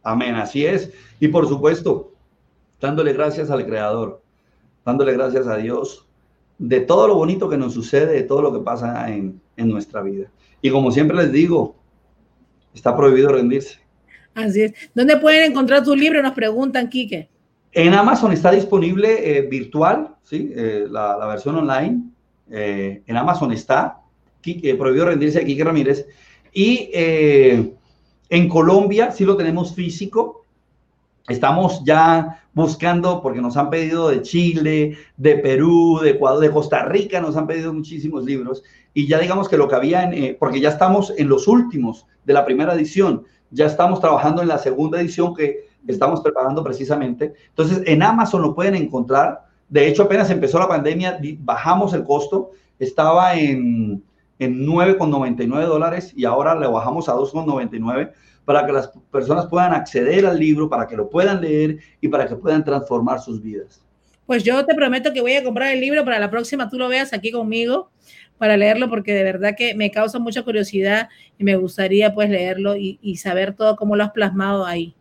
Amén, 0.04 0.36
así 0.36 0.66
es. 0.66 0.92
Y 1.20 1.28
por 1.28 1.48
supuesto, 1.48 2.14
dándole 2.80 3.14
gracias 3.14 3.50
al 3.50 3.66
Creador, 3.66 4.22
dándole 4.86 5.14
gracias 5.14 5.48
a 5.48 5.58
Dios 5.58 6.06
de 6.58 6.80
todo 6.82 7.08
lo 7.08 7.16
bonito 7.16 7.50
que 7.50 7.58
nos 7.58 7.74
sucede, 7.74 8.14
de 8.14 8.24
todo 8.24 8.42
lo 8.42 8.54
que 8.54 8.60
pasa 8.60 9.10
en, 9.12 9.42
en 9.58 9.68
nuestra 9.68 10.02
vida. 10.02 10.30
Y 10.62 10.70
como 10.70 10.92
siempre 10.92 11.18
les 11.18 11.32
digo, 11.32 11.76
está 12.74 12.96
prohibido 12.96 13.30
rendirse. 13.30 13.80
Así 14.34 14.64
es. 14.64 14.74
¿Dónde 14.94 15.18
pueden 15.18 15.52
encontrar 15.52 15.84
tu 15.84 15.96
libro? 15.96 16.22
Nos 16.22 16.34
preguntan, 16.34 16.90
Quique. 16.90 17.30
En 17.76 17.94
Amazon 17.94 18.32
está 18.32 18.52
disponible 18.52 19.38
eh, 19.38 19.42
virtual, 19.42 20.16
¿sí? 20.24 20.50
Eh, 20.56 20.86
la, 20.90 21.18
versión 21.28 21.58
online. 21.58 22.04
Eh, 22.50 23.04
en 23.06 23.18
Amazon 23.18 23.52
está. 23.52 24.00
Quique, 24.40 24.76
prohibido 24.76 25.08
rendirse 25.08 25.40
de 25.40 25.46
Quique 25.46 25.64
Ramírez. 25.66 26.08
Y 26.54 26.90
en 26.94 28.48
Colombia 28.48 29.12
sí 29.12 29.26
lo 29.26 29.36
tenemos 29.36 29.76
físico. 29.76 30.46
Estamos 31.28 31.84
ya 31.84 32.46
buscando, 32.54 33.22
porque 33.22 33.42
nos 33.42 33.58
han 33.58 33.70
pedido 33.70 34.08
de 34.08 34.22
Chile, 34.22 34.98
de 35.18 35.36
Perú, 35.36 36.00
de 36.02 36.12
Ecuador, 36.12 36.40
de 36.40 36.52
Costa 36.52 36.86
Rica, 36.86 37.20
nos 37.20 37.36
han 37.36 37.46
pedido 37.46 37.74
muchísimos 37.74 38.24
libros. 38.24 38.64
Y 38.94 39.06
ya 39.06 39.20
digamos 39.20 39.50
que 39.50 39.58
lo 39.58 39.68
que 39.68 39.76
había, 39.76 40.10
porque 40.40 40.62
ya 40.62 40.70
estamos 40.70 41.14
en 41.18 41.28
los 41.28 41.46
últimos 41.50 42.06
de 42.24 42.34
la 42.34 42.46
primera 42.46 42.74
edición, 42.74 43.26
ya 43.52 43.66
estamos 43.66 44.00
trabajando 44.00 44.42
en 44.42 44.48
la 44.48 44.60
segunda 44.60 45.02
edición 45.02 45.36
que 45.36 45.75
estamos 45.88 46.22
preparando 46.22 46.64
precisamente. 46.64 47.34
Entonces, 47.50 47.82
en 47.86 48.04
Amazon 48.04 48.42
lo 48.42 48.56
pueden 48.56 48.76
encontrar. 48.76 49.46
De 49.70 49.88
hecho, 49.88 50.04
apenas 50.04 50.30
empezó 50.30 50.60
la 50.60 50.68
pandemia, 50.68 51.20
bajamos 51.40 51.94
el 51.94 52.04
costo. 52.04 52.52
Estaba 52.80 53.36
en, 53.36 54.04
en 54.40 54.66
9,99 54.66 55.66
dólares 55.66 56.14
y 56.16 56.26
ahora 56.26 56.56
le 56.56 56.68
bajamos 56.68 57.10
a 57.10 57.14
2,99 57.16 58.12
para 58.46 58.66
que 58.66 58.72
las 58.72 58.92
personas 59.12 59.48
puedan 59.48 59.74
acceder 59.74 60.26
al 60.26 60.40
libro, 60.40 60.70
para 60.70 60.88
que 60.88 60.96
lo 60.96 61.10
puedan 61.10 61.42
leer 61.42 61.80
y 62.00 62.08
para 62.08 62.28
que 62.28 62.36
puedan 62.36 62.64
transformar 62.64 63.20
sus 63.20 63.42
vidas. 63.42 63.82
Pues 64.26 64.44
yo 64.44 64.66
te 64.66 64.74
prometo 64.74 65.14
que 65.14 65.22
voy 65.22 65.34
a 65.34 65.44
comprar 65.44 65.72
el 65.72 65.82
libro 65.82 66.04
para 66.04 66.20
la 66.20 66.30
próxima, 66.30 66.70
tú 66.70 66.78
lo 66.78 66.88
veas 66.88 67.14
aquí 67.14 67.32
conmigo 67.32 67.90
para 68.38 68.58
leerlo 68.58 68.90
porque 68.90 69.14
de 69.14 69.24
verdad 69.24 69.56
que 69.58 69.76
me 69.76 69.92
causa 69.92 70.20
mucha 70.20 70.44
curiosidad 70.44 71.10
y 71.38 71.44
me 71.44 71.56
gustaría 71.56 72.14
pues 72.14 72.30
leerlo 72.30 72.76
y 72.76 73.18
saber 73.18 73.54
todo 73.54 73.76
cómo 73.76 73.96
lo 73.96 74.04
has 74.04 74.12
plasmado 74.12 74.66
ahí. 74.66 74.96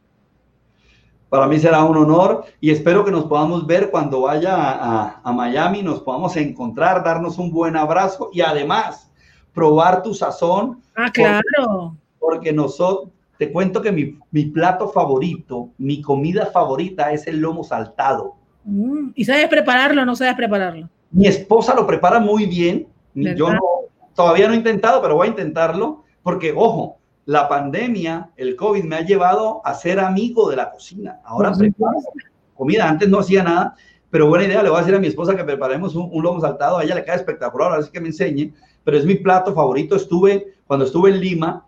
Para 1.35 1.49
mí 1.49 1.59
será 1.59 1.82
un 1.82 1.97
honor 1.97 2.45
y 2.61 2.70
espero 2.70 3.05
que 3.05 3.11
nos 3.11 3.24
podamos 3.24 3.66
ver 3.66 3.91
cuando 3.91 4.20
vaya 4.20 4.55
a, 4.55 5.20
a, 5.20 5.32
Miami, 5.32 5.82
nos 5.82 6.01
podamos 6.01 6.37
encontrar, 6.37 7.03
darnos 7.03 7.39
un 7.39 7.51
buen 7.51 7.74
abrazo 7.74 8.30
y 8.32 8.41
además 8.41 9.11
probar 9.53 10.05
tu 10.05 10.14
sazón. 10.14 10.80
Ah, 10.95 11.11
claro. 11.12 11.43
Porque, 12.20 12.20
porque 12.20 12.53
nosotros, 12.53 13.11
te 13.37 13.51
cuento 13.51 13.82
que 13.82 13.91
mi, 13.91 14.16
mi, 14.30 14.45
plato 14.45 14.89
favorito, 14.91 15.70
mi 15.76 16.01
comida 16.01 16.47
favorita 16.47 17.11
es 17.11 17.26
el 17.26 17.41
lomo 17.41 17.64
saltado. 17.64 18.37
Mm, 18.62 19.09
¿Y 19.16 19.24
sabes 19.24 19.49
prepararlo 19.49 20.03
o 20.03 20.05
no 20.05 20.14
sabes 20.14 20.37
prepararlo? 20.37 20.89
Mi 21.11 21.26
esposa 21.26 21.74
lo 21.74 21.85
prepara 21.85 22.20
muy 22.20 22.47
bien. 22.47 22.87
¿verdad? 23.12 23.37
Yo 23.37 23.53
no, 23.53 23.61
todavía 24.14 24.47
no 24.47 24.55
he 24.55 24.59
intentado, 24.59 25.03
pero 25.03 25.16
voy 25.16 25.26
a 25.26 25.30
intentarlo 25.30 26.05
porque, 26.22 26.55
ojo, 26.57 26.99
la 27.27 27.49
pandemia, 27.49 28.31
el 28.37 28.57
COVID, 28.57 28.85
me 28.85 28.97
ha 28.97 29.01
llevado 29.01 29.62
a 29.64 29.75
ser 29.75 29.99
amigo 29.99 30.51
de 30.51 30.57
la 30.57 30.70
cocina. 30.70 31.20
Ahora 31.25 31.53
preparo 31.53 31.99
comida. 32.55 32.89
Antes 32.89 33.09
no 33.09 33.18
hacía 33.18 33.43
nada, 33.43 33.75
pero 34.11 34.29
buena 34.29 34.45
idea. 34.45 34.62
Le 34.62 34.70
voy 34.70 34.79
a 34.79 34.81
decir 34.81 34.95
a 34.95 35.01
mi 35.01 35.09
esposa 35.09 35.37
que 35.37 35.45
preparemos 35.45 35.95
un, 35.95 36.09
un 36.12 36.22
lomo 36.22 36.41
saltado. 36.41 36.79
A 36.79 36.85
ella 36.85 36.95
le 36.95 37.05
cae 37.05 37.16
espectacular, 37.16 37.72
así 37.72 37.91
que 37.91 38.01
me 38.01 38.09
enseñe. 38.09 38.53
Pero 38.85 38.97
es 38.97 39.05
mi 39.05 39.16
plato 39.16 39.55
favorito. 39.55 39.97
Estuve, 39.97 40.55
cuando 40.66 40.85
estuve 40.87 41.11
en 41.11 41.20
Lima, 41.20 41.66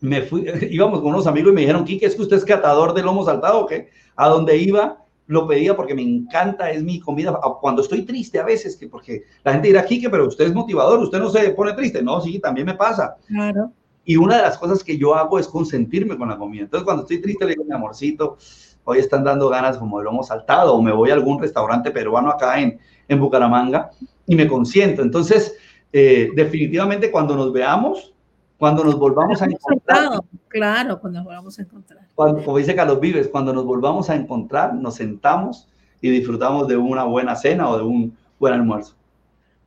me 0.00 0.22
fui, 0.22 0.46
íbamos 0.70 1.00
con 1.00 1.10
unos 1.10 1.26
amigos 1.26 1.52
y 1.52 1.54
me 1.54 1.60
dijeron, 1.62 1.84
Kike, 1.84 2.06
¿es 2.06 2.14
que 2.14 2.22
usted 2.22 2.36
es 2.36 2.44
catador 2.44 2.94
de 2.94 3.02
lomo 3.02 3.24
saltado 3.24 3.60
o 3.60 3.66
qué? 3.66 3.88
A 4.16 4.28
donde 4.28 4.56
iba, 4.56 5.04
lo 5.26 5.48
pedía 5.48 5.74
porque 5.74 5.94
me 5.94 6.02
encanta, 6.02 6.70
es 6.70 6.82
mi 6.82 7.00
comida. 7.00 7.38
Cuando 7.60 7.82
estoy 7.82 8.02
triste 8.02 8.38
a 8.38 8.44
veces, 8.44 8.76
que 8.76 8.88
porque 8.88 9.24
la 9.42 9.52
gente 9.52 9.68
dirá, 9.68 9.84
Kike, 9.84 10.10
pero 10.10 10.28
usted 10.28 10.46
es 10.46 10.54
motivador, 10.54 11.00
usted 11.00 11.18
no 11.18 11.30
se 11.30 11.50
pone 11.50 11.72
triste. 11.72 12.02
No, 12.02 12.20
sí, 12.20 12.38
también 12.38 12.66
me 12.66 12.74
pasa. 12.74 13.16
Claro. 13.26 13.72
Y 14.04 14.16
una 14.16 14.36
de 14.36 14.42
las 14.42 14.58
cosas 14.58 14.84
que 14.84 14.98
yo 14.98 15.14
hago 15.14 15.38
es 15.38 15.48
consentirme 15.48 16.16
con 16.16 16.28
la 16.28 16.36
comida. 16.36 16.64
Entonces, 16.64 16.84
cuando 16.84 17.02
estoy 17.02 17.20
triste, 17.20 17.44
le 17.44 17.52
digo, 17.52 17.64
mi 17.64 17.72
amorcito, 17.74 18.36
hoy 18.84 18.98
están 18.98 19.24
dando 19.24 19.48
ganas 19.48 19.78
como 19.78 19.98
de 19.98 20.04
lomo 20.04 20.22
saltado, 20.22 20.74
o 20.74 20.82
me 20.82 20.92
voy 20.92 21.10
a 21.10 21.14
algún 21.14 21.40
restaurante 21.40 21.90
peruano 21.90 22.30
acá 22.30 22.60
en, 22.60 22.78
en 23.08 23.20
Bucaramanga 23.20 23.90
y 24.26 24.36
me 24.36 24.46
consiento. 24.46 25.02
Entonces, 25.02 25.56
eh, 25.92 26.30
definitivamente, 26.34 27.10
cuando 27.10 27.36
nos 27.36 27.52
veamos, 27.52 28.14
cuando 28.58 28.84
nos 28.84 28.98
volvamos 28.98 29.40
a 29.42 29.46
encontrar. 29.46 30.20
Claro, 30.48 31.00
cuando 31.00 31.18
nos 31.18 31.26
volvamos 31.26 31.58
a 31.58 31.62
encontrar. 31.62 32.08
Cuando, 32.14 32.44
como 32.44 32.58
dice 32.58 32.74
Carlos 32.74 33.00
Vives, 33.00 33.28
cuando 33.28 33.52
nos 33.52 33.64
volvamos 33.64 34.10
a 34.10 34.14
encontrar, 34.14 34.74
nos 34.74 34.96
sentamos 34.96 35.68
y 36.00 36.10
disfrutamos 36.10 36.68
de 36.68 36.76
una 36.76 37.04
buena 37.04 37.34
cena 37.34 37.68
o 37.68 37.78
de 37.78 37.84
un 37.84 38.16
buen 38.38 38.54
almuerzo. 38.54 38.94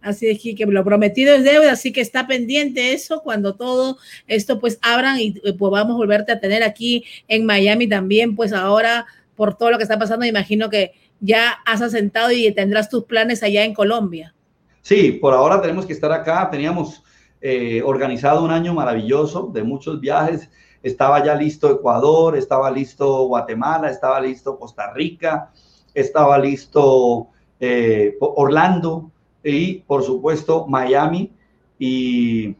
Así 0.02 0.28
es, 0.28 0.40
que 0.40 0.66
lo 0.66 0.84
prometido 0.84 1.34
es 1.36 1.44
deuda, 1.44 1.72
así 1.72 1.92
que 1.92 2.02
está 2.02 2.28
pendiente 2.28 2.94
eso 2.94 3.22
cuando 3.24 3.56
todo 3.56 3.98
esto 4.28 4.60
pues 4.60 4.80
abran 4.82 5.18
y 5.20 5.32
podamos 5.54 5.98
volverte 5.98 6.32
a 6.32 6.40
tener 6.40 6.64
aquí 6.64 7.04
en 7.28 7.46
Miami 7.46 7.88
también, 7.88 8.36
pues 8.36 8.54
ahora 8.54 9.06
por 9.36 9.58
todo 9.58 9.72
lo 9.72 9.78
que 9.78 9.84
está 9.84 10.00
pasando, 10.00 10.26
imagino 10.26 10.70
que 10.70 10.94
ya 11.20 11.58
has 11.66 11.82
asentado 11.82 12.32
y 12.32 12.52
tendrás 12.52 12.90
tus 12.90 13.04
planes 13.06 13.44
allá 13.44 13.64
en 13.64 13.74
Colombia. 13.74 14.34
Sí, 14.82 15.14
por 15.14 15.34
ahora 15.34 15.62
tenemos 15.62 15.86
que 15.86 15.94
estar 15.94 16.12
acá, 16.12 16.48
teníamos 16.50 17.04
eh, 17.42 17.82
organizado 17.84 18.44
un 18.44 18.52
año 18.52 18.74
maravilloso 18.74 19.52
de 19.54 19.64
muchos 19.64 20.00
viajes, 20.00 20.50
estaba 20.82 21.24
ya 21.24 21.36
listo 21.36 21.70
Ecuador, 21.72 22.38
estaba 22.38 22.72
listo 22.72 23.26
Guatemala, 23.28 23.90
estaba 23.90 24.22
listo 24.22 24.58
Costa 24.58 24.94
Rica, 24.94 25.52
estaba 25.94 26.38
listo 26.38 27.28
eh, 27.60 28.16
Orlando, 28.20 29.12
y 29.48 29.84
por 29.88 30.04
supuesto 30.04 30.66
Miami 30.68 31.32
y 31.80 32.56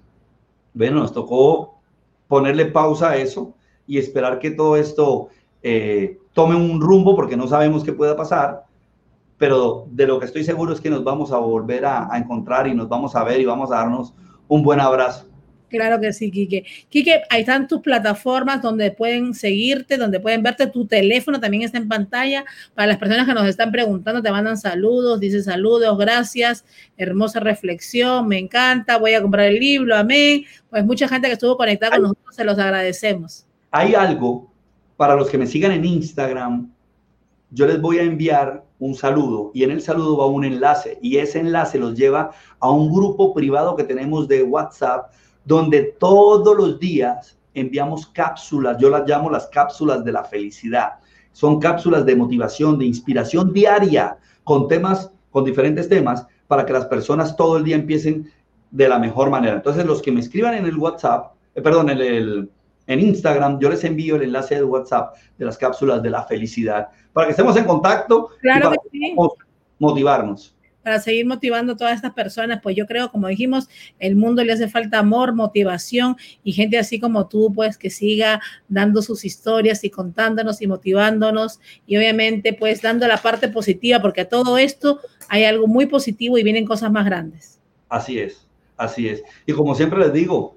bueno, 0.74 1.00
nos 1.00 1.14
tocó 1.14 1.80
ponerle 2.28 2.68
pausa 2.68 3.12
a 3.12 3.18
eso 3.18 3.54
y 3.86 3.98
esperar 3.98 4.40
que 4.40 4.52
todo 4.52 4.78
esto 4.78 5.30
eh, 5.64 6.20
tome 6.34 6.56
un 6.56 6.80
rumbo 6.80 7.16
porque 7.16 7.38
no 7.38 7.48
sabemos 7.48 7.84
qué 7.84 7.94
pueda 7.94 8.16
pasar, 8.16 8.66
pero 9.38 9.86
de 9.90 10.08
lo 10.08 10.20
que 10.20 10.26
estoy 10.26 10.44
seguro 10.44 10.74
es 10.74 10.82
que 10.82 10.90
nos 10.90 11.04
vamos 11.04 11.32
a 11.32 11.38
volver 11.38 11.86
a, 11.86 12.14
a 12.14 12.18
encontrar 12.18 12.68
y 12.68 12.76
nos 12.76 12.88
vamos 12.90 13.16
a 13.16 13.24
ver 13.24 13.40
y 13.42 13.46
vamos 13.46 13.72
a 13.72 13.76
darnos 13.76 14.14
un 14.48 14.64
buen 14.64 14.80
abrazo. 14.80 15.27
Claro 15.70 16.00
que 16.00 16.14
sí, 16.14 16.32
Quique. 16.32 16.66
Quique, 16.90 17.22
ahí 17.30 17.42
están 17.42 17.68
tus 17.68 17.82
plataformas 17.82 18.62
donde 18.62 18.92
pueden 18.92 19.34
seguirte, 19.34 19.98
donde 19.98 20.20
pueden 20.20 20.44
verte. 20.44 20.68
Tu 20.68 20.86
teléfono 20.86 21.40
también 21.40 21.64
está 21.64 21.78
en 21.78 21.88
pantalla. 21.88 22.46
Para 22.74 22.88
las 22.88 22.98
personas 22.98 23.28
que 23.28 23.34
nos 23.34 23.48
están 23.48 23.72
preguntando, 23.72 24.22
te 24.22 24.32
mandan 24.32 24.58
saludos, 24.58 25.20
dice 25.20 25.44
saludos, 25.44 25.98
gracias, 25.98 26.66
hermosa 26.98 27.40
reflexión, 27.40 28.28
me 28.28 28.40
encanta, 28.40 28.98
voy 28.98 29.14
a 29.14 29.22
comprar 29.22 29.48
el 29.48 29.60
libro, 29.60 29.96
amén. 29.96 30.46
Pues 30.70 30.86
mucha 30.86 31.08
gente 31.08 31.28
que 31.28 31.34
estuvo 31.34 31.58
conectada 31.58 31.94
con 31.94 32.04
nosotros, 32.04 32.36
se 32.36 32.44
los 32.44 32.58
agradecemos. 32.58 33.46
Hay 33.72 33.94
algo 33.94 34.52
para 34.96 35.16
los 35.16 35.30
que 35.30 35.38
me 35.38 35.46
sigan 35.46 35.72
en 35.72 35.86
Instagram, 35.86 36.72
yo 37.52 37.66
les 37.66 37.80
voy 37.80 38.00
a 38.00 38.04
enviar 38.04 38.66
un 38.80 38.96
saludo 38.96 39.52
y 39.54 39.64
en 39.64 39.72
el 39.72 39.82
saludo 39.82 40.18
va 40.18 40.26
un 40.26 40.44
enlace 40.44 41.00
y 41.02 41.18
ese 41.18 41.40
enlace 41.40 41.80
los 41.80 41.96
lleva 41.96 42.32
a 42.60 42.70
un 42.70 42.92
grupo 42.92 43.34
privado 43.34 43.76
que 43.76 43.84
tenemos 43.84 44.28
de 44.28 44.44
WhatsApp 44.44 45.12
donde 45.48 45.96
todos 45.98 46.56
los 46.56 46.78
días 46.78 47.38
enviamos 47.54 48.08
cápsulas, 48.08 48.78
yo 48.80 48.90
las 48.90 49.08
llamo 49.08 49.30
las 49.30 49.48
cápsulas 49.48 50.04
de 50.04 50.12
la 50.12 50.26
felicidad. 50.26 50.96
Son 51.32 51.60
cápsulas 51.60 52.06
de 52.06 52.18
motivación, 52.18 52.78
de 52.78 52.86
inspiración 52.86 53.54
diaria, 53.54 54.18
con 54.44 54.68
temas, 54.68 55.10
con 55.32 55.46
diferentes 55.46 55.88
temas, 55.88 56.28
para 56.48 56.66
que 56.66 56.74
las 56.74 56.86
personas 56.86 57.36
todo 57.38 57.58
el 57.58 57.64
día 57.64 57.78
empiecen 57.78 58.30
de 58.72 58.90
la 58.90 59.00
mejor 59.00 59.30
manera. 59.30 59.56
Entonces, 59.56 59.86
los 59.86 60.02
que 60.02 60.12
me 60.12 60.20
escriban 60.20 60.54
en 60.54 60.66
el 60.66 60.78
WhatsApp, 60.78 61.34
eh, 61.56 61.62
perdón, 61.62 61.90
en 61.92 62.00
el, 62.00 62.52
en 62.86 63.00
Instagram, 63.00 63.58
yo 63.60 63.70
les 63.70 63.84
envío 63.86 64.18
el 64.18 64.24
enlace 64.24 64.56
de 64.56 64.64
WhatsApp 64.66 65.16
de 65.38 65.46
las 65.46 65.58
cápsulas 65.58 66.04
de 66.04 66.10
la 66.10 66.24
felicidad 66.24 66.90
para 67.14 67.28
que 67.28 67.32
estemos 67.32 67.56
en 67.56 67.64
contacto 67.64 68.30
claro 68.42 68.74
y 68.92 69.16
para 69.16 69.30
motivarnos 69.80 70.57
para 70.88 71.02
seguir 71.02 71.26
motivando 71.26 71.74
a 71.74 71.76
todas 71.76 71.96
estas 71.96 72.14
personas, 72.14 72.62
pues 72.64 72.74
yo 72.74 72.86
creo, 72.86 73.12
como 73.12 73.28
dijimos, 73.28 73.68
el 74.00 74.16
mundo 74.16 74.42
le 74.42 74.54
hace 74.54 74.70
falta 74.70 75.00
amor, 75.00 75.36
motivación 75.36 76.16
y 76.46 76.54
gente 76.54 76.78
así 76.78 76.98
como 76.98 77.28
tú, 77.28 77.52
pues 77.54 77.78
que 77.78 77.90
siga 77.90 78.40
dando 78.70 79.02
sus 79.02 79.26
historias 79.26 79.84
y 79.84 79.90
contándonos 79.90 80.62
y 80.62 80.68
motivándonos 80.68 81.60
y 81.86 81.98
obviamente 81.98 82.54
pues 82.54 82.82
dando 82.82 83.06
la 83.06 83.18
parte 83.18 83.50
positiva, 83.50 84.02
porque 84.02 84.22
a 84.22 84.30
todo 84.30 84.58
esto 84.58 85.02
hay 85.28 85.44
algo 85.44 85.68
muy 85.68 85.88
positivo 85.88 86.38
y 86.38 86.44
vienen 86.44 86.66
cosas 86.66 86.90
más 86.90 87.04
grandes. 87.04 87.60
Así 87.90 88.18
es, 88.18 88.48
así 88.78 89.10
es. 89.10 89.24
Y 89.46 89.52
como 89.52 89.76
siempre 89.76 90.00
les 90.00 90.14
digo, 90.14 90.56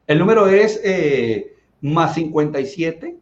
El, 0.08 0.20
número 0.20 0.48
es 0.48 0.80
eh, 0.84 1.56
más 1.82 2.16
57 2.16 3.18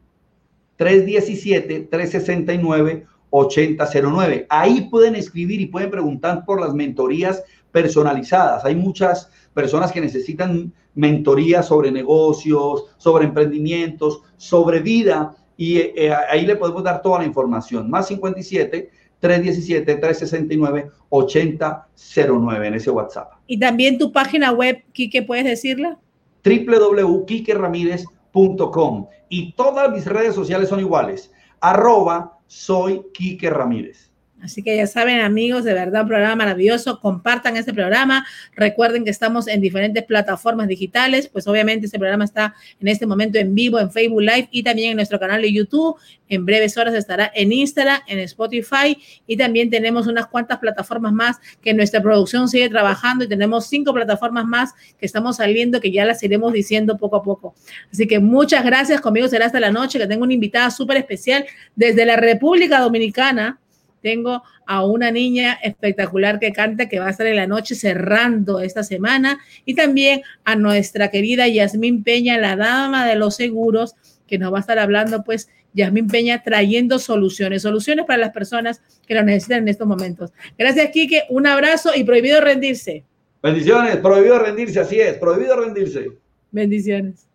317 0.76 1.88
369 1.90 3.06
8009. 3.30 4.46
Ahí 4.50 4.90
pueden 4.90 5.16
escribir 5.16 5.62
y 5.62 5.68
pueden 5.68 5.90
preguntar 5.90 6.44
por 6.46 6.60
las 6.60 6.74
mentorías 6.74 7.44
personalizadas. 7.72 8.66
Hay 8.66 8.76
muchas 8.76 9.30
personas 9.54 9.92
que 9.92 10.02
necesitan 10.02 10.74
mentorías 10.94 11.68
sobre 11.68 11.92
negocios, 11.92 12.86
sobre 12.98 13.26
emprendimientos, 13.26 14.22
sobre 14.38 14.80
vida 14.80 15.36
y 15.62 15.78
eh, 15.78 16.12
ahí 16.28 16.46
le 16.48 16.56
podemos 16.56 16.84
dar 16.84 17.04
toda 17.04 17.20
la 17.20 17.26
información. 17.26 17.88
Más 17.88 18.08
57 18.08 18.90
317 19.20 19.96
369 19.96 20.90
8009 21.10 22.68
en 22.68 22.74
ese 22.74 22.90
WhatsApp. 22.90 23.34
Y 23.46 23.60
también 23.60 24.00
tu 24.00 24.12
página 24.12 24.52
web, 24.54 24.84
Quique, 24.92 25.22
¿puedes 25.22 25.46
decirla? 25.46 26.00
www.quiqueramírez.com 26.44 29.08
y 29.30 29.52
todas 29.52 29.92
mis 29.92 30.08
redes 30.08 30.34
sociales 30.34 30.68
son 30.68 30.80
iguales. 30.80 31.32
Arroba 31.60 32.40
soy 32.48 33.04
Quique 33.14 33.52
Ramírez. 33.52 34.11
Así 34.42 34.64
que 34.64 34.76
ya 34.76 34.88
saben, 34.88 35.20
amigos, 35.20 35.64
de 35.64 35.74
verdad, 35.74 36.02
un 36.02 36.08
programa 36.08 36.36
maravilloso. 36.36 37.00
Compartan 37.00 37.58
este 37.58 37.74
programa. 37.74 38.26
Recuerden 38.56 39.04
que 39.04 39.12
estamos 39.12 39.48
en 39.48 39.62
diferentes 39.62 40.04
plataformas 40.04 40.68
digitales. 40.68 41.28
Pues 41.28 41.48
obviamente 41.48 41.86
este 41.86 42.00
programa 42.00 42.26
está 42.26 42.56
en 42.80 42.88
este 42.88 43.06
momento 43.06 43.38
en 43.38 43.54
vivo 43.54 43.80
en 43.80 43.92
Facebook 43.92 44.22
Live 44.22 44.50
y 44.52 44.64
también 44.64 44.92
en 44.92 44.96
nuestro 44.96 45.20
canal 45.20 45.42
de 45.42 45.52
YouTube. 45.52 45.96
En 46.28 46.46
breves 46.46 46.78
horas 46.78 46.94
estará 46.94 47.32
en 47.36 47.52
Instagram, 47.52 48.02
en 48.08 48.20
Spotify 48.20 48.98
y 49.28 49.38
también 49.38 49.70
tenemos 49.70 50.08
unas 50.08 50.28
cuantas 50.28 50.60
plataformas 50.60 51.12
más 51.14 51.38
que 51.62 51.74
nuestra 51.74 52.02
producción 52.02 52.48
sigue 52.48 52.70
trabajando 52.70 53.26
y 53.26 53.28
tenemos 53.28 53.68
cinco 53.68 53.94
plataformas 53.94 54.46
más 54.46 54.72
que 54.98 55.06
estamos 55.06 55.38
saliendo 55.38 55.80
que 55.82 55.92
ya 55.92 56.06
las 56.06 56.24
iremos 56.24 56.54
diciendo 56.54 56.98
poco 56.98 57.18
a 57.18 57.24
poco. 57.24 57.54
Así 57.92 58.08
que 58.08 58.20
muchas 58.20 58.64
gracias. 58.64 59.02
Conmigo 59.02 59.28
será 59.28 59.46
hasta 59.46 59.60
la 59.60 59.72
noche 59.72 60.00
que 60.00 60.08
tengo 60.08 60.24
una 60.24 60.34
invitada 60.34 60.72
súper 60.72 60.98
especial 60.98 61.46
desde 61.76 62.06
la 62.06 62.16
República 62.16 62.80
Dominicana 62.80 63.60
tengo 64.02 64.44
a 64.66 64.86
una 64.86 65.12
niña 65.12 65.60
espectacular 65.64 66.40
que 66.40 66.52
canta 66.52 66.90
que 66.90 67.00
va 67.00 67.08
a 67.08 67.12
estar 67.12 67.28
en 67.28 67.36
la 67.36 67.48
noche 67.48 67.76
cerrando 67.76 68.60
esta 68.60 68.84
semana 68.84 69.40
y 69.66 69.76
también 69.76 70.22
a 70.44 70.56
nuestra 70.56 71.10
querida 71.10 71.48
Yasmín 71.48 72.04
Peña, 72.04 72.38
la 72.38 72.56
dama 72.56 73.06
de 73.06 73.16
los 73.16 73.36
seguros, 73.36 73.96
que 74.28 74.38
nos 74.38 74.54
va 74.54 74.58
a 74.58 74.62
estar 74.62 74.80
hablando 74.80 75.24
pues 75.24 75.50
Yasmín 75.74 76.08
Peña 76.08 76.44
trayendo 76.44 77.00
soluciones, 77.00 77.62
soluciones 77.62 78.06
para 78.06 78.20
las 78.20 78.32
personas 78.32 78.82
que 79.08 79.16
lo 79.16 79.24
necesitan 79.24 79.60
en 79.60 79.68
estos 79.70 79.88
momentos. 79.88 80.32
Gracias, 80.58 80.92
Quique. 80.92 81.24
Un 81.30 81.48
abrazo 81.48 81.92
y 81.96 82.04
prohibido 82.04 82.42
rendirse. 82.42 83.06
Bendiciones, 83.42 83.98
prohibido 83.98 84.38
rendirse, 84.40 84.80
así 84.80 85.00
es, 85.00 85.16
prohibido 85.16 85.60
rendirse. 85.60 86.12
Bendiciones. 86.52 87.31